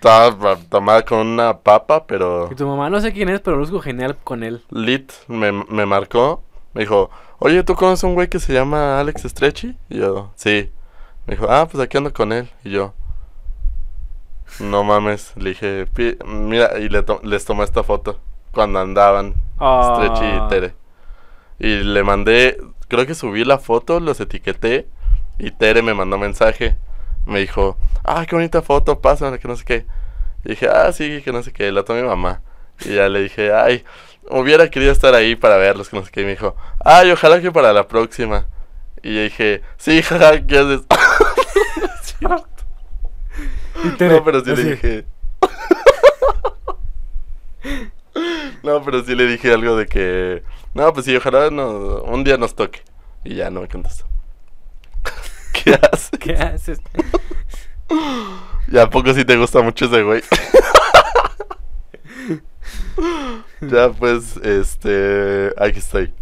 Estaba 0.00 0.56
tomada 0.70 1.04
con 1.04 1.18
una 1.18 1.58
papa, 1.58 2.06
pero... 2.06 2.48
Y 2.50 2.54
tu 2.54 2.66
mamá 2.66 2.88
no 2.88 3.00
sé 3.02 3.12
quién 3.12 3.28
es, 3.28 3.40
pero 3.40 3.58
luzco 3.58 3.80
genial 3.80 4.16
con 4.24 4.42
él. 4.42 4.62
Lit 4.70 5.12
me, 5.28 5.52
me 5.52 5.84
marcó, 5.84 6.42
me 6.72 6.80
dijo, 6.82 7.10
oye, 7.38 7.62
¿tú 7.64 7.74
conoces 7.74 8.04
a 8.04 8.06
un 8.06 8.14
güey 8.14 8.28
que 8.28 8.38
se 8.40 8.54
llama 8.54 8.98
Alex 8.98 9.24
Stretchy? 9.24 9.76
Y 9.90 9.98
yo, 9.98 10.30
sí. 10.36 10.72
Me 11.26 11.34
dijo, 11.36 11.46
ah, 11.50 11.68
pues 11.70 11.84
aquí 11.84 11.98
ando 11.98 12.14
con 12.14 12.32
él. 12.32 12.48
Y 12.64 12.70
yo, 12.70 12.94
no 14.58 14.84
mames. 14.84 15.32
Le 15.36 15.50
dije, 15.50 15.86
"Pi- 15.86 16.16
mira, 16.24 16.78
y 16.78 16.88
le 16.88 17.02
to- 17.02 17.20
les 17.22 17.44
tomé 17.44 17.64
esta 17.64 17.82
foto 17.82 18.18
cuando 18.52 18.80
andaban 18.80 19.34
Stretchy 19.56 20.24
Ah. 20.24 20.44
y 20.46 20.48
Tere. 20.48 20.74
Y 21.58 21.76
le 21.82 22.02
mandé, 22.02 22.58
creo 22.88 23.04
que 23.06 23.14
subí 23.14 23.44
la 23.44 23.58
foto, 23.58 24.00
los 24.00 24.18
etiqueté 24.18 24.88
y 25.38 25.50
Tere 25.50 25.82
me 25.82 25.92
mandó 25.92 26.16
mensaje. 26.16 26.78
Me 27.26 27.40
dijo, 27.40 27.76
ah, 28.02 28.24
qué 28.26 28.34
bonita 28.34 28.62
foto, 28.62 29.00
pásame, 29.00 29.38
que 29.38 29.46
no 29.46 29.54
sé 29.56 29.64
qué. 29.64 29.86
Y 30.44 30.50
dije, 30.50 30.68
ah, 30.68 30.92
sí, 30.92 31.22
que 31.22 31.32
no 31.32 31.42
sé 31.42 31.52
qué, 31.52 31.70
la 31.70 31.84
tomé 31.84 32.02
mi 32.02 32.08
mamá. 32.08 32.42
Y 32.84 32.94
ya 32.94 33.08
le 33.08 33.22
dije, 33.22 33.52
ay, 33.52 33.84
hubiera 34.30 34.70
querido 34.70 34.92
estar 34.92 35.14
ahí 35.14 35.36
para 35.36 35.56
verlos, 35.56 35.88
que 35.88 35.96
no 35.96 36.04
sé 36.04 36.10
qué. 36.10 36.22
Y 36.22 36.24
me 36.24 36.30
dijo, 36.30 36.56
ay, 36.84 37.10
ojalá 37.10 37.40
que 37.40 37.52
para 37.52 37.72
la 37.72 37.86
próxima. 37.86 38.46
Y 39.02 39.14
yo 39.14 39.22
dije, 39.22 39.62
sí, 39.76 40.02
jaja, 40.02 40.46
¿qué 40.46 40.58
haces? 40.58 40.82
No, 43.82 44.24
pero 44.24 44.44
sí 44.44 44.54
le 44.54 44.64
dije. 44.64 45.06
no, 48.62 48.84
pero 48.84 49.02
sí 49.04 49.14
le 49.14 49.26
dije 49.26 49.52
algo 49.52 49.76
de 49.76 49.86
que. 49.86 50.42
No, 50.74 50.92
pues 50.92 51.06
sí, 51.06 51.16
ojalá 51.16 51.50
no, 51.50 52.02
un 52.02 52.24
día 52.24 52.36
nos 52.36 52.54
toque. 52.54 52.82
Y 53.24 53.36
ya 53.36 53.50
no 53.50 53.62
me 53.62 53.68
contestó. 53.68 54.04
¿Qué 55.52 55.74
haces? 55.74 56.10
¿Qué 56.18 56.34
haces? 56.34 56.80
¿Ya 58.68 58.84
a 58.84 58.90
poco 58.90 59.12
sí 59.14 59.24
te 59.24 59.36
gusta 59.36 59.62
mucho 59.62 59.86
ese 59.86 60.02
güey? 60.02 60.22
ya 63.60 63.90
pues, 63.90 64.36
este... 64.38 65.52
Aquí 65.56 65.78
estoy. 65.78 66.12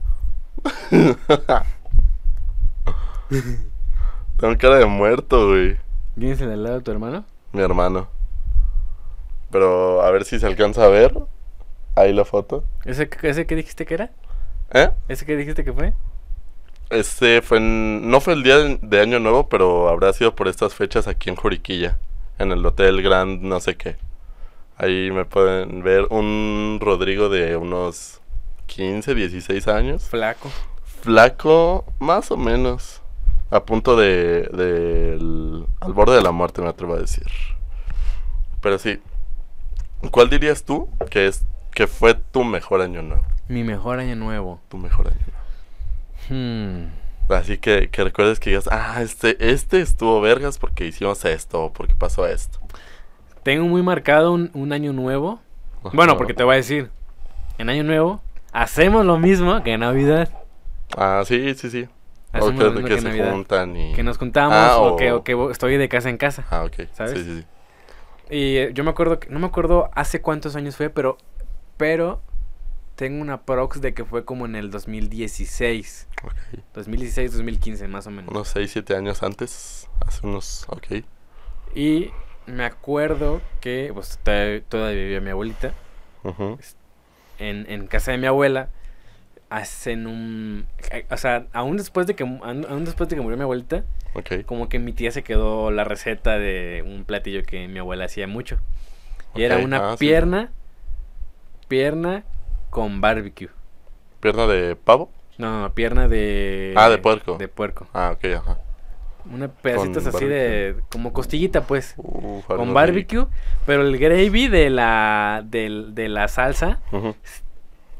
Tengo 4.38 4.56
cara 4.58 4.76
de 4.76 4.86
muerto, 4.86 5.48
güey. 5.48 5.76
¿Vienes 6.16 6.40
en 6.40 6.50
el 6.50 6.62
lado 6.62 6.76
de 6.76 6.82
tu 6.82 6.90
hermano? 6.90 7.24
Mi 7.52 7.60
hermano. 7.60 8.08
Pero 9.50 10.02
a 10.02 10.10
ver 10.10 10.24
si 10.24 10.38
se 10.38 10.46
alcanza 10.46 10.84
a 10.84 10.88
ver. 10.88 11.14
Ahí 11.94 12.12
la 12.12 12.24
foto. 12.24 12.64
¿Ese, 12.84 13.10
ese 13.22 13.46
que 13.46 13.56
dijiste 13.56 13.84
que 13.84 13.94
era? 13.94 14.10
¿Eh? 14.72 14.90
¿Ese 15.08 15.26
que 15.26 15.36
dijiste 15.36 15.64
que 15.64 15.72
fue? 15.72 15.94
Este 16.90 17.42
fue 17.42 17.58
en, 17.58 18.10
no 18.10 18.20
fue 18.20 18.32
el 18.32 18.42
día 18.42 18.56
de 18.80 19.00
Año 19.00 19.20
Nuevo, 19.20 19.48
pero 19.48 19.88
habrá 19.90 20.12
sido 20.14 20.34
por 20.34 20.48
estas 20.48 20.74
fechas 20.74 21.06
aquí 21.06 21.28
en 21.28 21.36
Juriquilla, 21.36 21.98
en 22.38 22.50
el 22.50 22.64
Hotel 22.64 23.02
Grand 23.02 23.42
no 23.42 23.60
sé 23.60 23.76
qué. 23.76 23.96
Ahí 24.78 25.10
me 25.10 25.24
pueden 25.24 25.82
ver 25.82 26.06
un 26.10 26.78
Rodrigo 26.80 27.28
de 27.28 27.56
unos 27.56 28.20
15, 28.66 29.14
16 29.14 29.68
años. 29.68 30.08
Flaco. 30.08 30.50
Flaco, 31.02 31.84
más 31.98 32.30
o 32.30 32.36
menos. 32.36 33.02
A 33.50 33.64
punto 33.64 33.96
de, 33.96 34.42
de 34.52 35.66
al 35.80 35.92
borde 35.92 36.16
de 36.16 36.22
la 36.22 36.30
muerte, 36.30 36.62
me 36.62 36.68
atrevo 36.68 36.94
a 36.94 36.98
decir. 36.98 37.26
Pero 38.60 38.78
sí. 38.78 39.00
¿Cuál 40.10 40.30
dirías 40.30 40.64
tú 40.64 40.88
que 41.10 41.26
es 41.26 41.44
que 41.72 41.86
fue 41.86 42.14
tu 42.14 42.44
mejor 42.44 42.80
año 42.80 43.02
nuevo? 43.02 43.24
Mi 43.48 43.64
mejor 43.64 43.98
año 43.98 44.16
nuevo. 44.16 44.60
Tu 44.68 44.78
mejor 44.78 45.08
año 45.08 45.16
nuevo. 45.26 45.37
Hmm. 46.28 46.86
Así 47.28 47.58
que, 47.58 47.88
que 47.90 48.04
recuerdes 48.04 48.40
que 48.40 48.50
digas, 48.50 48.68
ah, 48.72 49.00
este, 49.02 49.36
este 49.50 49.80
estuvo 49.80 50.20
vergas 50.20 50.58
porque 50.58 50.86
hicimos 50.86 51.24
esto, 51.26 51.64
o 51.64 51.72
porque 51.72 51.94
pasó 51.94 52.26
esto. 52.26 52.58
Tengo 53.42 53.66
muy 53.66 53.82
marcado 53.82 54.32
un, 54.32 54.50
un 54.54 54.72
año 54.72 54.92
nuevo. 54.92 55.40
Bueno, 55.92 56.16
porque 56.16 56.34
te 56.34 56.42
voy 56.44 56.54
a 56.54 56.56
decir, 56.56 56.90
en 57.58 57.68
año 57.68 57.84
nuevo 57.84 58.20
hacemos 58.52 59.04
lo 59.04 59.18
mismo 59.18 59.62
que 59.62 59.74
en 59.74 59.80
Navidad. 59.80 60.28
Ah, 60.96 61.22
sí, 61.26 61.54
sí, 61.54 61.70
sí. 61.70 61.88
Hacemos 62.32 62.60
O 62.60 62.64
lo 62.64 62.70
que, 62.72 62.80
mismo 62.80 62.88
que 62.88 62.94
que 62.94 63.00
se 63.00 63.08
Navidad. 63.08 63.30
juntan 63.32 63.76
y... 63.76 63.92
Que 63.94 64.02
nos 64.02 64.18
juntamos 64.18 64.56
Ah, 64.56 64.78
o, 64.78 64.96
que, 64.96 65.12
o- 65.12 65.16
o 65.18 65.24
que 65.24 65.52
estoy 65.52 65.76
de 65.76 65.88
casa 65.88 66.08
en 66.10 66.16
casa. 66.16 66.44
Ah, 66.50 66.64
ok. 66.64 66.88
¿Sabes? 66.94 67.12
Sí, 67.12 67.24
sí, 67.24 67.40
sí. 67.40 67.46
Y 68.30 68.56
eh, 68.56 68.70
yo 68.74 68.84
me 68.84 68.90
acuerdo, 68.90 69.18
que, 69.20 69.28
no 69.30 69.38
me 69.38 69.46
acuerdo 69.46 69.90
hace 69.94 70.20
cuántos 70.20 70.56
años 70.56 70.76
fue, 70.76 70.90
pero, 70.90 71.16
pero 71.76 72.20
tengo 72.98 73.22
una 73.22 73.42
prox 73.42 73.80
de 73.80 73.94
que 73.94 74.04
fue 74.04 74.24
como 74.24 74.44
en 74.44 74.56
el 74.56 74.72
2016. 74.72 76.08
Ok. 76.24 76.32
2016, 76.74 77.30
2015 77.30 77.86
más 77.86 78.08
o 78.08 78.10
menos. 78.10 78.28
Unos 78.28 78.48
6, 78.48 78.72
7 78.72 78.96
años 78.96 79.22
antes. 79.22 79.88
Hace 80.04 80.26
unos... 80.26 80.64
Ok. 80.68 81.04
Y 81.76 82.10
me 82.46 82.64
acuerdo 82.64 83.40
que, 83.60 83.92
pues 83.94 84.18
todavía, 84.24 84.62
vivía 84.90 85.20
mi 85.20 85.30
abuelita. 85.30 85.74
Ujú. 86.24 86.58
En, 87.38 87.70
en 87.70 87.86
casa 87.86 88.10
de 88.10 88.18
mi 88.18 88.26
abuela 88.26 88.70
hacen 89.48 90.08
un... 90.08 90.66
eh, 90.90 91.06
O 91.08 91.16
sea, 91.18 91.46
aún 91.52 91.76
después 91.76 92.08
de 92.08 92.16
que, 92.16 92.24
aún 92.24 92.84
después 92.84 93.08
de 93.08 93.14
que 93.14 93.22
murió 93.22 93.36
mi 93.36 93.44
abuelita, 93.44 93.84
Ok. 94.14 94.44
como 94.44 94.68
que 94.68 94.80
mi 94.80 94.92
tía 94.92 95.12
se 95.12 95.22
quedó 95.22 95.70
la 95.70 95.84
receta 95.84 96.36
de 96.36 96.82
un 96.84 97.04
platillo 97.04 97.44
que 97.44 97.68
mi 97.68 97.78
abuela 97.78 98.06
hacía 98.06 98.26
mucho. 98.26 98.58
Y 99.36 99.44
era 99.44 99.58
una 99.58 99.90
ah, 99.90 99.92
sí. 99.92 99.98
pierna, 99.98 100.50
pierna 101.68 102.24
con 102.80 103.00
barbecue. 103.00 103.48
¿Pierna 104.20 104.46
de 104.46 104.76
pavo? 104.76 105.10
No, 105.36 105.62
no, 105.62 105.74
pierna 105.74 106.06
de... 106.08 106.74
Ah, 106.76 106.88
de 106.88 106.98
puerco. 106.98 107.36
De 107.36 107.48
puerco. 107.48 107.86
Ah, 107.92 108.12
ok, 108.14 108.24
ajá. 108.36 108.58
Una 109.32 109.48
pedacitos 109.48 110.04
Con 110.04 110.14
así 110.14 110.24
de... 110.26 110.76
Como 110.90 111.12
costillita, 111.12 111.62
pues. 111.62 111.94
Algo 111.98 112.42
Con 112.46 112.72
barbecue. 112.74 113.26
Pero 113.66 113.82
el 113.82 113.98
gravy 113.98 114.48
de 114.48 114.70
la, 114.70 115.42
del- 115.44 115.94
de 115.94 116.08
la 116.08 116.28
salsa, 116.28 116.80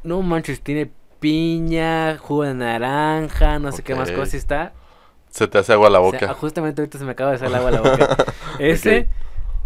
no 0.02 0.22
manches, 0.22 0.60
tiene 0.62 0.90
piña, 1.20 2.16
jugo 2.18 2.44
de 2.44 2.54
naranja, 2.54 3.58
no 3.58 3.72
sé 3.72 3.82
qué 3.82 3.94
más 3.94 4.10
cosas 4.12 4.34
está. 4.34 4.72
Se 5.30 5.46
te 5.48 5.58
hace 5.58 5.72
agua 5.72 5.88
a 5.88 5.90
la 5.90 6.00
O 6.00 6.10
sea, 6.10 6.20
boca. 6.20 6.34
justamente 6.34 6.80
ahorita 6.80 6.98
se 6.98 7.04
me 7.04 7.10
acaba 7.12 7.30
de 7.30 7.36
hacer 7.36 7.48
el 7.48 7.54
agua 7.56 7.68
a 7.68 7.72
la 7.72 7.80
boca. 7.82 8.16
Ese 8.58 9.08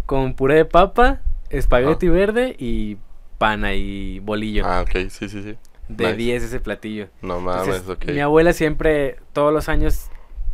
con 0.05 0.33
puré 0.33 0.55
de 0.55 0.65
papa, 0.65 1.21
espagueti 1.49 2.09
verde 2.09 2.55
y 2.59 2.97
pana 3.43 3.73
y 3.73 4.19
bolillo. 4.19 4.63
Ah, 4.65 4.83
ok, 4.83 5.09
sí, 5.09 5.27
sí, 5.27 5.43
sí. 5.43 5.57
de 5.89 6.05
nice. 6.05 6.15
10 6.15 6.43
ese 6.43 6.59
platillo. 6.61 7.09
No 7.21 7.41
mames, 7.41 7.75
Entonces, 7.75 7.89
ok. 7.89 8.05
Mi 8.13 8.21
abuela 8.21 8.53
siempre, 8.53 9.17
todos 9.33 9.51
los 9.51 9.67
años, 9.67 10.07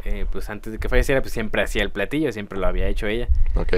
eh, 0.06 0.26
pues 0.32 0.50
antes 0.50 0.74
de 0.74 0.80
que 0.80 0.90
falleciera, 0.90 1.22
pues 1.22 1.32
siempre 1.32 1.62
hacía 1.62 1.84
el 1.84 1.92
platillo, 1.92 2.32
siempre 2.32 2.58
lo 2.58 2.66
había 2.66 2.88
hecho 2.88 3.06
ella. 3.06 3.28
Ok. 3.54 3.74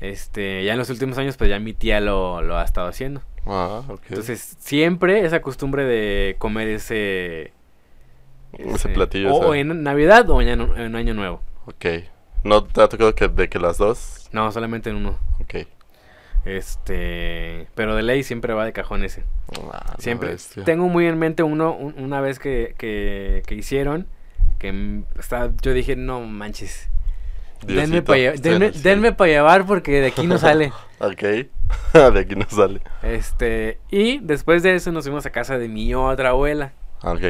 Este, 0.00 0.64
ya 0.64 0.72
en 0.72 0.78
los 0.78 0.88
últimos 0.88 1.18
años, 1.18 1.36
pues 1.36 1.50
ya 1.50 1.58
mi 1.58 1.74
tía 1.74 2.00
lo, 2.00 2.40
lo 2.40 2.56
ha 2.56 2.64
estado 2.64 2.88
haciendo. 2.88 3.20
Ah, 3.44 3.82
ok. 3.88 4.00
Entonces, 4.08 4.56
siempre 4.58 5.26
esa 5.26 5.42
costumbre 5.42 5.84
de 5.84 6.36
comer 6.38 6.68
ese... 6.68 7.52
Ese 8.54 8.88
platillo, 8.88 9.34
O, 9.34 9.54
en 9.54 9.82
Navidad 9.82 10.30
o 10.30 10.40
en 10.40 10.48
año, 10.48 10.76
en 10.78 10.96
Año 10.96 11.12
Nuevo. 11.12 11.42
Ok. 11.66 11.84
¿No 12.42 12.64
te 12.64 12.80
ha 12.80 12.88
tocado 12.88 13.14
que, 13.14 13.28
de 13.28 13.50
que 13.50 13.58
las 13.58 13.76
dos? 13.76 14.30
No, 14.32 14.50
solamente 14.50 14.88
en 14.88 14.96
uno. 14.96 15.18
Ok. 15.42 15.66
Este, 16.46 17.66
pero 17.74 17.94
de 17.96 18.02
ley 18.02 18.22
siempre 18.22 18.54
va 18.54 18.64
de 18.64 18.72
cajón 18.72 19.04
ese. 19.04 19.24
Ah, 19.72 19.94
Siempre. 19.98 20.30
bestia. 20.30 20.64
Tengo 20.64 20.88
muy 20.88 21.06
en 21.06 21.18
mente 21.18 21.42
uno, 21.42 21.72
un- 21.74 21.94
una 21.98 22.20
vez 22.20 22.38
que, 22.38 22.74
que, 22.78 23.42
que 23.46 23.54
hicieron, 23.54 24.06
que 24.58 25.02
estaba- 25.18 25.50
yo 25.62 25.72
dije, 25.74 25.96
no 25.96 26.20
manches. 26.22 26.88
Denme 27.66 28.02
para 28.02 28.36
cielo. 28.36 29.26
llevar 29.26 29.66
porque 29.66 30.00
de 30.00 30.06
aquí 30.08 30.26
no 30.26 30.38
sale. 30.38 30.72
Ok. 30.98 31.22
de 32.14 32.20
aquí 32.20 32.36
no 32.36 32.46
sale. 32.48 32.80
Este, 33.02 33.78
y 33.90 34.18
después 34.20 34.62
de 34.62 34.74
eso 34.76 34.92
nos 34.92 35.04
fuimos 35.04 35.26
a 35.26 35.30
casa 35.30 35.58
de 35.58 35.68
mi 35.68 35.94
otra 35.94 36.30
abuela, 36.30 36.72
Ok. 37.02 37.20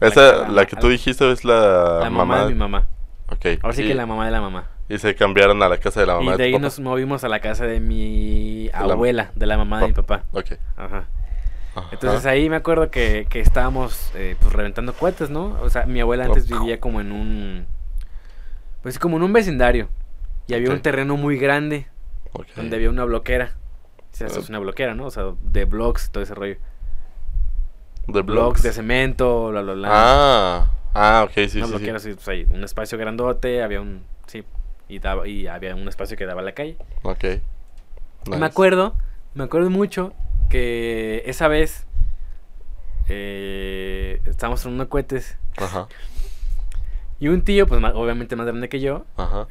La 0.00 0.06
Esa, 0.08 0.46
que- 0.46 0.52
la 0.52 0.66
que 0.66 0.76
tú 0.76 0.88
dijiste 0.88 1.30
es 1.32 1.44
la, 1.44 1.98
la 2.04 2.10
mamá, 2.10 2.44
de 2.44 2.50
mi 2.50 2.54
mamá. 2.54 2.86
Ok. 3.30 3.58
Ahora 3.62 3.74
sí 3.74 3.82
y, 3.82 3.88
que 3.88 3.94
la 3.96 4.06
mamá 4.06 4.26
de 4.26 4.30
la 4.30 4.40
mamá. 4.40 4.68
Y 4.88 4.98
se 4.98 5.14
cambiaron 5.14 5.62
a 5.62 5.68
la 5.68 5.78
casa 5.78 6.00
de 6.00 6.06
la 6.06 6.14
mamá 6.14 6.24
y 6.26 6.30
de 6.32 6.36
de 6.38 6.44
ahí 6.44 6.52
papá. 6.52 6.62
nos 6.62 6.80
movimos 6.80 7.24
a 7.24 7.28
la 7.28 7.40
casa 7.40 7.66
de 7.66 7.80
mi 7.80 8.68
la- 8.72 8.92
abuela, 8.94 9.32
de 9.34 9.46
la 9.46 9.56
mamá 9.58 9.80
de 9.80 9.88
mi 9.88 9.92
papá. 9.92 10.24
Ok. 10.32 10.52
Ajá. 10.76 11.04
Ajá. 11.74 11.88
Entonces 11.92 12.26
ahí 12.26 12.48
me 12.50 12.56
acuerdo 12.56 12.90
que, 12.90 13.26
que 13.28 13.40
estábamos 13.40 14.10
eh, 14.14 14.36
pues 14.40 14.52
reventando 14.52 14.92
cohetes, 14.94 15.30
¿no? 15.30 15.56
O 15.62 15.70
sea, 15.70 15.86
mi 15.86 16.00
abuela 16.00 16.24
antes 16.24 16.48
vivía 16.48 16.80
como 16.80 17.00
en 17.00 17.12
un... 17.12 17.66
Pues 18.82 18.98
como 18.98 19.16
en 19.18 19.22
un 19.22 19.32
vecindario. 19.32 19.88
Y 20.46 20.54
había 20.54 20.70
un 20.70 20.80
terreno 20.80 21.16
muy 21.16 21.36
grande 21.38 21.86
Ok. 22.32 22.46
donde 22.56 22.76
había 22.76 22.90
una 22.90 23.04
bloquera. 23.04 23.52
O 24.12 24.16
sea, 24.16 24.26
eso 24.28 24.36
Ah. 24.38 24.42
es 24.42 24.48
una 24.48 24.58
bloquera, 24.58 24.94
¿no? 24.94 25.04
O 25.06 25.10
sea, 25.10 25.24
de 25.42 25.64
blocks, 25.66 26.10
todo 26.10 26.22
ese 26.24 26.34
rollo. 26.34 26.56
De 28.06 28.22
Blocks 28.22 28.62
de 28.62 28.70
blogs. 28.70 28.74
cemento, 28.74 29.48
bla, 29.50 29.60
bla, 29.60 29.74
bla. 29.74 29.88
Ah. 29.92 30.70
Ah, 30.94 31.24
ok, 31.28 31.32
sí, 31.48 31.58
una 31.58 31.66
sí, 31.66 31.72
bloquera, 31.74 31.98
sí. 31.98 32.14
pues 32.14 32.26
ahí, 32.28 32.44
un 32.50 32.64
espacio 32.64 32.96
grandote, 32.98 33.62
había 33.62 33.80
un... 33.82 34.02
Sí, 34.26 34.42
y, 34.88 34.98
daba, 34.98 35.26
y 35.28 35.46
había 35.46 35.74
un 35.74 35.86
espacio 35.88 36.16
que 36.16 36.26
daba 36.26 36.40
a 36.40 36.44
la 36.44 36.52
calle. 36.52 36.76
Ok. 37.02 37.24
Me 38.36 38.44
acuerdo, 38.46 38.94
me 39.34 39.44
acuerdo 39.44 39.70
mucho 39.70 40.12
que 40.50 41.22
esa 41.26 41.48
vez 41.48 41.86
eh, 43.08 44.20
estábamos 44.26 44.64
en 44.66 44.72
unos 44.74 44.88
cohetes 44.88 45.36
Ajá. 45.56 45.86
y 47.20 47.28
un 47.28 47.42
tío, 47.42 47.66
pues 47.66 47.82
obviamente 47.94 48.36
más 48.36 48.46
grande 48.46 48.68
que 48.68 48.80
yo, 48.80 49.04
Ajá. 49.16 49.46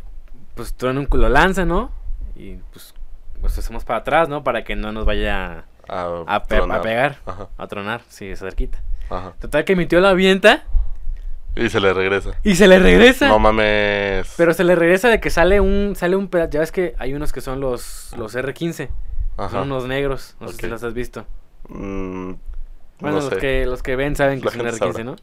pues 0.55 0.73
truena 0.75 0.99
un 0.99 1.07
lo 1.11 1.29
lanza, 1.29 1.65
¿no? 1.65 1.91
Y 2.35 2.55
pues, 2.71 2.93
pues 3.41 3.57
hacemos 3.57 3.83
para 3.83 3.99
atrás, 3.99 4.29
¿no? 4.29 4.43
Para 4.43 4.63
que 4.63 4.75
no 4.75 4.91
nos 4.91 5.05
vaya 5.05 5.65
A, 5.87 6.23
a, 6.27 6.43
pe- 6.43 6.55
a 6.55 6.59
tronar. 6.59 6.81
pegar, 6.81 7.17
Ajá. 7.25 7.47
a 7.57 7.67
tronar, 7.67 8.01
sí, 8.09 8.35
cerquita. 8.35 8.79
Ajá. 9.09 9.33
Total 9.39 9.65
que 9.65 9.75
mi 9.75 9.85
tío 9.85 9.99
lo 10.01 10.07
avienta 10.07 10.65
Y 11.57 11.69
se 11.69 11.79
le 11.79 11.93
regresa. 11.93 12.31
y 12.43 12.55
se 12.55 12.67
le 12.67 12.79
regresa. 12.79 13.27
No 13.27 13.39
mames. 13.39 14.33
Pero 14.37 14.53
se 14.53 14.63
le 14.63 14.75
regresa 14.75 15.09
de 15.09 15.19
que 15.19 15.29
sale 15.29 15.59
un 15.59 15.95
sale 15.95 16.15
un 16.15 16.27
pedazo, 16.27 16.51
ya 16.51 16.59
ves 16.61 16.71
que 16.71 16.93
hay 16.99 17.13
unos 17.13 17.33
que 17.33 17.41
son 17.41 17.59
los 17.59 18.13
los 18.17 18.35
R15, 18.35 18.89
Ajá. 19.37 19.49
son 19.49 19.71
unos 19.71 19.85
negros, 19.87 20.35
no 20.39 20.47
sé 20.49 20.53
Ok. 20.55 20.61
si 20.61 20.67
los 20.67 20.83
has 20.83 20.93
visto. 20.93 21.25
Mm, 21.69 22.33
Bueno, 22.99 23.17
no 23.17 23.23
los 23.23 23.25
sé. 23.29 23.37
que 23.37 23.65
los 23.65 23.83
que 23.83 23.95
ven 23.95 24.15
saben 24.15 24.41
que 24.41 24.47
es 24.47 24.55
un 24.55 24.61
gente 24.61 24.75
R15, 24.77 24.79
sabrá. 24.93 25.03
¿no? 25.03 25.15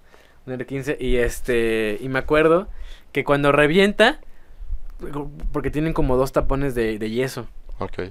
Un 0.47 0.59
R15 0.59 0.97
y 1.01 1.17
este 1.17 1.99
y 2.01 2.09
me 2.09 2.19
acuerdo 2.19 2.69
que 3.13 3.25
cuando 3.25 3.51
revienta 3.53 4.19
porque 5.53 5.71
tienen 5.71 5.93
como 5.93 6.17
dos 6.17 6.33
tapones 6.33 6.75
de, 6.75 6.99
de 6.99 7.11
yeso. 7.11 7.47
Ok. 7.79 8.03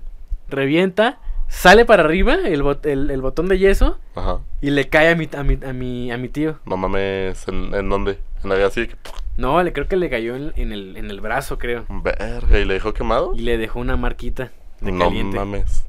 Revienta, 0.49 1.19
sale 1.47 1.85
para 1.85 2.03
arriba 2.03 2.33
el, 2.35 2.63
bot- 2.63 2.85
el, 2.85 3.11
el 3.11 3.21
botón 3.21 3.47
de 3.47 3.57
yeso 3.59 3.99
Ajá. 4.15 4.39
y 4.61 4.69
le 4.71 4.89
cae 4.89 5.09
a 5.09 5.15
mi 5.15 5.29
a 5.37 5.43
mi 5.43 5.57
a 5.65 5.73
mi, 5.73 6.11
a 6.11 6.17
mi 6.17 6.29
tío. 6.29 6.59
No 6.65 6.77
mames. 6.77 7.47
¿En, 7.47 7.73
en 7.73 7.89
dónde? 7.89 8.19
En 8.43 8.49
la 8.49 8.65
así. 8.65 8.87
que- 8.87 8.95
No, 9.37 9.61
le 9.63 9.71
creo 9.73 9.87
que 9.87 9.95
le 9.95 10.09
cayó 10.09 10.35
en, 10.35 10.53
en 10.55 10.71
el, 10.71 10.97
en 10.97 11.09
el 11.09 11.21
brazo, 11.21 11.57
creo. 11.57 11.85
Verga, 11.89 12.59
¿y 12.59 12.65
le 12.65 12.73
dejó 12.75 12.93
quemado? 12.93 13.33
Y 13.35 13.39
le 13.41 13.57
dejó 13.57 13.79
una 13.79 13.95
marquita 13.97 14.51
de 14.81 14.91
no 14.91 15.05
caliente. 15.05 15.37
mames. 15.37 15.85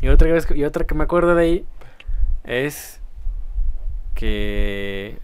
Y 0.00 0.08
otra 0.08 0.32
vez, 0.32 0.46
y 0.54 0.64
otra 0.64 0.86
que 0.86 0.94
me 0.94 1.04
acuerdo 1.04 1.34
de 1.34 1.42
ahí 1.44 1.64
es 2.44 3.00
que 4.14 5.18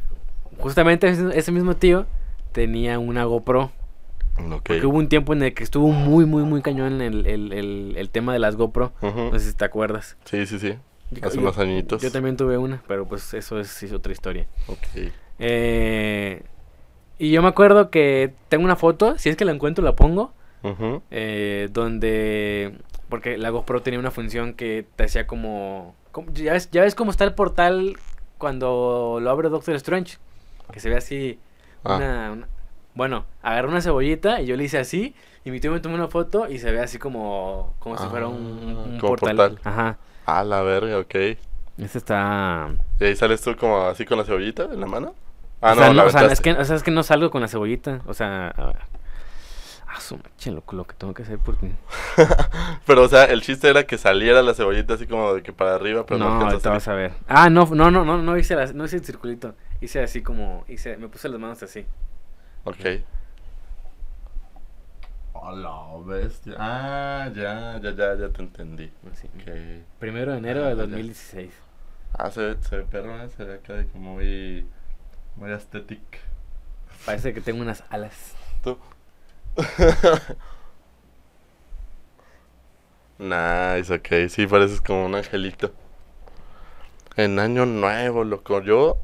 justamente 0.58 1.08
ese, 1.08 1.36
ese 1.38 1.52
mismo 1.52 1.74
tío 1.76 2.06
tenía 2.52 2.98
una 2.98 3.24
GoPro. 3.24 3.72
Porque 4.36 4.84
hubo 4.86 4.98
un 4.98 5.08
tiempo 5.08 5.32
en 5.32 5.42
el 5.42 5.54
que 5.54 5.62
estuvo 5.64 5.88
muy, 5.88 6.24
muy, 6.26 6.42
muy 6.42 6.60
cañón 6.62 7.00
el, 7.00 7.26
el, 7.26 7.52
el, 7.52 7.94
el 7.96 8.10
tema 8.10 8.32
de 8.32 8.38
las 8.40 8.56
GoPro. 8.56 8.92
Ujú. 9.00 9.30
No 9.32 9.38
sé 9.38 9.50
si 9.50 9.56
te 9.56 9.64
acuerdas. 9.64 10.16
Sí, 10.24 10.44
sí, 10.46 10.58
sí. 10.58 10.74
Hace 11.22 11.36
yo- 11.36 11.42
unos 11.42 11.58
añitos. 11.58 12.02
Yo 12.02 12.10
también 12.10 12.36
tuve 12.36 12.58
una, 12.58 12.82
pero 12.88 13.06
pues 13.06 13.32
eso 13.34 13.60
es, 13.60 13.92
otra 13.92 14.12
historia. 14.12 14.46
Ok. 14.66 15.12
Eh, 15.38 16.42
y 17.18 17.30
yo 17.30 17.42
me 17.42 17.48
acuerdo 17.48 17.90
que 17.90 18.34
tengo 18.48 18.64
una 18.64 18.76
foto, 18.76 19.16
si 19.18 19.28
es 19.28 19.36
que 19.36 19.44
la 19.44 19.52
encuentro 19.52 19.84
la 19.84 19.94
pongo, 19.94 20.32
eh, 21.10 21.68
donde... 21.72 22.78
Porque 23.08 23.36
la 23.36 23.50
GoPro 23.50 23.82
tenía 23.82 24.00
una 24.00 24.10
función 24.10 24.54
que 24.54 24.84
te 24.96 25.04
hacía 25.04 25.26
como... 25.26 25.94
como- 26.10 26.32
ya, 26.32 26.54
ves, 26.54 26.70
ya 26.72 26.82
ves 26.82 26.94
cómo 26.94 27.10
está 27.12 27.22
el 27.24 27.34
portal 27.34 27.96
cuando 28.38 29.18
lo 29.20 29.30
abre 29.30 29.48
Doctor 29.50 29.74
Strange. 29.76 30.16
Que 30.72 30.80
se 30.80 30.88
ve 30.88 30.96
así... 30.96 31.38
Ah. 31.84 31.96
Una, 31.96 32.32
una- 32.32 32.48
bueno, 32.94 33.24
agarré 33.42 33.68
una 33.68 33.80
cebollita 33.80 34.40
y 34.40 34.46
yo 34.46 34.56
le 34.56 34.64
hice 34.64 34.78
así. 34.78 35.14
Y 35.44 35.50
mi 35.50 35.60
tío 35.60 35.70
me 35.70 35.80
tomó 35.80 35.94
una 35.94 36.08
foto 36.08 36.48
y 36.48 36.58
se 36.58 36.72
ve 36.72 36.80
así 36.80 36.98
como, 36.98 37.74
como 37.78 37.98
si 37.98 38.06
fuera 38.08 38.28
un, 38.28 38.94
Ah, 38.94 38.98
como 39.00 39.16
portal. 39.16 39.36
portal. 39.36 39.60
Ajá. 39.64 39.98
A 40.26 40.42
la 40.42 40.62
verga, 40.62 40.98
ok. 40.98 41.14
Este 41.76 41.98
está... 41.98 42.70
¿Y 43.00 43.04
ahí 43.04 43.16
sales 43.16 43.42
tú 43.42 43.54
como 43.56 43.82
así 43.82 44.04
con 44.06 44.16
la 44.16 44.24
cebollita 44.24 44.64
en 44.64 44.80
la 44.80 44.86
mano? 44.86 45.14
Ah, 45.60 45.72
o 45.72 45.74
sea, 45.76 45.88
no, 45.88 45.94
la 45.94 46.04
o 46.04 46.10
sea, 46.10 46.26
es 46.26 46.40
que, 46.40 46.52
o 46.52 46.64
sea, 46.64 46.76
es 46.76 46.82
que 46.82 46.90
no 46.90 47.02
salgo 47.02 47.30
con 47.30 47.40
la 47.42 47.48
cebollita. 47.48 48.00
O 48.06 48.14
sea, 48.14 48.48
a 48.48 48.66
ver. 48.66 48.76
Ah, 49.86 50.00
su 50.00 50.18
lo, 50.50 50.62
lo 50.72 50.84
que 50.84 50.94
tengo 50.94 51.14
que 51.14 51.22
hacer 51.22 51.38
porque... 51.38 51.72
Pero, 52.86 53.02
o 53.02 53.08
sea, 53.08 53.24
el 53.26 53.42
chiste 53.42 53.68
era 53.68 53.84
que 53.84 53.96
saliera 53.98 54.42
la 54.42 54.54
cebollita 54.54 54.94
así 54.94 55.06
como 55.06 55.34
de 55.34 55.42
que 55.42 55.52
para 55.52 55.74
arriba, 55.74 56.04
pero 56.06 56.18
no, 56.18 56.40
no, 56.40 56.48
a 56.48 56.70
vas 56.70 56.88
a 56.88 56.94
ver. 56.94 57.12
Ah, 57.28 57.48
no, 57.48 57.66
no, 57.66 57.90
no, 57.90 58.04
no, 58.04 58.18
no 58.18 58.36
hice, 58.38 58.56
la- 58.56 58.72
no 58.72 58.84
hice 58.86 58.96
el 58.96 59.04
circulito. 59.04 59.54
Hice 59.80 60.02
así 60.02 60.22
como, 60.22 60.64
hice, 60.68 60.96
me 60.96 61.08
puse 61.08 61.28
las 61.28 61.38
manos 61.38 61.62
así. 61.62 61.86
Ok. 62.64 62.84
Hola, 65.32 65.86
bestia. 66.06 66.54
Ah, 66.58 67.30
ya, 67.34 67.78
ya, 67.82 67.90
ya, 67.92 68.14
ya 68.16 68.28
te 68.32 68.42
entendí. 68.42 68.90
así. 69.12 69.26
Ok. 69.36 69.84
Primero 69.98 70.32
de 70.32 70.38
enero 70.38 70.64
Ah, 70.64 70.68
de 70.70 70.76
ya. 70.76 70.76
2016. 70.76 71.52
Ah, 72.12 72.30
se 72.30 72.40
ve, 72.40 72.56
se 72.62 72.76
ve 72.76 72.84
perro, 72.84 73.22
¿eh? 73.22 73.28
se 73.28 73.44
ve 73.44 73.54
acá 73.54 73.74
de 73.74 73.86
que 73.86 73.98
muy, 73.98 74.66
muy 75.36 75.50
estético. 75.52 76.18
Parece 77.06 77.34
que 77.34 77.40
tengo 77.40 77.62
unas 77.62 77.84
alas. 77.90 78.34
Tú. 78.62 78.78
nice, 83.18 83.92
ok. 83.92 84.28
Sí, 84.28 84.46
pareces 84.46 84.80
como 84.80 85.06
un 85.06 85.14
angelito. 85.14 85.72
En 87.16 87.38
año 87.38 87.66
nuevo, 87.66 88.24
loco. 88.24 88.60
Yo, 88.62 88.98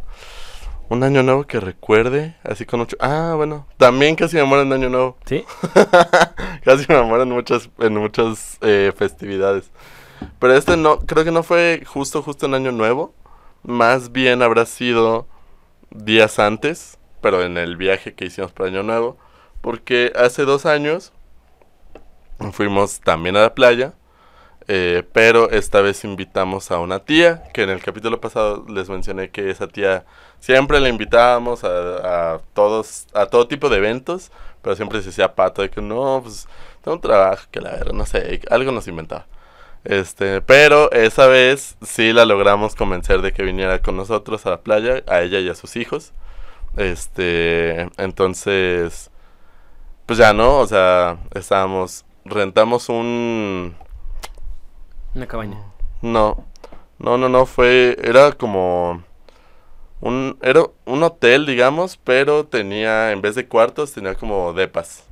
un 0.90 1.04
año 1.04 1.22
nuevo 1.22 1.46
que 1.46 1.60
recuerde, 1.60 2.34
así 2.42 2.66
con 2.66 2.80
mucho... 2.80 2.96
Ah, 2.98 3.34
bueno, 3.36 3.66
también 3.76 4.16
casi 4.16 4.36
me 4.36 4.42
muero 4.42 4.64
en 4.64 4.72
año 4.72 4.88
nuevo. 4.88 5.16
¿Sí? 5.24 5.44
casi 6.64 6.84
me 6.88 7.00
muero 7.02 7.22
en 7.22 7.30
muchas, 7.30 7.70
en 7.78 7.94
muchas 7.94 8.58
eh, 8.60 8.92
festividades. 8.96 9.70
Pero 10.40 10.52
este 10.54 10.76
no, 10.76 10.98
creo 10.98 11.24
que 11.24 11.30
no 11.30 11.44
fue 11.44 11.84
justo, 11.86 12.22
justo 12.22 12.46
en 12.46 12.54
año 12.54 12.72
nuevo. 12.72 13.14
Más 13.62 14.10
bien 14.10 14.42
habrá 14.42 14.66
sido 14.66 15.28
días 15.90 16.40
antes, 16.40 16.98
pero 17.20 17.44
en 17.44 17.56
el 17.56 17.76
viaje 17.76 18.14
que 18.14 18.24
hicimos 18.24 18.50
para 18.50 18.68
año 18.68 18.82
nuevo. 18.82 19.16
Porque 19.60 20.12
hace 20.16 20.44
dos 20.44 20.66
años 20.66 21.12
fuimos 22.50 23.00
también 23.00 23.36
a 23.36 23.42
la 23.42 23.54
playa. 23.54 23.94
Eh, 24.72 25.02
pero 25.12 25.50
esta 25.50 25.80
vez 25.80 26.04
invitamos 26.04 26.70
a 26.70 26.78
una 26.78 27.00
tía, 27.00 27.42
que 27.52 27.62
en 27.64 27.70
el 27.70 27.82
capítulo 27.82 28.20
pasado 28.20 28.64
les 28.68 28.88
mencioné 28.88 29.30
que 29.30 29.50
esa 29.50 29.66
tía 29.66 30.04
siempre 30.38 30.78
la 30.78 30.88
invitábamos 30.88 31.64
a, 31.64 32.34
a 32.34 32.38
todos, 32.54 33.08
a 33.12 33.26
todo 33.26 33.48
tipo 33.48 33.68
de 33.68 33.78
eventos, 33.78 34.30
pero 34.62 34.76
siempre 34.76 35.02
se 35.02 35.08
hacía 35.08 35.34
pato 35.34 35.62
de 35.62 35.70
que 35.70 35.82
no, 35.82 36.20
pues 36.22 36.46
tengo 36.84 36.94
un 36.94 37.00
trabajo, 37.00 37.48
que 37.50 37.60
la 37.60 37.72
verdad, 37.72 37.92
no 37.92 38.06
sé, 38.06 38.42
algo 38.48 38.70
nos 38.70 38.86
inventaba. 38.86 39.26
Este, 39.82 40.40
pero 40.42 40.92
esa 40.92 41.26
vez 41.26 41.76
sí 41.82 42.12
la 42.12 42.24
logramos 42.24 42.76
convencer 42.76 43.22
de 43.22 43.32
que 43.32 43.42
viniera 43.42 43.80
con 43.82 43.96
nosotros 43.96 44.46
a 44.46 44.50
la 44.50 44.60
playa, 44.60 45.02
a 45.08 45.22
ella 45.22 45.40
y 45.40 45.48
a 45.48 45.56
sus 45.56 45.74
hijos. 45.74 46.12
Este, 46.76 47.88
entonces, 47.98 49.10
pues 50.06 50.18
ya 50.20 50.32
no, 50.32 50.58
o 50.58 50.66
sea, 50.68 51.18
estábamos, 51.34 52.04
rentamos 52.24 52.88
un, 52.88 53.74
Una 55.14 55.26
cabaña. 55.26 55.58
no, 56.02 56.44
no, 56.98 57.18
no, 57.18 57.28
no, 57.28 57.46
fue, 57.46 57.96
era 58.02 58.32
como 58.32 59.02
un, 60.00 60.38
era 60.42 60.62
un 60.86 61.02
hotel, 61.02 61.46
digamos, 61.46 61.96
pero 61.98 62.46
tenía, 62.46 63.12
en 63.12 63.20
vez 63.22 63.34
de 63.34 63.48
cuartos, 63.48 63.92
tenía 63.92 64.14
como 64.14 64.52
depas. 64.52 65.04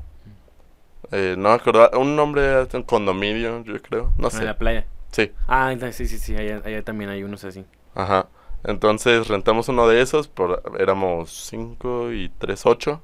Eh, 1.11 1.36
no 1.38 1.49
me 1.51 1.55
acuerdo, 1.55 1.90
un 1.99 2.16
nombre, 2.16 2.66
un 2.72 2.82
condominio, 2.82 3.62
yo 3.64 3.80
creo, 3.80 4.12
no 4.18 4.28
En 4.28 4.32
sé. 4.32 4.44
la 4.44 4.59
playa. 4.59 4.86
Sí, 5.11 5.32
Ah, 5.46 5.74
sí, 5.92 6.07
sí, 6.07 6.18
sí, 6.18 6.36
allá, 6.36 6.61
allá 6.64 6.82
también 6.84 7.11
hay 7.11 7.22
unos 7.22 7.44
así. 7.44 7.64
ajá. 7.94 8.28
Entonces 8.64 9.28
rentamos 9.28 9.68
uno 9.68 9.86
de 9.88 10.01
esos, 10.03 10.26
por, 10.28 10.62
éramos 10.78 11.30
5 11.30 12.12
y 12.12 12.28
3, 12.38 12.66
8. 12.66 13.01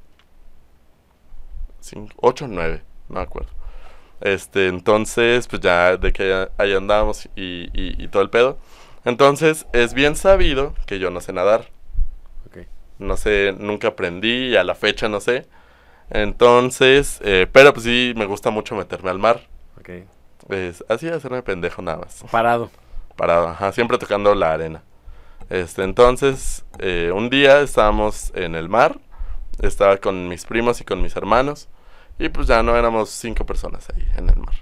8 2.16 2.47
9, 2.49 2.82
no 3.09 3.16
me 3.16 3.20
acuerdo. 3.22 3.53
Este, 4.21 4.69
entonces, 4.69 5.49
pues 5.49 5.61
ya 5.61 5.97
de 5.97 6.12
que 6.12 6.49
ahí 6.57 6.73
andábamos 6.73 7.29
y, 7.37 7.69
y, 7.73 8.03
y 8.03 8.09
todo 8.09 8.23
el 8.23 8.31
pedo. 8.31 8.59
Entonces, 9.05 9.67
es 9.73 9.93
bien 9.95 10.17
sabido 10.17 10.75
que 10.87 10.99
yo 10.99 11.11
no 11.11 11.21
sé 11.21 11.33
nadar. 11.33 11.69
Ok. 12.47 12.67
No 12.99 13.17
sé, 13.17 13.55
nunca 13.59 13.89
aprendí 13.89 14.49
y 14.49 14.57
a 14.57 14.65
la 14.65 14.75
fecha 14.75 15.09
no 15.09 15.21
sé. 15.21 15.47
Entonces, 16.11 17.21
eh, 17.23 17.47
pero 17.51 17.73
pues 17.73 17.85
sí, 17.85 18.15
me 18.17 18.27
gusta 18.27 18.51
mucho 18.51 18.75
meterme 18.75 19.11
al 19.11 19.19
mar. 19.19 19.43
Ok. 19.79 19.91
Es, 20.51 20.85
así 20.89 21.09
hacerme 21.09 21.43
pendejo 21.43 21.83
nada 21.83 21.99
más. 21.99 22.25
Parado. 22.31 22.71
Parado, 23.17 23.49
ajá, 23.49 23.73
siempre 23.73 23.99
tocando 23.99 24.35
la 24.35 24.53
arena. 24.53 24.83
Este, 25.51 25.83
entonces, 25.83 26.65
eh, 26.79 27.12
un 27.15 27.31
día 27.31 27.61
estábamos 27.61 28.33
en 28.35 28.55
el 28.55 28.69
mar. 28.69 28.99
Estaba 29.61 29.99
con 29.99 30.29
mis 30.29 30.45
primos 30.45 30.81
y 30.81 30.85
con 30.85 31.01
mis 31.01 31.15
hermanos. 31.17 31.69
Y 32.19 32.29
pues 32.29 32.47
ya 32.47 32.62
no 32.62 32.77
éramos 32.77 33.11
cinco 33.11 33.45
personas 33.45 33.89
ahí 33.95 34.07
en 34.17 34.29
el 34.29 34.37
mar. 34.37 34.55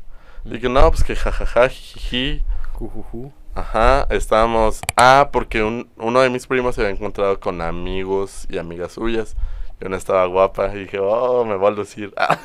Y 0.45 0.59
que 0.59 0.69
no, 0.69 0.91
pues 0.91 1.05
que 1.05 1.15
jajaja, 1.17 1.69
jiji. 1.69 2.43
Jujuju. 2.73 3.33
Ajá, 3.55 4.07
estábamos. 4.11 4.81
Ah, 4.97 5.29
porque 5.33 5.63
un, 5.63 5.91
uno 5.99 6.21
de 6.21 6.31
mis 6.31 6.47
primos 6.47 6.75
se 6.75 6.81
había 6.81 6.95
encontrado 6.95 7.39
con 7.39 7.61
amigos 7.61 8.47
y 8.49 8.59
amigas 8.59 8.93
suyas. 8.93 9.37
Y 9.81 9.85
una 9.87 9.97
estaba 9.99 10.25
guapa. 10.27 10.75
Y 10.75 10.81
dije, 10.81 10.99
oh, 10.99 11.45
me 11.45 11.57
voy 11.57 11.69
a 11.69 11.71
lucir. 11.71 12.13
Ah. 12.17 12.39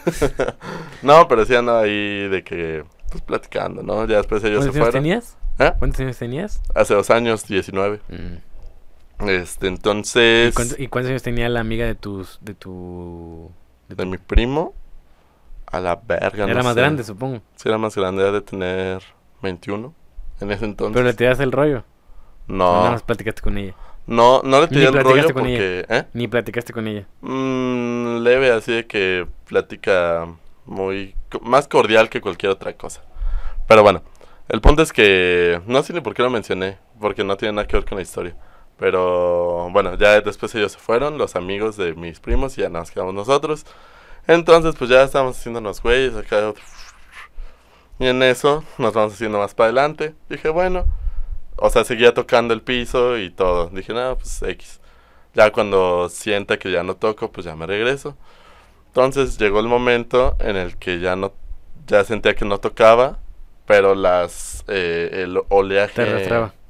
no, 1.01 1.27
pero 1.27 1.45
sí 1.45 1.55
andaba 1.55 1.81
ahí 1.81 2.27
de 2.27 2.43
que, 2.43 2.83
pues 3.09 3.23
platicando, 3.23 3.81
¿no? 3.83 4.05
Ya 4.05 4.17
después 4.17 4.43
ellos 4.43 4.65
se 4.65 4.71
¿Cuántos 4.71 4.75
años 4.75 4.85
fueron. 4.85 5.03
tenías? 5.03 5.37
¿Eh? 5.59 5.73
¿Cuántos 5.79 5.99
años 6.01 6.17
tenías? 6.17 6.61
Hace 6.75 6.93
dos 6.93 7.09
años, 7.09 7.47
19. 7.47 8.01
Mm. 8.09 9.27
Este, 9.29 9.67
entonces. 9.67 10.51
¿Y, 10.51 10.55
cuánto- 10.55 10.75
y 10.77 10.87
cuántos 10.87 11.09
años 11.09 11.23
tenía 11.23 11.49
la 11.49 11.61
amiga 11.61 11.85
de 11.85 11.95
tus, 11.95 12.37
de 12.41 12.53
tu... 12.53 13.49
De 13.87 13.95
tu- 13.95 14.05
mi 14.05 14.17
primo. 14.17 14.73
A 15.69 15.79
la 15.79 15.95
verga, 15.97 16.45
Era 16.45 16.55
no 16.55 16.63
más 16.63 16.73
sé. 16.75 16.79
grande, 16.79 17.03
supongo. 17.03 17.41
Sí, 17.55 17.67
era 17.67 17.77
más 17.77 17.95
grande, 17.95 18.23
era 18.23 18.31
de 18.31 18.41
tener 18.41 19.01
21 19.41 19.93
en 20.39 20.51
ese 20.51 20.65
entonces. 20.65 20.93
Pero 20.93 21.05
le 21.05 21.13
tiraste 21.13 21.43
el 21.43 21.51
rollo. 21.51 21.83
O 22.49 22.53
Nada 22.53 22.83
no, 22.85 22.91
más 22.91 23.03
platicaste 23.03 23.41
con 23.41 23.57
ella. 23.57 23.73
no, 24.05 24.41
no 24.43 24.61
le 24.61 24.67
tiré 24.67 24.85
el 24.85 24.93
rollo 25.03 25.27
porque. 25.33 25.85
¿eh? 25.89 26.05
Ni 26.13 26.27
platicaste 26.29 26.71
con 26.71 26.87
ella. 26.87 27.05
Mm, 27.21 28.19
leve, 28.19 28.51
así 28.51 28.71
de 28.71 28.87
que 28.87 29.27
platica 29.45 30.27
muy. 30.65 31.15
más 31.41 31.67
cordial 31.67 32.09
que 32.09 32.21
cualquier 32.21 32.53
otra 32.53 32.71
cosa. 32.73 33.01
Pero 33.67 33.83
bueno, 33.83 34.01
el 34.47 34.61
punto 34.61 34.81
es 34.81 34.93
que. 34.93 35.61
No 35.67 35.83
sé 35.83 35.91
ni 35.91 35.99
por 35.99 36.13
qué 36.13 36.23
lo 36.23 36.29
mencioné, 36.29 36.77
porque 37.01 37.25
no 37.25 37.35
tiene 37.35 37.53
nada 37.55 37.67
que 37.67 37.75
ver 37.75 37.85
con 37.85 37.97
la 37.97 38.01
historia. 38.03 38.35
Pero 38.77 39.69
bueno, 39.71 39.95
ya 39.95 40.21
después 40.21 40.53
ellos 40.55 40.71
se 40.71 40.79
fueron, 40.79 41.17
los 41.17 41.35
amigos 41.35 41.75
de 41.75 41.93
mis 41.95 42.21
primos, 42.21 42.57
y 42.57 42.61
ya 42.61 42.69
nos 42.69 42.91
quedamos 42.91 43.13
nosotros. 43.13 43.65
Entonces, 44.27 44.75
pues 44.77 44.89
ya 44.89 45.03
estábamos 45.03 45.37
haciéndonos 45.37 45.81
güeyes 45.81 46.15
acá. 46.15 46.53
Y 47.99 48.07
en 48.07 48.21
eso 48.21 48.63
nos 48.77 48.93
vamos 48.93 49.13
haciendo 49.13 49.39
más 49.39 49.53
para 49.55 49.67
adelante. 49.67 50.15
Dije, 50.29 50.49
bueno. 50.49 50.85
O 51.55 51.69
sea, 51.69 51.83
seguía 51.83 52.13
tocando 52.13 52.53
el 52.53 52.61
piso 52.61 53.17
y 53.17 53.31
todo. 53.31 53.69
Dije, 53.69 53.93
no, 53.93 54.15
pues 54.17 54.41
X. 54.43 54.79
Ya 55.33 55.51
cuando 55.51 56.09
sienta 56.09 56.57
que 56.59 56.71
ya 56.71 56.83
no 56.83 56.95
toco, 56.95 57.31
pues 57.31 57.45
ya 57.45 57.55
me 57.55 57.65
regreso. 57.65 58.15
Entonces 58.87 59.37
llegó 59.37 59.59
el 59.59 59.67
momento 59.67 60.35
en 60.39 60.55
el 60.55 60.77
que 60.77 60.99
ya 60.99 61.15
no, 61.15 61.33
ya 61.87 62.03
sentía 62.03 62.35
que 62.35 62.45
no 62.45 62.59
tocaba, 62.59 63.19
pero 63.65 63.95
las, 63.95 64.65
eh, 64.67 65.09
el 65.23 65.39
oleaje 65.49 66.03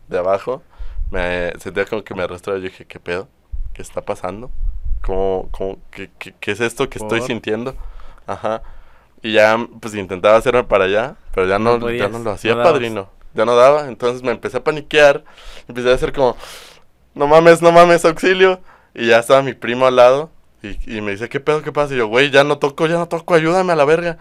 de 0.07 0.17
abajo, 0.17 0.63
me 1.11 1.53
sentía 1.59 1.85
como 1.85 2.03
que 2.03 2.13
me 2.13 2.23
arrastraba. 2.23 2.59
Yo 2.59 2.65
dije, 2.65 2.85
¿qué 2.85 2.99
pedo? 2.99 3.27
¿Qué 3.73 3.81
está 3.81 4.01
pasando? 4.01 4.51
¿Cómo, 5.01 5.49
cómo, 5.51 5.79
qué, 5.91 6.09
qué, 6.17 6.33
qué 6.39 6.51
es 6.51 6.59
esto 6.59 6.89
que 6.89 6.99
estoy 6.99 7.21
sintiendo? 7.21 7.75
Ajá. 8.25 8.61
Y 9.21 9.33
ya, 9.33 9.57
pues 9.79 9.95
intentaba 9.95 10.37
hacerme 10.37 10.63
para 10.63 10.85
allá, 10.85 11.15
pero 11.33 11.47
ya 11.47 11.59
No 11.59 11.77
no, 11.77 11.89
ya 11.89 12.07
no 12.07 12.19
lo 12.19 12.31
hacía, 12.31 12.55
no 12.55 12.63
padrino. 12.63 13.09
Ya 13.33 13.45
no 13.45 13.55
daba, 13.55 13.87
entonces 13.87 14.23
me 14.23 14.31
empecé 14.31 14.57
a 14.57 14.63
paniquear, 14.63 15.23
empecé 15.67 15.91
a 15.91 15.95
hacer 15.95 16.13
como, 16.13 16.35
no 17.13 17.27
mames, 17.27 17.61
no 17.61 17.71
mames, 17.71 18.05
auxilio. 18.05 18.59
Y 18.93 19.07
ya 19.07 19.19
estaba 19.19 19.41
mi 19.43 19.53
primo 19.53 19.85
al 19.85 19.95
lado 19.95 20.31
y, 20.63 20.97
y 20.97 21.01
me 21.01 21.11
dice, 21.11 21.29
¿qué 21.29 21.39
pedo, 21.39 21.61
qué 21.61 21.71
pasa? 21.71 21.93
Y 21.93 21.97
yo, 21.97 22.07
güey, 22.07 22.31
ya 22.31 22.43
no 22.43 22.57
toco, 22.57 22.87
ya 22.87 22.95
no 22.95 23.07
toco, 23.07 23.35
ayúdame 23.35 23.73
a 23.73 23.75
la 23.75 23.85
verga. 23.85 24.17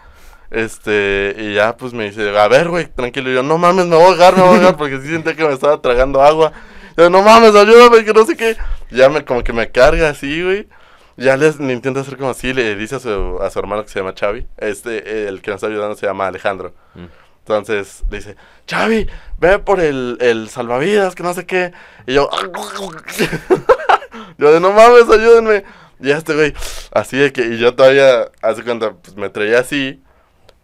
Este, 0.51 1.35
y 1.39 1.55
ya 1.55 1.77
pues 1.77 1.93
me 1.93 2.05
dice, 2.05 2.37
a 2.39 2.49
ver, 2.49 2.69
güey, 2.69 2.87
tranquilo. 2.87 3.31
Y 3.31 3.35
yo, 3.35 3.43
no 3.43 3.59
mames, 3.59 3.87
me 3.87 3.97
voy 3.97 4.05
a 4.05 4.09
ahogar, 4.09 4.37
me 4.37 4.43
voy 4.43 4.51
a 4.51 4.57
ahogar, 4.57 4.77
porque 4.77 5.01
sí 5.01 5.09
sentía 5.09 5.35
que 5.35 5.45
me 5.45 5.53
estaba 5.53 5.81
tragando 5.81 6.23
agua. 6.23 6.53
Y 6.97 7.01
yo, 7.01 7.11
no 7.11 7.23
mames, 7.23 7.55
ayúdame, 7.55 8.05
que 8.05 8.13
no 8.13 8.25
sé 8.25 8.37
qué. 8.37 8.57
Ya 8.91 9.09
me, 9.09 9.25
como 9.25 9.43
que 9.43 9.53
me 9.53 9.71
carga 9.71 10.11
así, 10.11 10.43
güey. 10.43 10.69
Ya 11.17 11.37
les, 11.37 11.59
le 11.59 11.73
intenta 11.73 12.01
hacer 12.01 12.19
como 12.19 12.31
así, 12.31 12.53
le 12.53 12.77
dice 12.77 12.97
a 12.97 13.01
su, 13.01 13.39
a 13.41 13.51
su 13.51 13.59
hermano 13.59 13.85
que 13.85 13.89
se 13.89 13.99
llama 13.99 14.15
Xavi. 14.19 14.47
Este, 14.59 15.29
el 15.29 15.41
que 15.41 15.51
nos 15.51 15.59
está 15.59 15.69
ayudando 15.69 15.97
se 15.97 16.07
llama 16.07 16.27
Alejandro. 16.27 16.75
Mm. 16.95 17.07
Entonces 17.39 18.03
le 18.11 18.19
dice, 18.19 18.37
Xavi, 18.69 19.09
ve 19.39 19.59
por 19.61 19.81
el, 19.81 20.19
el 20.21 20.49
salvavidas, 20.49 21.15
que 21.15 21.23
no 21.23 21.33
sé 21.33 21.47
qué. 21.47 21.73
Y 22.07 22.15
yo, 22.15 22.29
yo 24.39 24.53
de 24.53 24.61
no 24.61 24.73
mames, 24.73 25.09
ayúdenme. 25.09 25.65
Y 26.01 26.11
este 26.11 26.35
güey, 26.35 26.55
así 26.93 27.17
de 27.17 27.33
que, 27.33 27.43
y 27.43 27.59
yo 27.59 27.75
todavía, 27.75 28.31
hace 28.43 28.63
cuenta, 28.63 28.93
pues 28.93 29.17
me 29.17 29.31
traía 29.31 29.61
así, 29.61 30.03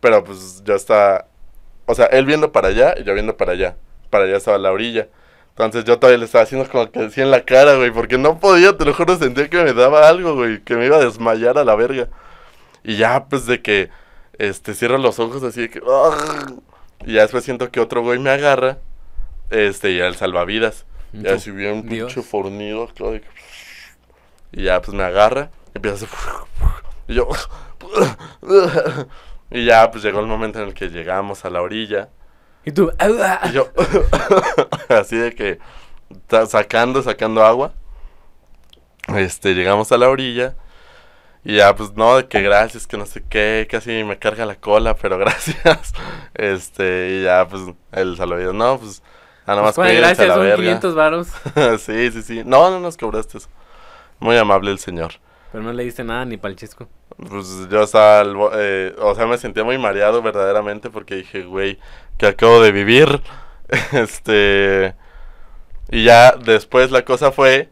pero 0.01 0.25
pues 0.25 0.63
yo 0.65 0.75
estaba, 0.75 1.27
o 1.87 1.95
sea, 1.95 2.07
él 2.07 2.27
viendo 2.27 2.53
para 2.53 2.69
allá 2.69 2.95
y 2.99 3.05
yo 3.05 3.15
viendo 3.15 3.37
para 3.37 3.53
allá. 3.53 3.77
Para 4.11 4.25
allá 4.25 4.37
estaba 4.37 4.59
la 4.59 4.73
orilla. 4.73 5.09
Entonces 5.53 5.85
yo 5.85 5.99
todavía 5.99 6.19
le 6.19 6.25
estaba 6.25 6.45
haciendo 6.45 6.69
como 6.71 6.91
que 6.91 7.01
decía 7.01 7.25
en 7.25 7.31
la 7.31 7.45
cara, 7.45 7.77
güey, 7.77 7.91
porque 7.91 8.17
no 8.19 8.39
podía, 8.41 8.77
te 8.77 8.85
lo 8.87 8.95
juro, 8.95 9.17
sentía 9.19 9.49
que 9.51 9.63
me 9.63 9.73
daba 9.75 10.09
algo, 10.09 10.35
güey, 10.35 10.61
que 10.63 10.75
me 10.77 10.87
iba 10.87 10.97
a 10.97 11.01
desmayar 11.05 11.59
a 11.59 11.65
la 11.65 11.75
verga. 11.75 12.09
Y 12.85 12.97
ya, 12.97 13.27
pues 13.27 13.45
de 13.47 13.61
que, 13.61 13.91
este, 14.39 14.75
cierro 14.75 14.97
los 14.99 15.19
ojos 15.19 15.43
así 15.43 15.61
de 15.63 15.71
que, 15.71 15.81
"Ugh", 15.81 16.63
y 17.05 17.13
ya 17.15 17.23
después 17.23 17.45
siento 17.45 17.71
que 17.71 17.81
otro 17.81 18.01
güey 18.03 18.19
me 18.19 18.31
agarra, 18.31 18.79
este, 19.51 19.91
y 19.93 20.01
el 20.01 20.15
salvavidas. 20.17 20.87
Y 21.13 21.29
así 21.29 21.51
bien 21.51 21.83
pinche 22.07 22.23
fornido, 22.23 22.87
claro, 22.89 23.13
de 23.13 23.21
que- 23.21 23.29
y 24.53 24.63
ya 24.65 24.81
pues 24.81 24.95
me 24.97 25.03
agarra, 25.05 25.51
y 25.75 25.79
empieza 25.79 26.07
a 26.07 26.09
hacer, 26.09 26.19
y 27.09 27.15
yo, 27.15 27.29
y 29.51 29.65
ya 29.67 29.91
pues 29.91 30.03
llegó 30.03 30.21
el 30.21 30.27
momento 30.27 30.61
en 30.61 30.69
el 30.69 30.75
que 30.75 30.89
llegamos 30.89 31.45
a 31.45 31.51
la 31.51 31.61
orilla, 31.63 32.09
Y 32.65 32.73
tú, 32.73 32.91
"Au, 32.99 33.17
ah". 33.23 33.41
y 33.45 33.53
yo, 33.53 33.69
así 34.89 35.17
de 35.17 35.35
que, 35.35 35.59
sacando, 36.49 37.03
sacando 37.03 37.45
agua, 37.45 37.73
este, 39.17 39.55
llegamos 39.55 39.91
a 39.93 39.99
la 39.99 40.09
orilla, 40.09 40.55
y 41.45 41.57
ya 41.57 41.75
pues 41.75 41.93
no, 41.95 42.17
de 42.19 42.29
que 42.29 42.41
gracias, 42.41 42.87
que 42.87 42.97
no 42.97 43.05
sé 43.07 43.23
qué, 43.29 43.67
casi 43.69 44.05
me 44.05 44.19
carga 44.19 44.47
la 44.47 44.55
cola, 44.57 44.95
pero 44.97 45.19
gracias, 45.19 45.93
este, 46.35 47.19
y 47.19 47.25
ya 47.25 47.49
pues 47.49 47.63
el 47.93 48.17
salvavidas, 48.17 48.55
no, 48.55 48.79
pues, 48.79 49.03
nada 49.47 49.63
más 49.63 49.75
Pues, 49.75 49.89
cuídense 49.89 50.23
a 50.23 50.27
gracias, 50.27 50.29
la 50.29 50.35
son 50.35 50.43
verga. 50.45 50.57
500 50.57 50.95
varos. 50.95 51.29
sí, 51.81 52.11
sí, 52.13 52.23
sí. 52.23 52.43
No, 52.45 52.71
no 52.71 52.79
nos 52.79 52.97
cobraste 52.97 53.39
eso. 53.39 53.49
Muy 54.21 54.37
amable 54.37 54.71
el 54.71 54.79
señor. 54.79 55.15
Pero 55.51 55.65
no 55.65 55.73
le 55.73 55.83
diste 55.83 56.05
nada 56.05 56.25
ni 56.25 56.37
para 56.37 56.53
el 56.53 56.57
chisco. 56.57 56.89
Pues 57.17 57.69
yo 57.71 57.83
estaba, 57.83 58.23
eh, 58.55 58.95
o 58.99 59.15
sea, 59.15 59.27
me 59.27 59.39
sentía 59.39 59.65
muy 59.65 59.79
mareado 59.79 60.23
verdaderamente 60.23 60.91
porque 60.91 61.17
dije, 61.17 61.45
güey, 61.45 61.79
que 62.19 62.27
acabo 62.27 62.61
de 62.63 62.73
vivir. 62.73 63.23
este. 63.93 64.95
Y 65.91 66.05
ya 66.05 66.33
después 66.33 66.91
la 66.91 67.05
cosa 67.05 67.33
fue, 67.33 67.71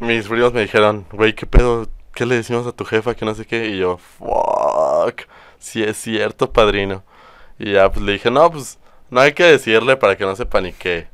mis 0.00 0.26
primos 0.28 0.52
me 0.52 0.62
dijeron, 0.62 1.06
güey, 1.12 1.34
¿qué 1.34 1.46
pedo? 1.46 1.88
¿Qué 2.14 2.26
le 2.26 2.36
decimos 2.36 2.66
a 2.66 2.72
tu 2.72 2.84
jefa? 2.84 3.14
Que 3.14 3.24
no 3.24 3.34
sé 3.34 3.46
qué. 3.46 3.68
Y 3.68 3.78
yo, 3.78 3.98
fuck, 3.98 5.22
sí 5.58 5.82
es 5.82 5.96
cierto, 5.96 6.52
padrino. 6.52 7.04
Y 7.58 7.72
ya 7.72 7.90
pues 7.90 8.04
le 8.04 8.12
dije, 8.12 8.30
no, 8.30 8.50
pues 8.50 8.78
no 9.10 9.20
hay 9.20 9.32
que 9.34 9.44
decirle 9.44 9.96
para 9.96 10.16
que 10.16 10.24
no 10.24 10.36
se 10.36 10.46
panique. 10.46 11.08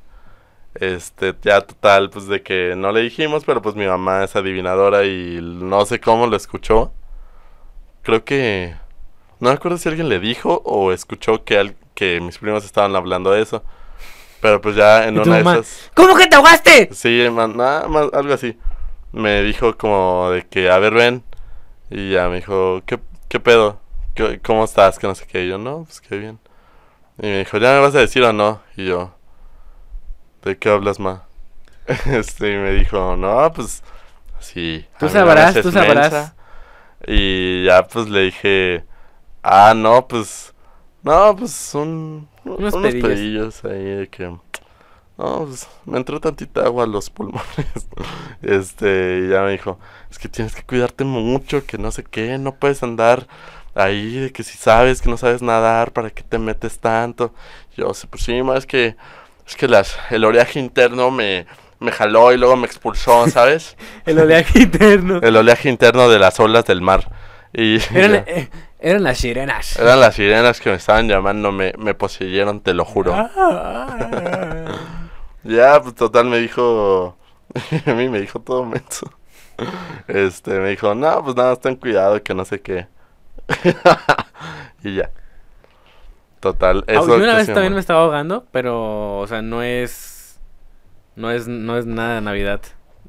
Este, 0.75 1.35
ya 1.43 1.61
total, 1.63 2.11
pues 2.11 2.29
de 2.29 2.43
que 2.43 2.75
no 2.77 2.93
le 2.93 3.01
dijimos, 3.03 3.45
pero 3.45 3.63
pues 3.63 3.75
mi 3.75 3.87
mamá 3.87 4.25
es 4.25 4.37
adivinadora 4.37 5.05
y 5.05 5.41
no 5.43 5.85
sé 5.87 6.01
cómo 6.01 6.27
lo 6.27 6.37
escuchó. 6.37 6.93
Creo 8.03 8.25
que... 8.25 8.75
No 9.41 9.51
me 9.51 9.55
acuerdo 9.57 9.79
si 9.79 9.89
alguien 9.89 10.09
le 10.09 10.21
dijo 10.21 10.63
o 10.65 10.93
escuchó 10.93 11.45
que, 11.45 11.59
al- 11.59 11.77
que 11.95 12.21
mis 12.21 12.39
primos 12.39 12.65
estaban 12.65 12.97
hablando 12.97 13.31
de 13.33 13.43
eso. 13.43 13.65
Pero 14.41 14.61
pues 14.61 14.77
ya 14.77 15.07
en 15.09 15.19
¿Y 15.19 15.23
tu 15.23 15.31
una 15.31 15.37
de 15.37 15.43
mamá? 15.43 15.63
esas... 15.63 15.91
¿Cómo 15.95 16.17
que 16.17 16.27
te 16.27 16.37
ahogaste? 16.37 16.91
Sí, 16.93 17.27
ma- 17.33 17.49
nada 17.49 17.89
más, 17.89 18.09
algo 18.13 18.35
así. 18.35 18.59
Me 19.13 19.43
dijo 19.43 19.77
como 19.79 20.31
de 20.31 20.47
que, 20.47 20.71
a 20.71 20.79
ver, 20.79 20.95
ven. 20.95 21.25
Y 21.91 22.13
ya 22.13 22.29
me 22.29 22.37
dijo, 22.37 22.83
¿qué, 22.87 23.01
qué 23.29 23.41
pedo? 23.41 23.81
¿Qué- 24.15 24.41
¿Cómo 24.41 24.65
estás? 24.65 24.99
Que 24.99 25.07
no 25.09 25.15
sé 25.15 25.27
qué. 25.27 25.45
Y 25.45 25.49
yo, 25.51 25.59
no, 25.59 25.85
pues 25.85 26.01
qué 26.01 26.17
bien. 26.19 26.39
Y 27.19 27.27
me 27.27 27.39
dijo, 27.41 27.59
¿ya 27.59 27.73
me 27.75 27.81
vas 27.81 27.95
a 27.97 28.01
decir 28.01 28.23
o 28.25 28.33
no? 28.33 28.63
Y 28.77 28.87
yo, 28.87 29.13
¿de 30.45 30.59
qué 30.59 30.69
hablas, 30.71 30.99
ma? 31.01 31.25
este, 32.07 32.53
y 32.55 32.57
me 32.57 32.73
dijo, 32.73 33.17
no, 33.17 33.53
pues, 33.53 33.83
sí. 34.41 34.87
Tú 34.99 35.09
sabrás, 35.09 35.55
tú 35.61 35.73
sabrás. 35.73 36.13
mensa". 36.13 36.35
Y 37.07 37.65
ya, 37.65 37.87
pues, 37.87 38.09
le 38.09 38.21
dije, 38.23 38.85
ah, 39.43 39.75
no, 39.77 40.09
pues, 40.09 40.55
no, 41.03 41.37
pues, 41.37 41.75
un, 41.75 42.29
Unos 42.45 42.75
unos, 42.75 42.95
pedillos. 42.95 43.21
pedillos 43.21 43.65
ahí 43.65 43.85
de 43.85 44.09
que... 44.09 44.37
No, 45.19 45.47
pues 45.47 45.69
me 45.85 45.99
entró 45.99 46.21
tantita 46.21 46.63
agua 46.65 46.85
a 46.85 46.87
los 46.87 47.11
pulmones. 47.13 47.45
Este, 48.43 49.25
y 49.27 49.29
ya 49.31 49.43
me 49.43 49.53
dijo, 49.53 49.79
es 50.11 50.19
que 50.19 50.29
tienes 50.29 50.55
que 50.55 50.63
cuidarte 50.63 51.05
mucho, 51.05 51.67
que 51.67 51.79
no 51.79 51.91
sé 51.93 52.05
qué, 52.05 52.39
no 52.39 52.55
puedes 52.57 52.83
andar 52.83 53.27
ahí, 53.75 54.15
de 54.17 54.33
que 54.33 54.43
si 54.45 54.57
sabes 54.59 55.03
que 55.03 55.11
no 55.11 55.17
sabes 55.17 55.43
nadar, 55.43 55.93
¿para 55.93 56.11
qué 56.11 56.23
te 56.23 56.39
metes 56.39 56.79
tanto? 56.79 57.35
Yo, 57.77 57.95
"Sí, 57.95 58.07
pues 58.09 58.23
sí, 58.25 58.43
ma, 58.43 58.57
es 58.57 58.67
que, 58.67 58.97
es 59.47 59.57
que 59.57 59.69
las, 59.69 59.97
el 60.11 60.25
oleaje 60.25 60.61
interno 60.61 61.11
me, 61.11 61.47
me 61.81 61.93
jaló 61.93 62.33
y 62.33 62.37
luego 62.39 62.57
me 62.57 62.67
expulsó, 62.67 63.27
¿sabes? 63.31 63.77
El 64.07 64.19
oleaje 64.19 64.61
interno. 64.61 65.21
el 65.23 65.37
oleaje 65.37 65.69
interno 65.69 66.09
de 66.09 66.19
las 66.19 66.39
olas 66.41 66.65
del 66.67 66.81
mar. 66.83 67.11
Y 67.53 67.79
Eran, 67.97 68.25
eh, 68.27 68.51
eran 68.79 69.03
las 69.05 69.19
sirenas. 69.19 69.79
eran 69.79 70.01
las 70.01 70.15
sirenas 70.17 70.61
que 70.61 70.69
me 70.71 70.77
estaban 70.77 71.09
llamando, 71.09 71.51
me, 71.51 71.73
me 71.79 71.95
poseyeron, 71.95 72.61
te 72.61 72.75
lo 72.75 72.85
juro. 72.85 73.15
Ah. 73.15 74.65
Ya, 75.45 75.81
pues 75.81 75.95
total 75.95 76.27
me 76.27 76.39
dijo, 76.39 77.17
a 77.87 77.93
mí 77.93 78.09
me 78.11 78.21
dijo 78.21 78.39
todo 78.41 78.65
menso. 78.67 79.11
Este, 80.07 80.51
me 80.61 80.71
dijo, 80.71 80.95
no, 80.95 81.25
pues 81.25 81.37
nada, 81.37 81.57
ten 81.57 81.77
cuidado, 81.77 82.23
que 82.23 82.35
no 82.35 82.45
sé 82.45 82.61
qué. 82.61 82.87
y 84.83 84.97
ya. 84.97 85.11
Total, 86.41 86.85
Ah, 86.87 86.93
eso 86.93 87.09
yo 87.09 87.25
una 87.25 87.35
vez 87.35 87.47
también 87.47 87.73
me- 87.75 87.81
estaba 87.81 88.03
ahogando, 88.03 88.45
pero, 88.53 89.19
o 89.19 89.27
sea, 89.27 89.41
no 89.43 89.63
es, 89.63 90.18
no 91.19 91.31
es, 91.31 91.49
no 91.49 91.77
es 91.77 91.85
nada 91.87 92.15
de 92.17 92.21
Navidad. 92.21 92.61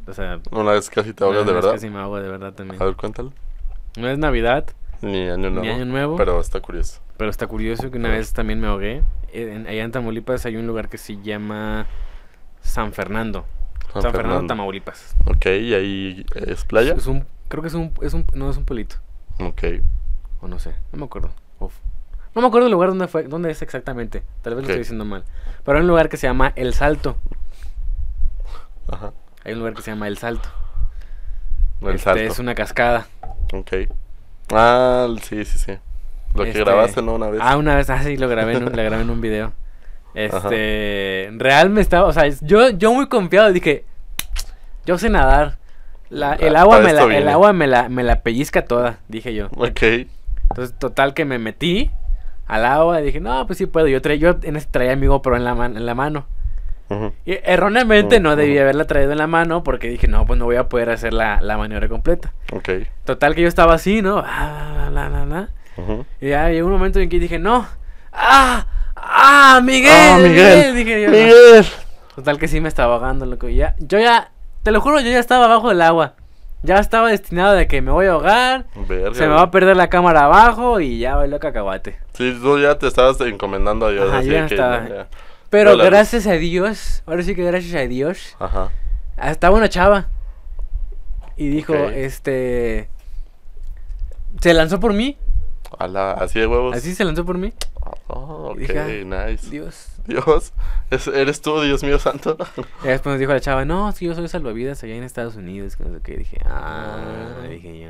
O 0.07 0.13
sea, 0.13 0.39
Una 0.51 0.71
vez 0.71 0.89
casi 0.89 1.13
te 1.13 1.23
ahogas 1.23 1.45
de 1.45 1.53
verdad. 1.53 1.71
Casi 1.73 1.89
me 1.89 1.99
ahogo 1.99 2.19
de 2.19 2.27
verdad 2.29 2.53
también. 2.53 2.81
A 2.81 2.85
ver, 2.85 2.95
cuéntalo. 2.95 3.31
No 3.97 4.07
es 4.09 4.17
Navidad, 4.17 4.65
Ni 5.01 5.29
año 5.29 5.49
nuevo. 5.49 5.61
ni 5.61 5.69
Año 5.69 5.85
Nuevo, 5.85 6.17
Pero 6.17 6.39
está 6.39 6.59
curioso. 6.61 6.99
pero 7.17 7.29
está 7.29 7.47
curioso 7.47 7.89
que 7.91 7.97
una 7.97 8.09
vez 8.09 8.33
también 8.33 8.59
me 8.59 8.67
ahogué. 8.67 9.03
En, 9.31 9.67
allá 9.67 9.83
en 9.83 9.91
Tamaulipas 9.91 10.45
hay 10.45 10.55
un 10.55 10.65
lugar 10.67 10.89
que 10.89 10.97
se 10.97 11.21
llama 11.21 11.85
San 12.61 12.93
Fernando. 12.93 13.45
San, 13.93 14.01
San, 14.01 14.11
Fernando, 14.11 14.17
Fernando. 14.17 14.47
Tamaulipas. 14.47 15.15
Ok, 15.25 15.45
¿y 15.45 15.73
ahí 15.73 16.25
es 16.35 16.65
playa? 16.65 16.93
Es 16.95 17.07
un, 17.07 17.25
creo 17.47 17.61
que 17.61 17.67
es 17.69 17.73
un, 17.75 17.91
es 18.01 18.13
un, 18.13 18.25
no 18.33 18.49
es 18.49 18.57
un 18.57 18.65
pueblito. 18.65 18.95
Ok. 19.39 19.63
O 20.41 20.47
no 20.47 20.57
sé, 20.59 20.73
no 20.91 20.99
me 20.99 21.05
acuerdo. 21.05 21.29
Uf. 21.59 21.73
No 22.35 22.41
me 22.41 22.47
acuerdo 22.47 22.67
el 22.67 22.71
lugar 22.71 22.89
donde 22.89 23.07
fue, 23.07 23.23
dónde 23.23 23.51
es 23.51 23.61
exactamente. 23.61 24.23
Tal 24.41 24.53
vez 24.55 24.63
lo 24.63 24.69
estoy 24.69 24.79
diciendo 24.79 25.05
mal. 25.05 25.23
Pero 25.63 25.77
hay 25.77 25.81
un 25.81 25.87
lugar 25.87 26.09
que 26.09 26.17
se 26.17 26.27
llama 26.27 26.53
El 26.55 26.73
Salto. 26.73 27.17
Ajá. 28.91 29.13
Hay 29.45 29.53
un 29.53 29.59
lugar 29.59 29.73
que 29.73 29.81
se 29.81 29.91
llama 29.91 30.07
El 30.07 30.17
Salto. 30.17 30.49
El 31.81 31.89
Este, 31.89 31.99
salto. 31.99 32.21
Es 32.21 32.39
una 32.39 32.55
cascada. 32.55 33.07
Ok. 33.53 33.71
Ah, 34.51 35.07
sí, 35.23 35.45
sí, 35.45 35.57
sí. 35.59 35.73
Lo 36.35 36.43
que 36.43 36.49
Este, 36.49 36.63
grabaste, 36.63 37.01
¿no? 37.01 37.13
Una 37.15 37.29
vez. 37.29 37.39
Ah, 37.43 37.57
una 37.57 37.75
vez, 37.75 37.89
ah, 37.89 38.03
sí, 38.03 38.17
lo 38.17 38.27
grabé 38.27 38.55
en 38.57 38.63
un, 38.67 38.75
la 38.75 38.83
grabé 38.83 39.03
en 39.03 39.09
un 39.09 39.21
video. 39.21 39.53
Este, 40.15 41.29
real 41.37 41.69
me 41.69 41.81
estaba, 41.81 42.07
o 42.07 42.11
sea, 42.13 42.27
yo, 42.41 42.69
yo 42.71 42.91
muy 42.93 43.07
confiado 43.07 43.53
dije, 43.53 43.85
yo 44.85 44.97
sé 44.97 45.09
nadar. 45.09 45.57
La, 46.09 46.33
el 46.33 46.55
Ah, 46.55 46.61
agua, 46.61 46.77
para 46.77 46.87
me 46.87 46.93
la, 46.93 47.17
el 47.17 47.27
agua 47.29 47.53
me 47.53 47.67
la, 47.67 47.89
me 47.89 48.03
la 48.03 48.21
pellizca 48.23 48.65
toda, 48.65 48.97
dije 49.07 49.35
yo. 49.35 49.47
Ok. 49.55 49.81
Entonces, 50.49 50.75
total 50.79 51.13
que 51.13 51.25
me 51.25 51.37
metí 51.37 51.91
al 52.47 52.65
agua 52.65 52.99
y 52.99 53.05
dije, 53.05 53.19
no, 53.19 53.45
pues 53.45 53.59
sí 53.59 53.67
puedo. 53.67 53.87
Yo, 53.87 54.01
traía, 54.01 54.19
yo 54.19 54.39
en 54.41 54.55
ese 54.55 54.67
traía 54.71 54.95
mi 54.95 55.05
GoPro 55.05 55.35
en 55.35 55.43
la, 55.45 55.53
man- 55.53 55.77
en 55.77 55.85
la 55.85 55.93
mano. 55.93 56.25
Y 57.25 57.37
erróneamente 57.43 58.19
no 58.19 58.29
Ujú. 58.29 58.37
debí 58.39 58.57
haberla 58.57 58.85
traído 58.85 59.11
en 59.11 59.19
la 59.19 59.27
mano 59.27 59.63
porque 59.63 59.87
dije, 59.89 60.07
no, 60.07 60.25
pues 60.25 60.39
no 60.39 60.45
voy 60.45 60.55
a 60.55 60.69
poder 60.69 60.89
hacer 60.89 61.13
la, 61.13 61.39
la 61.41 61.57
maniobra 61.57 61.87
completa. 61.87 62.33
Ok. 62.51 62.69
Total 63.05 63.35
que 63.35 63.41
yo 63.43 63.47
estaba 63.47 63.75
así, 63.75 64.01
¿no? 64.01 64.23
Ah, 64.25 64.89
la, 64.91 65.07
la, 65.09 65.25
la. 65.25 65.49
Y 66.19 66.29
ya 66.29 66.49
llegó 66.49 66.67
un 66.67 66.73
momento 66.73 66.99
en 66.99 67.07
que 67.09 67.19
dije, 67.19 67.37
no. 67.39 67.67
¡Ah! 68.11 68.65
¡Ah, 68.95 69.61
Miguel! 69.63 69.91
¡Ah, 69.93 70.17
Miguel! 70.21 70.75
Dije 70.75 71.01
yo, 71.03 71.07
no. 71.09 71.13
¡Miguel! 71.13 71.65
Total 72.15 72.37
que 72.39 72.47
sí 72.47 72.59
me 72.59 72.67
estaba 72.67 72.95
ahogando, 72.95 73.25
loco. 73.25 73.47
y 73.47 73.55
Ya, 73.55 73.75
yo 73.79 73.99
ya, 73.99 74.31
te 74.63 74.71
lo 74.71 74.81
juro, 74.81 74.99
yo 74.99 75.09
ya 75.09 75.19
estaba 75.19 75.45
abajo 75.45 75.69
del 75.69 75.81
agua. 75.81 76.15
Ya 76.63 76.75
estaba 76.79 77.09
destinado 77.09 77.53
de 77.53 77.67
que 77.67 77.81
me 77.81 77.91
voy 77.91 78.07
a 78.07 78.11
ahogar, 78.11 78.65
Verga, 78.89 79.13
se 79.13 79.25
me 79.27 79.33
va 79.33 79.43
a 79.43 79.51
perder 79.51 79.77
la 79.77 79.87
cámara 79.87 80.25
abajo 80.25 80.81
y 80.81 80.99
ya 80.99 81.15
bailó 81.15 81.39
cacahuate. 81.39 81.97
Sí, 82.13 82.37
tú 82.41 82.59
ya 82.59 82.77
te 82.77 82.87
estabas 82.87 83.21
encomendando 83.21 83.85
a 83.85 83.91
Dios. 83.91 84.09
Ajá, 84.09 84.17
así 84.17 84.29
ya 84.29 84.45
que, 84.47 84.55
estaba. 84.55 84.89
ya. 84.89 85.07
Pero 85.49 85.77
gracias 85.77 86.27
a 86.27 86.33
Dios, 86.33 87.03
ahora 87.05 87.23
sí 87.23 87.33
que 87.35 87.43
gracias 87.43 87.73
a 87.75 87.87
Dios, 87.87 88.35
Ajá. 88.39 88.71
estaba 89.21 89.57
una 89.57 89.69
chava. 89.69 90.09
Y 91.37 91.47
dijo, 91.47 91.73
este... 91.73 92.89
Se 94.41 94.53
lanzó 94.53 94.79
por 94.79 94.93
mí. 94.93 95.17
A 95.77 95.87
la- 95.87 96.11
así 96.13 96.39
de 96.39 96.47
huevos. 96.47 96.75
Así 96.75 96.93
se 96.93 97.03
lanzó 97.05 97.25
por 97.25 97.37
mí. 97.37 97.53
Oh, 98.07 98.49
ok, 98.51 98.57
Dije, 98.57 99.05
ah, 99.11 99.27
nice. 99.27 99.49
Dios. 99.49 99.87
Dios, 100.05 100.53
¿es- 100.91 101.07
¿eres 101.07 101.41
tú, 101.41 101.61
Dios 101.61 101.83
mío 101.83 101.97
santo? 101.99 102.37
Y 102.83 102.87
después 102.87 103.13
nos 103.13 103.19
dijo 103.19 103.31
la 103.33 103.39
chava, 103.39 103.65
no, 103.65 103.91
sí, 103.91 104.05
yo 104.05 104.15
soy 104.15 104.27
salvavidas 104.27 104.83
allá 104.83 104.95
en 104.95 105.03
Estados 105.03 105.35
Unidos. 105.35 105.75
Que 105.77 105.83
no 105.85 105.95
sé 105.95 106.01
qué. 106.01 106.17
Dije, 106.17 106.37
ah, 106.45 106.97
Ah. 107.43 107.47
dije 107.47 107.79
yo. 107.79 107.89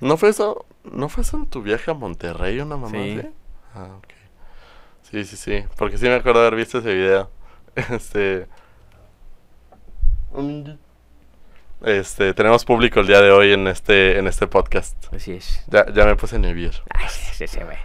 ¿No 0.00 0.16
fue 0.16 0.30
eso? 0.30 0.66
¿No 0.84 1.08
fue 1.08 1.22
eso 1.22 1.36
en 1.36 1.46
tu 1.46 1.62
viaje 1.62 1.90
a 1.90 1.94
Monterrey 1.94 2.58
una 2.60 2.76
mamá 2.76 2.90
Sí. 2.90 3.18
así? 3.20 3.28
Ah, 3.74 3.88
ok. 3.98 4.06
Sí, 5.10 5.24
sí, 5.24 5.36
sí. 5.36 5.64
Porque 5.76 5.98
sí 5.98 6.06
me 6.06 6.14
acuerdo 6.14 6.40
haber 6.40 6.56
visto 6.56 6.78
ese 6.78 6.94
video. 6.94 7.30
Este. 7.76 8.46
Este, 11.84 12.34
tenemos 12.34 12.64
público 12.64 13.00
el 13.00 13.06
día 13.06 13.20
de 13.20 13.30
hoy 13.30 13.52
en 13.52 13.68
este, 13.68 14.18
en 14.18 14.26
este 14.26 14.46
podcast. 14.46 14.96
Así 15.14 15.32
es. 15.32 15.62
Ya, 15.68 15.86
ya 15.92 16.04
me 16.04 16.16
puse 16.16 16.38
nervioso. 16.38 16.82
Ay, 16.90 17.06
sí, 17.08 17.46
sí, 17.46 17.58
güey. 17.60 17.76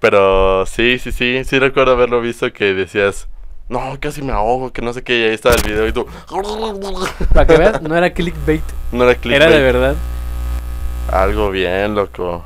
Pero 0.00 0.66
sí, 0.66 0.98
sí, 0.98 1.12
sí, 1.12 1.44
sí 1.44 1.58
recuerdo 1.58 1.92
haberlo 1.92 2.20
visto 2.20 2.52
que 2.52 2.74
decías, 2.74 3.28
no, 3.68 3.96
casi 4.00 4.22
me 4.22 4.32
ahogo, 4.32 4.72
que 4.72 4.82
no 4.82 4.92
sé 4.92 5.02
qué, 5.02 5.18
y 5.18 5.22
ahí 5.24 5.34
estaba 5.34 5.54
el 5.54 5.62
video 5.62 5.86
y 5.86 5.92
tú, 5.92 6.06
Para 7.32 7.46
que 7.46 7.56
veas, 7.56 7.80
no 7.80 7.96
era 7.96 8.12
clickbait. 8.12 8.64
no 8.92 9.04
era 9.04 9.14
clickbait. 9.14 9.42
Era 9.42 9.50
de 9.50 9.62
verdad. 9.62 9.96
Algo 11.10 11.50
bien, 11.50 11.94
loco. 11.94 12.44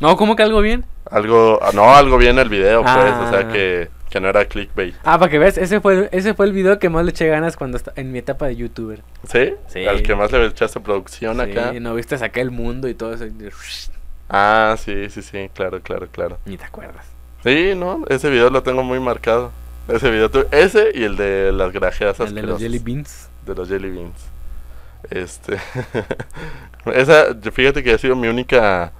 No, 0.00 0.16
¿cómo 0.16 0.36
que 0.36 0.42
algo 0.42 0.60
bien? 0.60 0.84
Algo, 1.10 1.58
ah, 1.62 1.70
no, 1.74 1.94
algo 1.94 2.18
bien 2.18 2.38
el 2.38 2.48
video, 2.48 2.82
pues, 2.82 2.94
o 2.94 3.30
sea 3.30 3.40
Ah. 3.40 3.52
que, 3.52 3.88
que 4.10 4.20
no 4.20 4.28
era 4.28 4.44
clickbait. 4.44 4.94
Ah, 5.04 5.18
para 5.18 5.30
que 5.30 5.38
veas, 5.38 5.58
ese 5.58 5.80
fue, 5.80 5.94
el- 5.94 6.08
ese 6.12 6.34
fue 6.34 6.46
el 6.46 6.52
video 6.52 6.78
que 6.78 6.88
más 6.88 7.04
le 7.04 7.10
eché 7.10 7.26
ganas 7.28 7.56
cuando 7.56 7.76
esta- 7.76 7.92
en 7.96 8.12
mi 8.12 8.18
etapa 8.18 8.46
de 8.46 8.56
youtuber. 8.56 9.02
¿Sí? 9.30 9.54
Sí. 9.68 9.86
Al 9.86 10.02
que 10.02 10.14
más 10.14 10.30
le 10.32 10.46
echaste 10.46 10.80
producción 10.80 11.40
acá. 11.40 11.72
Sí, 11.72 11.80
no 11.80 11.94
viste, 11.94 12.16
saqué 12.18 12.40
el 12.40 12.50
mundo 12.50 12.88
y 12.88 12.94
todo 12.94 13.12
eso. 13.14 13.24
Ah, 14.28 14.76
sí, 14.78 15.08
sí, 15.10 15.22
sí, 15.22 15.50
claro, 15.54 15.80
claro, 15.82 16.06
claro. 16.12 16.38
Ni 16.44 16.56
te 16.56 16.64
acuerdas. 16.64 17.06
Sí, 17.42 17.72
no, 17.74 18.04
ese 18.08 18.28
video 18.30 18.50
lo 18.50 18.62
tengo 18.62 18.82
muy 18.82 19.00
marcado. 19.00 19.50
Ese 19.88 20.10
video, 20.10 20.30
ese 20.50 20.90
y 20.94 21.04
el 21.04 21.16
de 21.16 21.50
las 21.50 21.72
grajeas 21.72 22.20
El 22.20 22.34
de 22.34 22.42
los 22.42 22.60
jelly 22.60 22.78
beans. 22.78 23.30
de 23.46 23.54
los 23.54 23.68
jelly 23.68 23.90
beans. 23.90 24.26
Este. 25.10 25.56
esa, 26.94 27.26
fíjate 27.52 27.82
que 27.82 27.92
ha 27.94 27.98
sido 27.98 28.14
mi 28.16 28.28
única. 28.28 28.92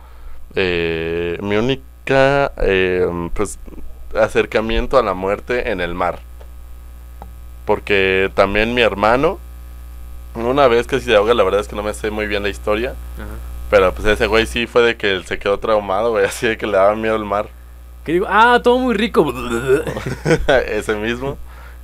Eh, 0.55 1.39
mi 1.43 1.57
única. 1.57 2.53
eh, 2.63 3.07
pues. 3.35 3.59
acercamiento 4.15 4.99
a 4.99 5.03
la 5.03 5.15
muerte 5.15 5.71
en 5.71 5.81
el 5.81 5.95
mar. 5.95 6.21
Porque 7.67 8.31
también 8.35 8.75
mi 8.75 8.81
hermano. 8.83 9.39
Una 10.35 10.69
vez 10.69 10.87
casi 10.87 11.07
se 11.07 11.17
ahoga, 11.17 11.35
la 11.35 11.43
verdad 11.43 11.61
es 11.61 11.69
que 11.69 11.77
no 11.77 11.83
me 11.83 11.93
sé 11.95 12.11
muy 12.11 12.27
bien 12.27 12.43
la 12.43 12.49
historia. 12.49 12.95
Ajá. 13.17 13.27
Pero 13.71 13.93
pues 13.93 14.07
ese 14.07 14.27
güey 14.27 14.47
sí 14.47 14.67
fue 14.67 14.83
de 14.83 14.97
que 14.97 15.23
se 15.25 15.39
quedó 15.39 15.59
traumado, 15.59 16.13
güey. 16.13 16.25
Así 16.27 16.47
de 16.47 16.57
que 16.57 16.67
le 16.67 16.73
daba 16.73 16.95
miedo 16.97 17.17
el 17.17 17.25
mar. 17.25 17.49
Que 18.05 18.13
digo, 18.13 18.27
ah, 18.29 18.61
todo 18.63 18.79
muy 18.79 18.95
rico. 18.95 19.33
ese 20.67 20.95
mismo. 20.95 21.37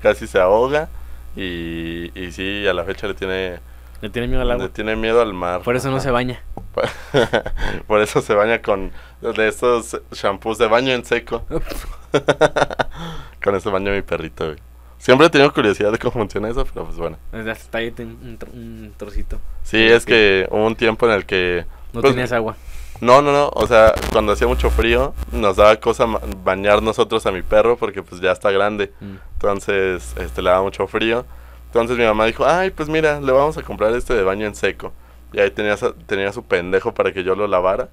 Casi 0.03 0.27
se 0.27 0.39
ahoga. 0.39 0.89
Y, 1.37 2.11
y 2.19 2.33
sí, 2.33 2.67
a 2.67 2.73
la 2.73 2.85
fecha 2.85 3.07
le 3.07 3.15
tiene. 3.15 3.59
Le 4.01 4.11
tiene 4.11 4.29
miedo 4.29 4.43
al 4.43 4.51
agua. 4.51 4.65
Le 4.65 4.71
tiene 4.71 4.97
miedo 4.97 5.21
al 5.21 5.33
mar. 5.33 5.63
Por 5.63 5.77
eso 5.77 5.91
no 5.91 6.01
se 6.01 6.11
baña. 6.11 6.43
Por 7.87 8.01
eso 8.01 8.21
se 8.21 8.35
baña 8.35 8.61
con 8.61 8.93
de 9.21 9.49
estos 9.49 10.01
shampoos 10.13 10.59
de 10.59 10.67
baño 10.67 10.93
en 10.93 11.05
seco. 11.05 11.45
con 13.43 13.55
eso 13.55 13.71
baño 13.71 13.93
mi 13.93 14.03
perrito, 14.03 14.47
güey. 14.47 14.59
Siempre 14.99 15.27
he 15.27 15.31
tenido 15.31 15.53
curiosidad 15.53 15.93
de 15.93 15.99
cómo 15.99 16.13
funciona 16.13 16.49
eso, 16.49 16.65
pero 16.65 16.87
pues 16.87 16.97
bueno. 16.97 17.19
Hasta 17.51 17.79
ahí 17.79 17.93
un, 17.99 18.39
un 18.53 18.95
trocito. 18.97 19.39
Sí, 19.63 19.83
es 19.83 20.07
que 20.07 20.47
hubo 20.51 20.67
un 20.67 20.77
tiempo 20.77 21.07
en 21.07 21.13
el 21.13 21.27
que... 21.27 21.67
No 21.93 22.01
pues, 22.01 22.15
tenías 22.15 22.33
agua. 22.33 22.57
No, 23.01 23.21
no, 23.21 23.33
no. 23.33 23.51
O 23.55 23.67
sea, 23.67 23.93
cuando 24.13 24.33
hacía 24.33 24.47
mucho 24.47 24.71
frío, 24.71 25.15
nos 25.33 25.57
daba 25.57 25.77
cosa 25.77 26.07
bañar 26.43 26.83
nosotros 26.83 27.27
a 27.27 27.33
mi 27.33 27.43
perro 27.43 27.77
porque 27.77 28.03
pues 28.03 28.21
ya 28.21 28.33
está 28.33 28.51
grande. 28.51 28.93
Mm. 29.01 29.15
Entonces, 29.35 30.15
este, 30.19 30.43
le 30.43 30.51
daba 30.51 30.63
mucho 30.63 30.87
frío. 30.87 31.27
Entonces 31.75 31.99
mi 31.99 32.05
mamá 32.05 32.27
dijo, 32.27 32.47
ay, 32.47 32.71
pues 32.71 32.89
mira, 32.89 33.21
le 33.21 33.33
vamos 33.33 33.59
a 33.59 33.63
comprar 33.63 33.93
este 33.95 34.15
de 34.15 34.23
baño 34.23 34.47
en 34.47 34.55
seco. 34.55 34.93
Y 35.33 35.41
ahí 35.41 35.51
tenía, 35.51 35.77
tenía 36.07 36.33
su 36.33 36.45
pendejo 36.45 36.95
para 36.95 37.13
que 37.13 37.25
yo 37.25 37.35
lo 37.35 37.49
lavara. 37.49 37.89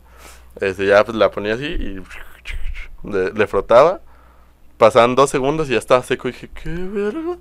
Este, 0.59 0.85
ya 0.85 1.03
pues 1.03 1.17
la 1.17 1.31
ponía 1.31 1.55
así 1.55 1.65
y 1.65 1.99
le, 3.09 3.33
le 3.33 3.47
frotaba. 3.47 4.01
Pasaban 4.77 5.15
dos 5.15 5.31
segundos 5.31 5.67
y 5.67 5.73
ya 5.73 5.79
estaba 5.79 6.03
seco. 6.03 6.29
Y 6.29 6.31
dije, 6.31 6.49
¿qué 6.53 6.69
verga? 6.69 7.37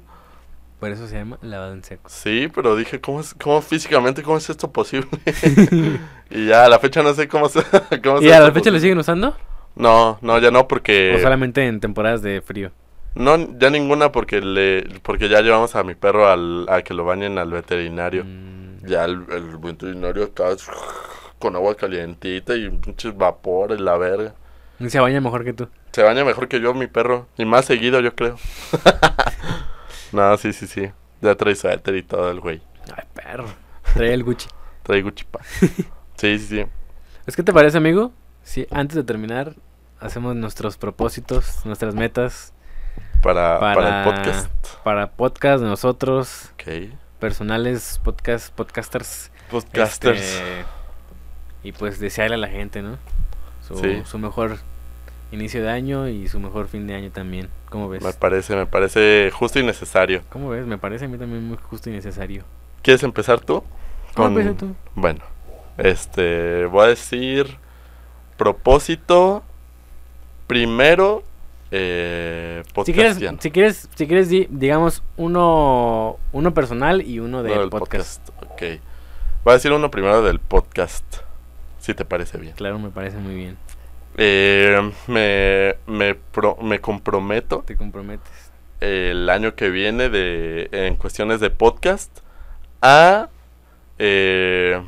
Por 0.78 0.90
eso 0.90 1.06
se 1.06 1.16
llama 1.16 1.38
lavado 1.42 1.74
en 1.74 1.84
seco. 1.84 2.08
Sí, 2.08 2.48
pero 2.54 2.74
dije, 2.74 3.02
¿cómo, 3.02 3.20
es, 3.20 3.34
cómo 3.34 3.60
físicamente, 3.60 4.22
cómo 4.22 4.38
es 4.38 4.48
esto 4.48 4.72
posible? 4.72 5.08
y 6.30 6.46
ya 6.46 6.64
a 6.64 6.68
la 6.70 6.78
fecha 6.78 7.02
no 7.02 7.12
sé 7.12 7.28
cómo 7.28 7.50
se... 7.50 7.60
cómo 8.02 8.22
¿Y 8.22 8.30
a 8.30 8.40
la 8.40 8.46
fecha 8.46 8.70
lo 8.70 8.78
posible. 8.78 8.80
siguen 8.80 8.98
usando? 8.98 9.36
No, 9.76 10.18
no, 10.22 10.38
ya 10.38 10.50
no 10.50 10.66
porque... 10.66 11.14
¿O 11.16 11.18
solamente 11.18 11.66
en 11.66 11.80
temporadas 11.80 12.22
de 12.22 12.40
frío? 12.40 12.72
No, 13.14 13.58
ya 13.58 13.70
ninguna 13.70 14.12
porque 14.12 14.40
le 14.40 14.82
porque 15.02 15.28
ya 15.28 15.40
llevamos 15.40 15.74
a 15.76 15.82
mi 15.82 15.94
perro 15.94 16.28
al, 16.28 16.66
a 16.68 16.82
que 16.82 16.94
lo 16.94 17.04
bañen 17.04 17.38
al 17.38 17.50
veterinario. 17.50 18.24
Mm, 18.24 18.86
Ya 18.86 19.04
el, 19.04 19.24
el 19.30 19.56
veterinario 19.58 20.24
acá 20.24 20.50
con 21.38 21.56
agua 21.56 21.74
calientita 21.74 22.54
y 22.54 22.68
pinches 22.70 23.16
vapor 23.16 23.72
y 23.72 23.78
la 23.78 23.96
verga. 23.96 24.34
y 24.78 24.88
se 24.90 25.00
baña 25.00 25.20
mejor 25.20 25.44
que 25.44 25.52
tú. 25.52 25.68
Se 25.92 26.02
baña 26.04 26.24
mejor 26.24 26.46
que 26.48 26.60
yo 26.60 26.72
mi 26.72 26.86
perro 26.86 27.26
y 27.36 27.44
más 27.44 27.64
seguido 27.64 28.00
yo 28.00 28.14
creo. 28.14 28.36
no, 30.12 30.36
sí, 30.36 30.52
sí, 30.52 30.66
sí. 30.66 30.90
Ya 31.20 31.34
trae 31.34 31.54
suéter 31.54 31.96
y 31.96 32.02
todo 32.02 32.30
el 32.30 32.40
güey. 32.40 32.62
Ay, 32.96 33.04
perro. 33.14 33.46
Trae 33.94 34.14
el 34.14 34.24
Gucci. 34.24 34.48
Trae 34.82 35.02
Gucci 35.02 35.24
pa. 35.24 35.40
Sí, 36.16 36.38
sí, 36.38 36.46
sí. 36.46 36.64
¿Es 37.26 37.36
que 37.36 37.42
te 37.42 37.52
parece, 37.52 37.76
amigo? 37.78 38.12
Si 38.42 38.66
antes 38.70 38.96
de 38.96 39.04
terminar 39.04 39.54
hacemos 40.00 40.34
nuestros 40.34 40.78
propósitos, 40.78 41.64
nuestras 41.66 41.94
metas 41.94 42.54
Para, 43.22 43.58
para, 43.60 43.74
para, 43.74 43.98
el 43.98 44.04
podcast. 44.04 44.50
para 44.82 45.10
podcast 45.10 45.62
nosotros, 45.62 46.50
Ok. 46.54 46.90
personales 47.18 48.00
podcast, 48.02 48.52
podcasters. 48.54 49.30
Podcasters. 49.50 50.20
este, 50.20 50.64
y 51.62 51.72
pues 51.72 52.00
desearle 52.00 52.36
a 52.36 52.38
la 52.38 52.48
gente, 52.48 52.80
¿no? 52.82 52.96
Su, 53.66 53.76
Sí. 53.76 54.02
su 54.06 54.18
mejor 54.18 54.56
inicio 55.32 55.62
de 55.62 55.70
año 55.70 56.08
y 56.08 56.28
su 56.28 56.40
mejor 56.40 56.68
fin 56.68 56.86
de 56.86 56.94
año 56.94 57.10
también. 57.10 57.50
¿Cómo 57.68 57.88
ves? 57.88 58.02
Me 58.02 58.12
parece, 58.14 58.56
me 58.56 58.66
parece 58.66 59.30
justo 59.32 59.58
y 59.58 59.64
necesario. 59.64 60.22
¿Cómo 60.30 60.48
ves? 60.48 60.66
Me 60.66 60.78
parece 60.78 61.04
a 61.04 61.08
mí 61.08 61.18
también 61.18 61.46
muy 61.46 61.58
justo 61.58 61.90
y 61.90 61.92
necesario. 61.92 62.44
¿Quieres 62.82 63.02
empezar 63.02 63.40
tú? 63.40 63.62
¿Cómo 64.14 64.28
empieza 64.28 64.54
tú? 64.56 64.74
Bueno, 64.94 65.20
este, 65.76 66.64
voy 66.66 66.84
a 66.86 66.88
decir 66.88 67.58
propósito 68.38 69.42
primero 70.46 71.22
eh, 71.70 72.62
Si 72.84 72.92
quieres, 72.92 73.18
si 73.38 73.50
quieres, 73.50 73.88
si 73.94 74.06
quieres 74.06 74.28
di- 74.28 74.46
digamos 74.50 75.02
uno, 75.16 76.18
uno 76.32 76.54
personal 76.54 77.02
y 77.02 77.20
uno 77.20 77.38
No, 77.38 77.42
del 77.42 77.70
podcast. 77.70 78.28
Ok. 78.50 78.62
Voy 79.44 79.52
a 79.52 79.54
decir 79.54 79.72
uno 79.72 79.90
primero 79.90 80.22
del 80.22 80.38
podcast, 80.40 81.04
si 81.78 81.94
te 81.94 82.04
parece 82.04 82.38
bien. 82.38 82.54
Claro, 82.54 82.78
me 82.78 82.90
parece 82.90 83.16
muy 83.18 83.34
bien. 83.34 83.56
Eh, 84.16 84.92
me, 85.06 85.76
me, 85.86 86.14
pro- 86.14 86.56
me 86.60 86.80
comprometo 86.80 87.62
Te 87.64 87.76
comprometes. 87.76 88.50
el 88.80 89.30
año 89.30 89.54
que 89.54 89.70
viene 89.70 90.08
de 90.08 90.68
en 90.72 90.96
cuestiones 90.96 91.38
de 91.40 91.48
podcast 91.50 92.10
a 92.82 93.28
eh, 93.98 94.82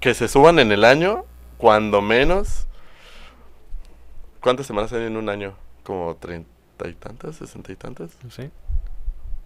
que 0.00 0.14
se 0.14 0.28
suban 0.28 0.60
en 0.60 0.70
el 0.70 0.84
año 0.84 1.24
cuando 1.58 2.00
menos 2.00 2.68
¿cuántas 4.40 4.66
semanas 4.66 4.92
hay 4.92 5.04
en 5.04 5.16
un 5.16 5.28
año? 5.28 5.54
Como 5.84 6.16
treinta 6.16 6.88
y 6.88 6.94
tantas, 6.94 7.36
sesenta 7.36 7.70
y 7.72 7.76
tantas 7.76 8.10
No 8.24 8.30
sé. 8.30 8.50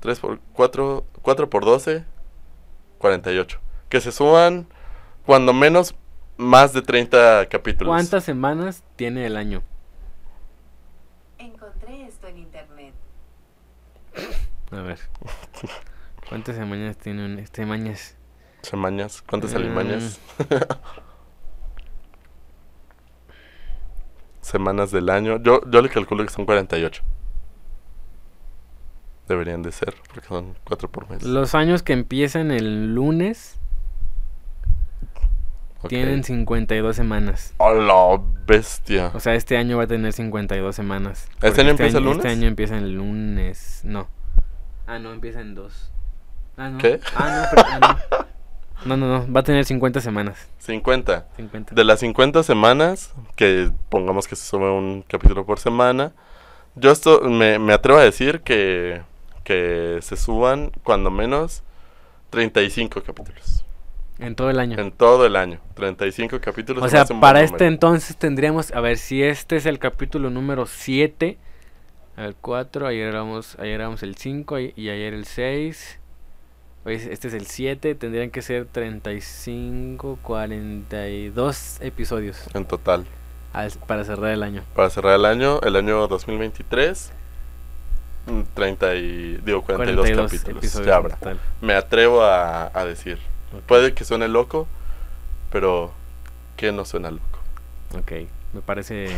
3 0.01 0.21
por 0.21 0.41
4 0.55 1.05
4 1.23 1.51
por 1.51 1.65
12 1.65 2.05
48 2.99 3.59
que 3.89 4.01
se 4.01 4.13
suban 4.13 4.67
cuando 5.27 5.53
menos 5.53 5.95
más 6.37 6.73
de 6.73 6.83
30 6.83 7.47
capítulos 7.49 7.91
¿Cuántas 7.91 8.25
semanas 8.25 8.83
tiene 8.97 9.27
el 9.27 9.37
año? 9.37 9.63
Encontré 11.39 12.07
esto 12.07 12.29
en 12.29 12.39
internet. 12.39 12.95
A 14.71 14.77
ver. 14.83 14.99
¿Cuántas 16.29 16.57
semanas 16.57 16.97
tiene 16.97 17.25
un 17.25 17.39
este 17.39 17.65
mañas? 17.67 18.15
semanas 18.63 19.23
cuántas 19.23 19.53
Mm. 19.53 19.57
alimañas 19.57 20.19
semanas 24.49 24.91
del 24.91 25.11
año. 25.11 25.41
Yo, 25.43 25.61
yo 25.71 25.83
le 25.83 25.89
calculo 25.89 26.25
que 26.25 26.31
son 26.31 26.45
48. 26.47 27.03
Deberían 29.29 29.63
de 29.63 29.73
ser, 29.73 29.95
porque 30.13 30.27
son 30.27 30.57
4 30.65 30.91
por 30.91 31.11
mes. 31.11 31.23
Los 31.23 31.55
años 31.55 31.83
que 31.83 31.93
empiezan 31.93 32.51
el 32.51 32.95
lunes 32.95 33.59
Ok. 35.81 35.91
Tienen 35.91 36.25
52 36.25 36.97
semanas. 36.97 37.55
¡A 37.61 37.71
la 37.73 38.21
bestia! 38.47 39.13
O 39.15 39.21
sea, 39.21 39.35
este 39.37 39.57
año 39.57 39.77
va 39.77 39.85
a 39.85 39.87
tener 39.87 40.13
52 40.13 40.75
semanas. 40.75 41.29
¿Este 41.41 41.61
año 41.61 41.71
empieza 41.71 41.99
el 41.99 42.05
lunes? 42.05 42.17
Este 42.19 42.29
año 42.31 42.49
empieza 42.49 42.79
el 42.79 42.95
lunes. 42.95 43.81
No. 43.85 44.09
Ah, 44.89 44.99
no, 44.99 45.13
empieza 45.13 45.41
en 45.41 45.55
dos. 45.55 45.93
Ah, 46.57 46.71
no. 46.71 46.79
¿Qué? 46.79 46.99
Ah, 47.15 47.43
no, 47.43 47.49
pero- 47.55 47.69
ah, 47.71 47.79
no. 48.11 48.27
No, 48.85 48.97
no, 48.97 49.07
no. 49.07 49.33
Va 49.33 49.41
a 49.41 49.43
tener 49.45 49.65
50 49.65 50.01
semanas. 50.01 50.47
50. 50.59 51.27
50. 51.37 51.75
De 51.75 51.85
las 51.85 52.01
50 52.01 52.43
semanas, 52.43 53.13
que 53.37 53.71
pongamos 53.89 54.29
que 54.29 54.37
se 54.37 54.45
sube 54.47 54.71
un 54.71 55.03
capítulo 55.07 55.45
por 55.45 55.59
semana, 55.59 56.13
yo 56.75 56.91
esto 56.93 57.21
me, 57.23 57.59
me 57.59 57.73
atrevo 57.73 57.99
a 57.99 58.05
decir 58.05 58.41
que, 58.41 59.03
que 59.45 59.99
se 60.03 60.17
suban 60.17 60.71
cuando 60.85 61.11
menos 61.11 61.63
35 62.31 63.03
capítulos. 63.03 63.65
En 64.21 64.35
todo 64.35 64.51
el 64.51 64.59
año. 64.59 64.79
En 64.79 64.91
todo 64.91 65.27
el 65.27 65.37
año. 65.37 65.61
35 65.75 66.41
capítulos. 66.41 66.83
O 66.83 66.89
sea, 66.89 67.05
para 67.05 67.41
este 67.43 67.55
número. 67.55 67.67
entonces 67.75 68.17
tendríamos, 68.17 68.73
a 68.73 68.81
ver, 68.81 68.99
si 68.99 69.23
este 69.23 69.57
es 69.57 69.67
el 69.67 69.79
capítulo 69.79 70.29
número 70.31 70.67
7, 70.67 71.39
a 72.17 72.23
ver, 72.23 72.35
4, 72.41 72.87
ayer 72.89 73.09
éramos, 73.09 73.57
ayer 73.61 73.75
éramos 73.75 74.03
el 74.03 74.17
5 74.17 74.59
y, 74.59 74.73
y 74.77 74.89
ayer 74.91 75.15
el 75.15 75.25
6, 75.25 75.37
hoy 75.57 75.69
es- 75.69 75.98
este 76.85 77.29
es 77.29 77.35
el 77.35 77.47
7, 77.47 77.95
tendrían 77.95 78.31
que 78.31 78.41
ser 78.43 78.67
35, 78.67 80.19
42 80.23 81.79
episodios 81.81 82.39
En 82.55 82.65
total. 82.65 83.07
al- 83.53 83.73
para 83.87 84.05
cerrar 84.05 84.31
el 84.31 84.43
año. 84.43 84.63
Para 84.75 84.91
cerrar 84.91 85.15
el 85.17 85.25
año, 85.27 85.61
el 85.63 85.77
año 85.77 86.07
2023, 86.09 87.13
mm, 88.27 88.41
30 88.55 88.95
y, 88.95 89.37
digo, 89.45 89.63
42, 89.63 90.07
42 90.07 90.27
capítulos. 90.33 90.59
episodios 90.59 90.87
Ya 90.87 90.97
habrá. 90.97 91.19
Me 91.61 91.75
atrevo 91.75 92.23
a, 92.23 92.71
a 92.73 92.85
decir. 92.85 93.19
Ok, 93.57 93.63
Puede 93.67 93.93
que 93.95 94.05
suene 94.05 94.29
loco, 94.29 94.67
pero 95.51 95.93
que 96.57 96.73
no 96.73 96.85
suena 96.85 97.11
loco. 97.11 97.25
Ok, 97.99 98.13
me 98.55 98.61
parece... 98.63 99.09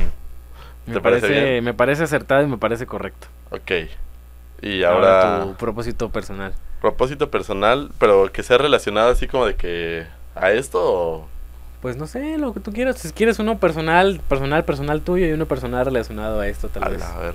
Me 0.86 0.94
¿Te 0.94 1.00
parece 1.00 1.26
parece, 1.28 1.50
bien? 1.52 1.64
me 1.64 1.74
parece 1.74 2.02
acertado 2.04 2.42
y 2.42 2.46
me 2.46 2.56
parece 2.58 2.86
correcto. 2.86 3.28
Ok. 3.50 3.70
Y 4.62 4.82
Ahora, 4.82 5.20
ahora, 5.34 5.44
tu 5.44 5.54
propósito 5.56 6.08
personal. 6.10 6.54
Propósito 6.80 7.30
personal, 7.30 7.90
pero 7.98 8.30
que 8.32 8.42
sea 8.42 8.58
relacionado 8.58 9.10
así 9.10 9.26
como 9.28 9.46
de 9.46 9.56
que 9.56 10.06
a 10.34 10.50
esto 10.52 10.78
o... 10.82 11.28
Pues 11.82 11.96
no 11.96 12.06
sé, 12.06 12.36
lo 12.38 12.52
que 12.52 12.60
tú 12.60 12.72
quieras. 12.72 12.98
Si 12.98 13.10
quieres 13.12 13.38
uno 13.38 13.58
personal, 13.58 14.20
personal, 14.28 14.64
personal 14.64 15.00
tuyo 15.00 15.26
y 15.26 15.32
uno 15.32 15.46
personal 15.46 15.84
relacionado 15.86 16.40
a 16.40 16.46
esto, 16.48 16.68
tal 16.68 16.84
A 16.84 16.88
vez. 16.90 17.00
la 17.00 17.16
ver. 17.18 17.34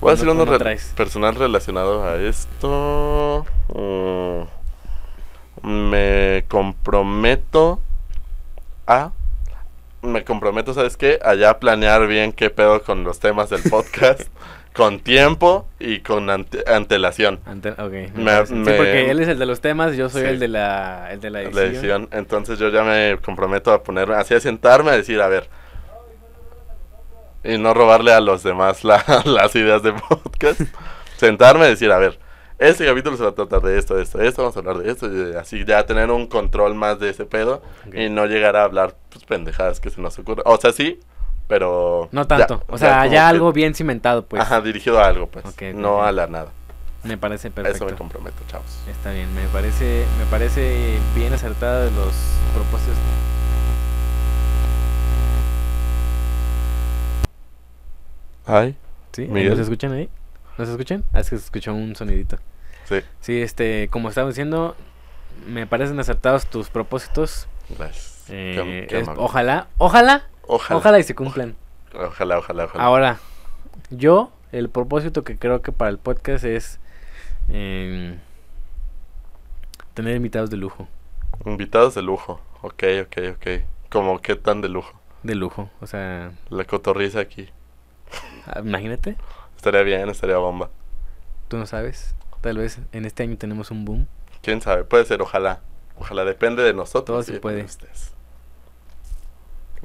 Voy 0.00 0.10
a 0.10 0.14
decir 0.14 0.28
Uno- 0.28 0.44
re- 0.46 0.78
personal 0.96 1.34
relacionado 1.34 2.02
a 2.04 2.16
esto. 2.16 3.44
Mm, 3.74 4.44
me 5.68 6.44
comprometo 6.48 7.80
a. 8.86 9.12
Me 10.02 10.24
comprometo, 10.24 10.74
¿sabes 10.74 10.96
qué? 10.98 11.18
Allá 11.24 11.50
a 11.50 11.58
planear 11.58 12.06
bien 12.06 12.32
qué 12.32 12.50
pedo 12.50 12.82
con 12.82 13.04
los 13.04 13.20
temas 13.20 13.50
del 13.50 13.62
podcast. 13.62 14.22
con 14.74 14.98
tiempo 14.98 15.68
y 15.78 16.00
con 16.00 16.28
ante- 16.30 16.64
antelación. 16.66 17.38
Ante- 17.46 17.70
ok, 17.70 18.14
me. 18.16 18.44
Sí, 18.46 18.54
me- 18.54 18.72
porque 18.74 19.10
él 19.10 19.20
es 19.20 19.28
el 19.28 19.38
de 19.38 19.46
los 19.46 19.60
temas, 19.60 19.94
yo 19.96 20.08
soy 20.08 20.22
Sí. 20.22 20.28
el 20.28 20.38
de 20.40 20.48
la, 20.48 21.12
el 21.12 21.20
de 21.20 21.30
la 21.30 21.42
La 21.42 21.48
edición. 21.48 21.68
edición. 21.70 22.08
Entonces 22.10 22.58
yo 22.58 22.68
ya 22.70 22.82
me 22.82 23.18
comprometo 23.24 23.72
a 23.72 23.82
poner, 23.82 24.10
así 24.12 24.34
a 24.34 24.40
sentarme 24.40 24.90
a 24.90 24.96
decir, 24.96 25.20
a 25.20 25.28
ver. 25.28 25.48
Y 27.44 27.58
no 27.58 27.74
robarle 27.74 28.12
a 28.12 28.20
los 28.20 28.42
demás 28.42 28.84
la- 28.84 29.04
las 29.24 29.54
ideas 29.54 29.82
de 29.82 29.92
podcast. 29.92 30.60
sentarme 31.16 31.66
a 31.66 31.68
decir, 31.68 31.92
a 31.92 31.98
ver, 31.98 32.18
este 32.58 32.86
capítulo 32.86 33.16
se 33.16 33.22
va 33.22 33.28
a 33.30 33.34
tratar 33.34 33.60
de 33.60 33.78
esto, 33.78 33.94
de 33.96 34.02
esto, 34.02 34.18
de 34.18 34.28
esto, 34.28 34.42
vamos 34.42 34.56
a 34.56 34.60
hablar 34.60 34.78
de 34.78 34.90
esto. 34.90 35.06
Y 35.12 35.34
así 35.36 35.64
ya 35.64 35.84
tener 35.86 36.10
un 36.10 36.26
control 36.26 36.74
más 36.74 36.98
de 36.98 37.10
ese 37.10 37.26
pedo. 37.26 37.62
Ok. 37.86 37.94
Y 37.94 38.08
no 38.08 38.26
llegar 38.26 38.56
a 38.56 38.64
hablar 38.64 38.96
pues, 39.10 39.24
pendejadas 39.24 39.78
que 39.80 39.90
se 39.90 40.00
nos 40.00 40.18
ocurra. 40.18 40.42
O 40.46 40.56
sea, 40.56 40.72
sí, 40.72 40.98
pero... 41.48 42.08
No 42.12 42.22
ya- 42.22 42.28
tanto, 42.28 42.64
o 42.68 42.78
sea, 42.78 43.04
ya 43.06 43.10
que- 43.10 43.18
algo 43.18 43.52
bien 43.52 43.74
cimentado, 43.74 44.26
pues. 44.26 44.42
Ajá, 44.42 44.60
dirigido 44.60 45.00
a 45.00 45.06
algo, 45.06 45.26
pues. 45.28 45.44
Ok, 45.44 45.52
ok, 45.52 45.62
no 45.74 45.96
ok. 45.98 46.04
a 46.04 46.12
la 46.12 46.26
nada. 46.26 46.50
Me 47.02 47.18
parece 47.18 47.48
Eso 47.48 47.54
perfecto. 47.54 47.84
me 47.86 47.92
comprometo, 47.96 48.36
chavos. 48.48 48.66
Está 48.88 49.12
bien, 49.12 49.32
me 49.34 49.46
parece, 49.48 50.06
me 50.18 50.24
parece 50.26 50.98
bien 51.14 51.34
acertado 51.34 51.84
los 51.90 52.14
propósitos. 52.54 52.96
Ay, 58.46 58.76
¿Sí? 59.12 59.26
Miguel. 59.26 59.50
¿Nos 59.50 59.58
escuchan 59.60 59.92
ahí? 59.92 60.08
¿Nos 60.58 60.68
escuchan? 60.68 61.04
Ah, 61.12 61.20
es 61.20 61.30
que 61.30 61.36
se 61.38 61.44
escuchó 61.44 61.72
un 61.74 61.96
sonidito. 61.96 62.38
sí, 62.84 62.96
Sí, 63.20 63.40
este, 63.42 63.88
como 63.90 64.08
estaba 64.08 64.28
diciendo, 64.28 64.76
me 65.46 65.66
parecen 65.66 65.98
acertados 65.98 66.46
tus 66.46 66.68
propósitos. 66.68 67.46
gracias. 67.70 68.12
Eh, 68.28 68.54
Qué- 68.56 68.86
qué 68.88 68.98
es- 69.00 69.08
amable. 69.08 69.22
ojalá, 69.24 69.66
ojalá, 69.78 70.28
Ojalá. 70.46 70.78
ojalá 70.78 70.98
y 70.98 71.02
se 71.02 71.14
cumplan. 71.14 71.56
Ojalá, 71.94 72.38
ojalá, 72.38 72.64
ojalá. 72.64 72.84
Ahora, 72.84 73.18
yo, 73.90 74.32
el 74.52 74.68
propósito 74.68 75.24
que 75.24 75.38
creo 75.38 75.62
que 75.62 75.72
para 75.72 75.90
el 75.90 75.98
podcast 75.98 76.44
es 76.44 76.80
em, 77.48 78.18
tener 79.94 80.16
invitados 80.16 80.50
de 80.50 80.56
lujo. 80.56 80.88
Invitados 81.44 81.94
de 81.94 82.02
lujo. 82.02 82.40
Ok, 82.62 82.82
ok, 83.02 83.16
ok. 83.36 83.46
Como 83.90 84.20
qué 84.20 84.34
tan 84.36 84.60
de 84.60 84.68
lujo. 84.68 84.98
De 85.22 85.34
lujo, 85.34 85.70
o 85.80 85.86
sea, 85.86 86.32
La 86.50 86.64
cotorriza 86.64 87.20
aquí. 87.20 87.48
ah, 88.46 88.60
imagínate, 88.60 89.16
Estaría 89.56 89.82
bien, 89.82 90.08
estaría 90.10 90.36
bomba. 90.36 90.68
tú 91.48 91.56
no 91.56 91.66
sabes, 91.66 92.14
tal 92.42 92.58
vez 92.58 92.78
en 92.92 93.04
este 93.06 93.22
año 93.22 93.36
tenemos 93.38 93.70
un 93.70 93.84
boom. 93.84 94.06
Quién 94.42 94.60
sabe, 94.60 94.84
puede 94.84 95.04
ser, 95.06 95.22
ojalá. 95.22 95.60
Ojalá 95.96 96.24
depende 96.24 96.62
de 96.62 96.74
nosotros. 96.74 97.04
Todo 97.06 97.22
se 97.22 97.32
de 97.34 97.40
puede. 97.40 97.62
ustedes. 97.62 98.12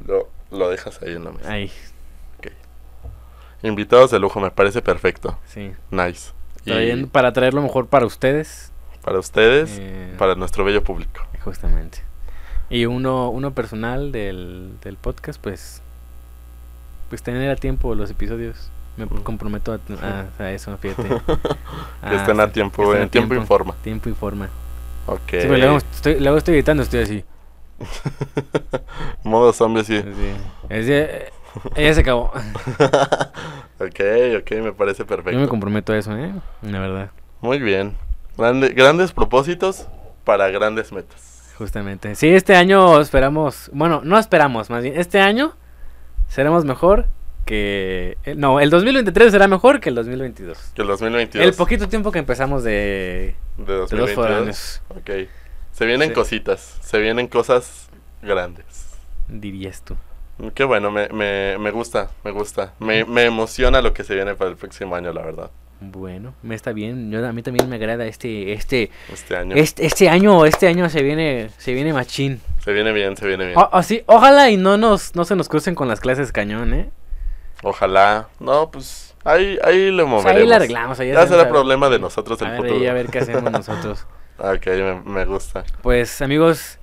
Lo, 0.06 0.30
lo 0.52 0.70
dejas 0.70 1.02
ahí 1.02 1.14
en 1.14 1.24
la 1.26 1.32
mesa. 1.32 1.52
Ahí, 1.52 1.72
Invitados 3.62 4.10
de 4.12 4.20
lujo, 4.20 4.39
me 4.39 4.52
parece 4.52 4.82
perfecto. 4.82 5.38
sí. 5.45 5.72
Nice. 5.91 6.32
Y 6.66 7.06
para 7.08 7.34
traerlo 7.34 7.62
mejor 7.62 7.88
para 7.88 8.06
ustedes. 8.06 8.72
para 9.02 9.18
ustedes, 9.20 9.78
eh, 9.80 10.14
para 10.18 10.36
nuestro 10.36 10.64
bello 10.64 10.84
público. 10.84 11.22
Justamente. 11.43 12.00
Y 12.70 12.86
uno, 12.86 13.30
uno 13.30 13.52
personal 13.52 14.12
del, 14.12 14.74
del 14.82 14.95
podcast, 14.97 15.41
pues, 15.41 15.82
pues 17.10 17.24
tener 17.24 17.50
a 17.50 17.56
tiempo 17.56 17.95
los 17.95 18.12
episodios. 18.12 18.70
Me 18.97 19.06
Mm. 19.06 19.24
comprometo 19.24 19.74
a, 19.74 19.80
a- 20.06 20.43
a 20.43 20.52
eso, 20.52 20.78
fíjate. 20.78 21.08
que 22.10 22.16
estén 22.16 22.39
a 22.39 22.52
tiempo, 22.52 22.91
que 22.91 22.97
a 22.97 23.02
en 23.04 23.10
tiempo 23.10 23.34
y 23.36 23.39
forma. 23.45 23.74
Tiempo 23.82 24.10
y 24.10 24.14
forma. 24.14 24.50
Ok. 25.08 25.20
Sí, 25.32 25.47
luego 25.47 25.78
estoy, 25.78 26.20
luego 26.20 26.38
estoy 26.38 26.54
gritando, 26.56 26.84
estoy 26.84 27.00
así. 27.02 27.24
Modo 29.24 29.54
zombie, 29.54 29.84
sí. 29.84 29.98
así. 29.98 30.34
Es 30.70 30.88
de- 30.88 31.32
eh, 31.76 31.86
ya 31.88 31.94
se 31.94 32.02
acabó. 32.02 32.26
ok, 33.80 34.00
ok, 34.40 34.52
me 34.64 34.74
parece 34.74 35.06
perfecto. 35.06 35.32
Yo 35.32 35.40
me 35.40 35.48
comprometo 35.48 35.94
a 35.94 35.98
eso, 35.98 36.16
¿eh? 36.16 36.32
La 36.62 36.80
verdad. 36.80 37.12
Muy 37.42 37.60
bien. 37.60 37.96
Grande- 38.38 38.70
grandes 38.70 39.12
propósitos 39.12 39.88
para 40.24 40.50
grandes 40.50 40.92
metas. 40.92 41.52
Justamente. 41.58 42.16
Sí, 42.16 42.30
este 42.30 42.56
año 42.56 43.02
esperamos. 43.02 43.70
Bueno, 43.74 44.02
no 44.04 44.18
esperamos, 44.18 44.70
más 44.70 44.84
bien. 44.84 44.98
Este 44.98 45.20
año 45.20 45.54
seremos 46.30 46.64
mejor 46.64 47.08
que. 47.46 48.18
eh, 48.24 48.36
No, 48.36 48.60
el 48.62 48.70
2023 48.70 49.32
será 49.32 49.48
mejor 49.48 49.80
que 49.82 49.90
el 49.90 49.96
2022. 49.96 50.58
Que 50.74 50.82
el 50.84 50.88
2022. 50.88 51.46
El 51.46 51.54
poquito 51.56 51.90
tiempo 51.90 52.12
que 52.12 52.20
empezamos 52.20 52.64
de, 52.64 53.36
de 53.58 53.66
de 53.66 53.74
dos 53.78 53.90
2022. 53.90 54.16
foráneos, 54.16 54.82
Ok. 54.90 55.28
Se 55.80 55.86
vienen 55.86 56.10
Sí. 56.10 56.14
cositas. 56.14 56.78
Se 56.82 57.00
vienen 57.00 57.28
cosas 57.28 57.90
grandes. 58.22 58.66
dirías 59.30 59.82
tú. 59.82 59.96
Qué 60.54 60.64
bueno, 60.66 60.92
me, 60.92 61.08
me, 61.10 61.58
me 61.58 61.72
gusta, 61.72 62.10
me 62.26 62.32
gusta. 62.32 62.74
Me, 62.80 63.06
me 63.06 63.24
emociona 63.24 63.82
lo 63.82 63.94
que 63.94 64.04
se 64.04 64.14
viene 64.14 64.36
para 64.36 64.50
el 64.52 64.58
próximo 64.58 64.94
año, 64.96 65.14
la 65.14 65.22
verdad. 65.22 65.52
Bueno, 65.80 66.34
me 66.44 66.54
está 66.56 66.74
bien. 66.74 67.10
Yo, 67.12 67.26
a 67.26 67.32
mí 67.32 67.42
también 67.42 67.70
me 67.70 67.78
agrada 67.78 68.06
este, 68.08 68.52
este, 68.52 68.92
Este 69.14 69.38
año. 69.38 69.56
este, 69.56 69.86
este 69.86 70.10
año, 70.10 70.46
este 70.46 70.68
año 70.68 70.90
se 70.90 71.02
viene, 71.02 71.50
se 71.58 71.74
viene 71.74 71.94
machín. 71.94 72.42
Se 72.62 72.74
viene 72.74 72.92
bien, 72.92 73.16
se 73.16 73.26
viene 73.26 73.46
bien. 73.46 73.58
O- 73.58 73.70
o 73.72 73.82
sí, 73.84 74.04
ojalá 74.06 74.50
y 74.50 74.58
no 74.58 74.78
nos, 74.78 75.16
no 75.16 75.24
se 75.24 75.38
nos 75.38 75.48
crucen 75.48 75.76
con 75.76 75.88
las 75.88 76.02
clases 76.02 76.34
cañón, 76.34 76.74
¿eh? 76.74 76.90
Ojalá. 77.64 78.28
No, 78.42 78.70
pues 78.72 79.16
ahí, 79.24 79.58
ahí 79.64 79.92
le 79.92 80.04
O 80.04 80.06
sea, 80.08 80.16
moveremos. 80.16 80.42
ahí 80.42 80.46
la 80.48 80.56
arreglamos. 80.58 81.00
ahí 81.00 81.10
Ya 81.14 81.26
será 81.26 81.44
a- 81.44 81.50
problema 81.50 81.88
de 81.90 82.00
nosotros 82.00 82.42
A 82.42 82.46
el 82.46 82.52
ver, 82.52 82.60
futuro. 82.62 82.80
ahí 82.82 82.88
a 82.88 82.94
ver 82.94 83.08
qué 83.08 83.20
hacemos 83.20 83.50
nosotros. 83.52 84.06
Ok, 84.40 84.68
me, 84.68 85.02
me 85.02 85.26
gusta. 85.26 85.64
Pues 85.82 86.22
amigos, 86.22 86.80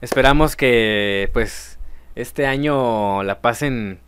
esperamos 0.00 0.56
que 0.56 1.30
pues 1.32 1.78
este 2.14 2.46
año 2.46 3.22
la 3.22 3.40
pasen, 3.40 4.00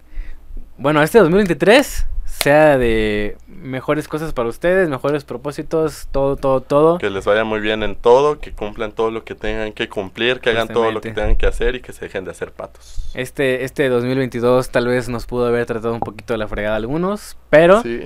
bueno, 0.76 1.02
este 1.02 1.18
2023 1.18 2.06
sea 2.24 2.78
de 2.78 3.36
mejores 3.46 4.08
cosas 4.08 4.32
para 4.32 4.48
ustedes, 4.48 4.88
mejores 4.88 5.24
propósitos, 5.24 6.08
todo, 6.10 6.36
todo, 6.36 6.60
todo. 6.60 6.98
Que 6.98 7.10
les 7.10 7.24
vaya 7.24 7.44
muy 7.44 7.60
bien 7.60 7.82
en 7.82 7.96
todo, 7.96 8.38
que 8.38 8.52
cumplan 8.52 8.92
todo 8.92 9.10
lo 9.10 9.24
que 9.24 9.34
tengan 9.34 9.72
que 9.72 9.88
cumplir, 9.88 10.40
que 10.40 10.50
hagan 10.50 10.68
todo 10.68 10.90
lo 10.90 11.00
que 11.00 11.12
tengan 11.12 11.36
que 11.36 11.46
hacer 11.46 11.74
y 11.74 11.80
que 11.80 11.92
se 11.92 12.06
dejen 12.06 12.24
de 12.24 12.30
hacer 12.30 12.52
patos. 12.52 13.10
Este, 13.14 13.64
este 13.64 13.88
2022 13.88 14.70
tal 14.70 14.86
vez 14.86 15.08
nos 15.08 15.26
pudo 15.26 15.46
haber 15.46 15.66
tratado 15.66 15.92
un 15.92 16.00
poquito 16.00 16.32
de 16.34 16.38
la 16.38 16.48
fregada 16.48 16.74
a 16.74 16.78
algunos, 16.78 17.36
pero 17.50 17.82
Sí, 17.82 18.02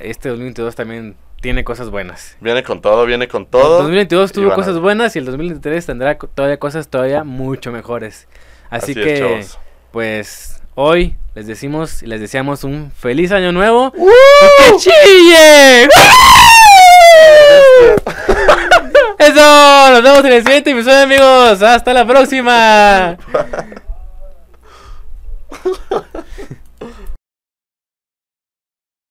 este 0.00 0.30
2022 0.30 0.74
también 0.74 1.16
tiene 1.40 1.64
cosas 1.64 1.90
buenas. 1.90 2.36
viene 2.40 2.62
con 2.62 2.80
todo, 2.80 3.04
viene 3.06 3.26
con 3.28 3.46
todo. 3.46 3.78
El 3.78 3.84
2022 3.84 4.30
y 4.30 4.34
tuvo 4.34 4.54
cosas 4.54 4.78
buenas 4.78 5.16
y 5.16 5.18
el 5.18 5.24
2023 5.26 5.86
tendrá 5.86 6.16
todavía 6.18 6.58
cosas 6.58 6.88
todavía 6.88 7.24
mucho 7.24 7.72
mejores. 7.72 8.28
Así, 8.68 8.94
que, 8.94 9.44
pues, 9.92 10.60
hoy 10.74 11.16
les 11.34 11.46
decimos 11.46 12.02
y 12.02 12.06
les 12.06 12.20
deseamos 12.20 12.64
un 12.64 12.90
feliz 12.90 13.32
año 13.32 13.52
nuevo. 13.52 13.92
¡Uh! 13.96 14.08
¡Y 14.08 14.72
¡Que 14.72 14.76
chille! 14.78 15.84
Eso, 19.18 19.90
nos 19.90 20.02
vemos 20.02 20.24
en 20.24 20.32
el 20.32 20.42
siguiente 20.42 20.70
episodio, 20.72 21.02
amigos. 21.02 21.62
Hasta 21.62 21.94
la 21.94 22.06
próxima. 22.06 23.16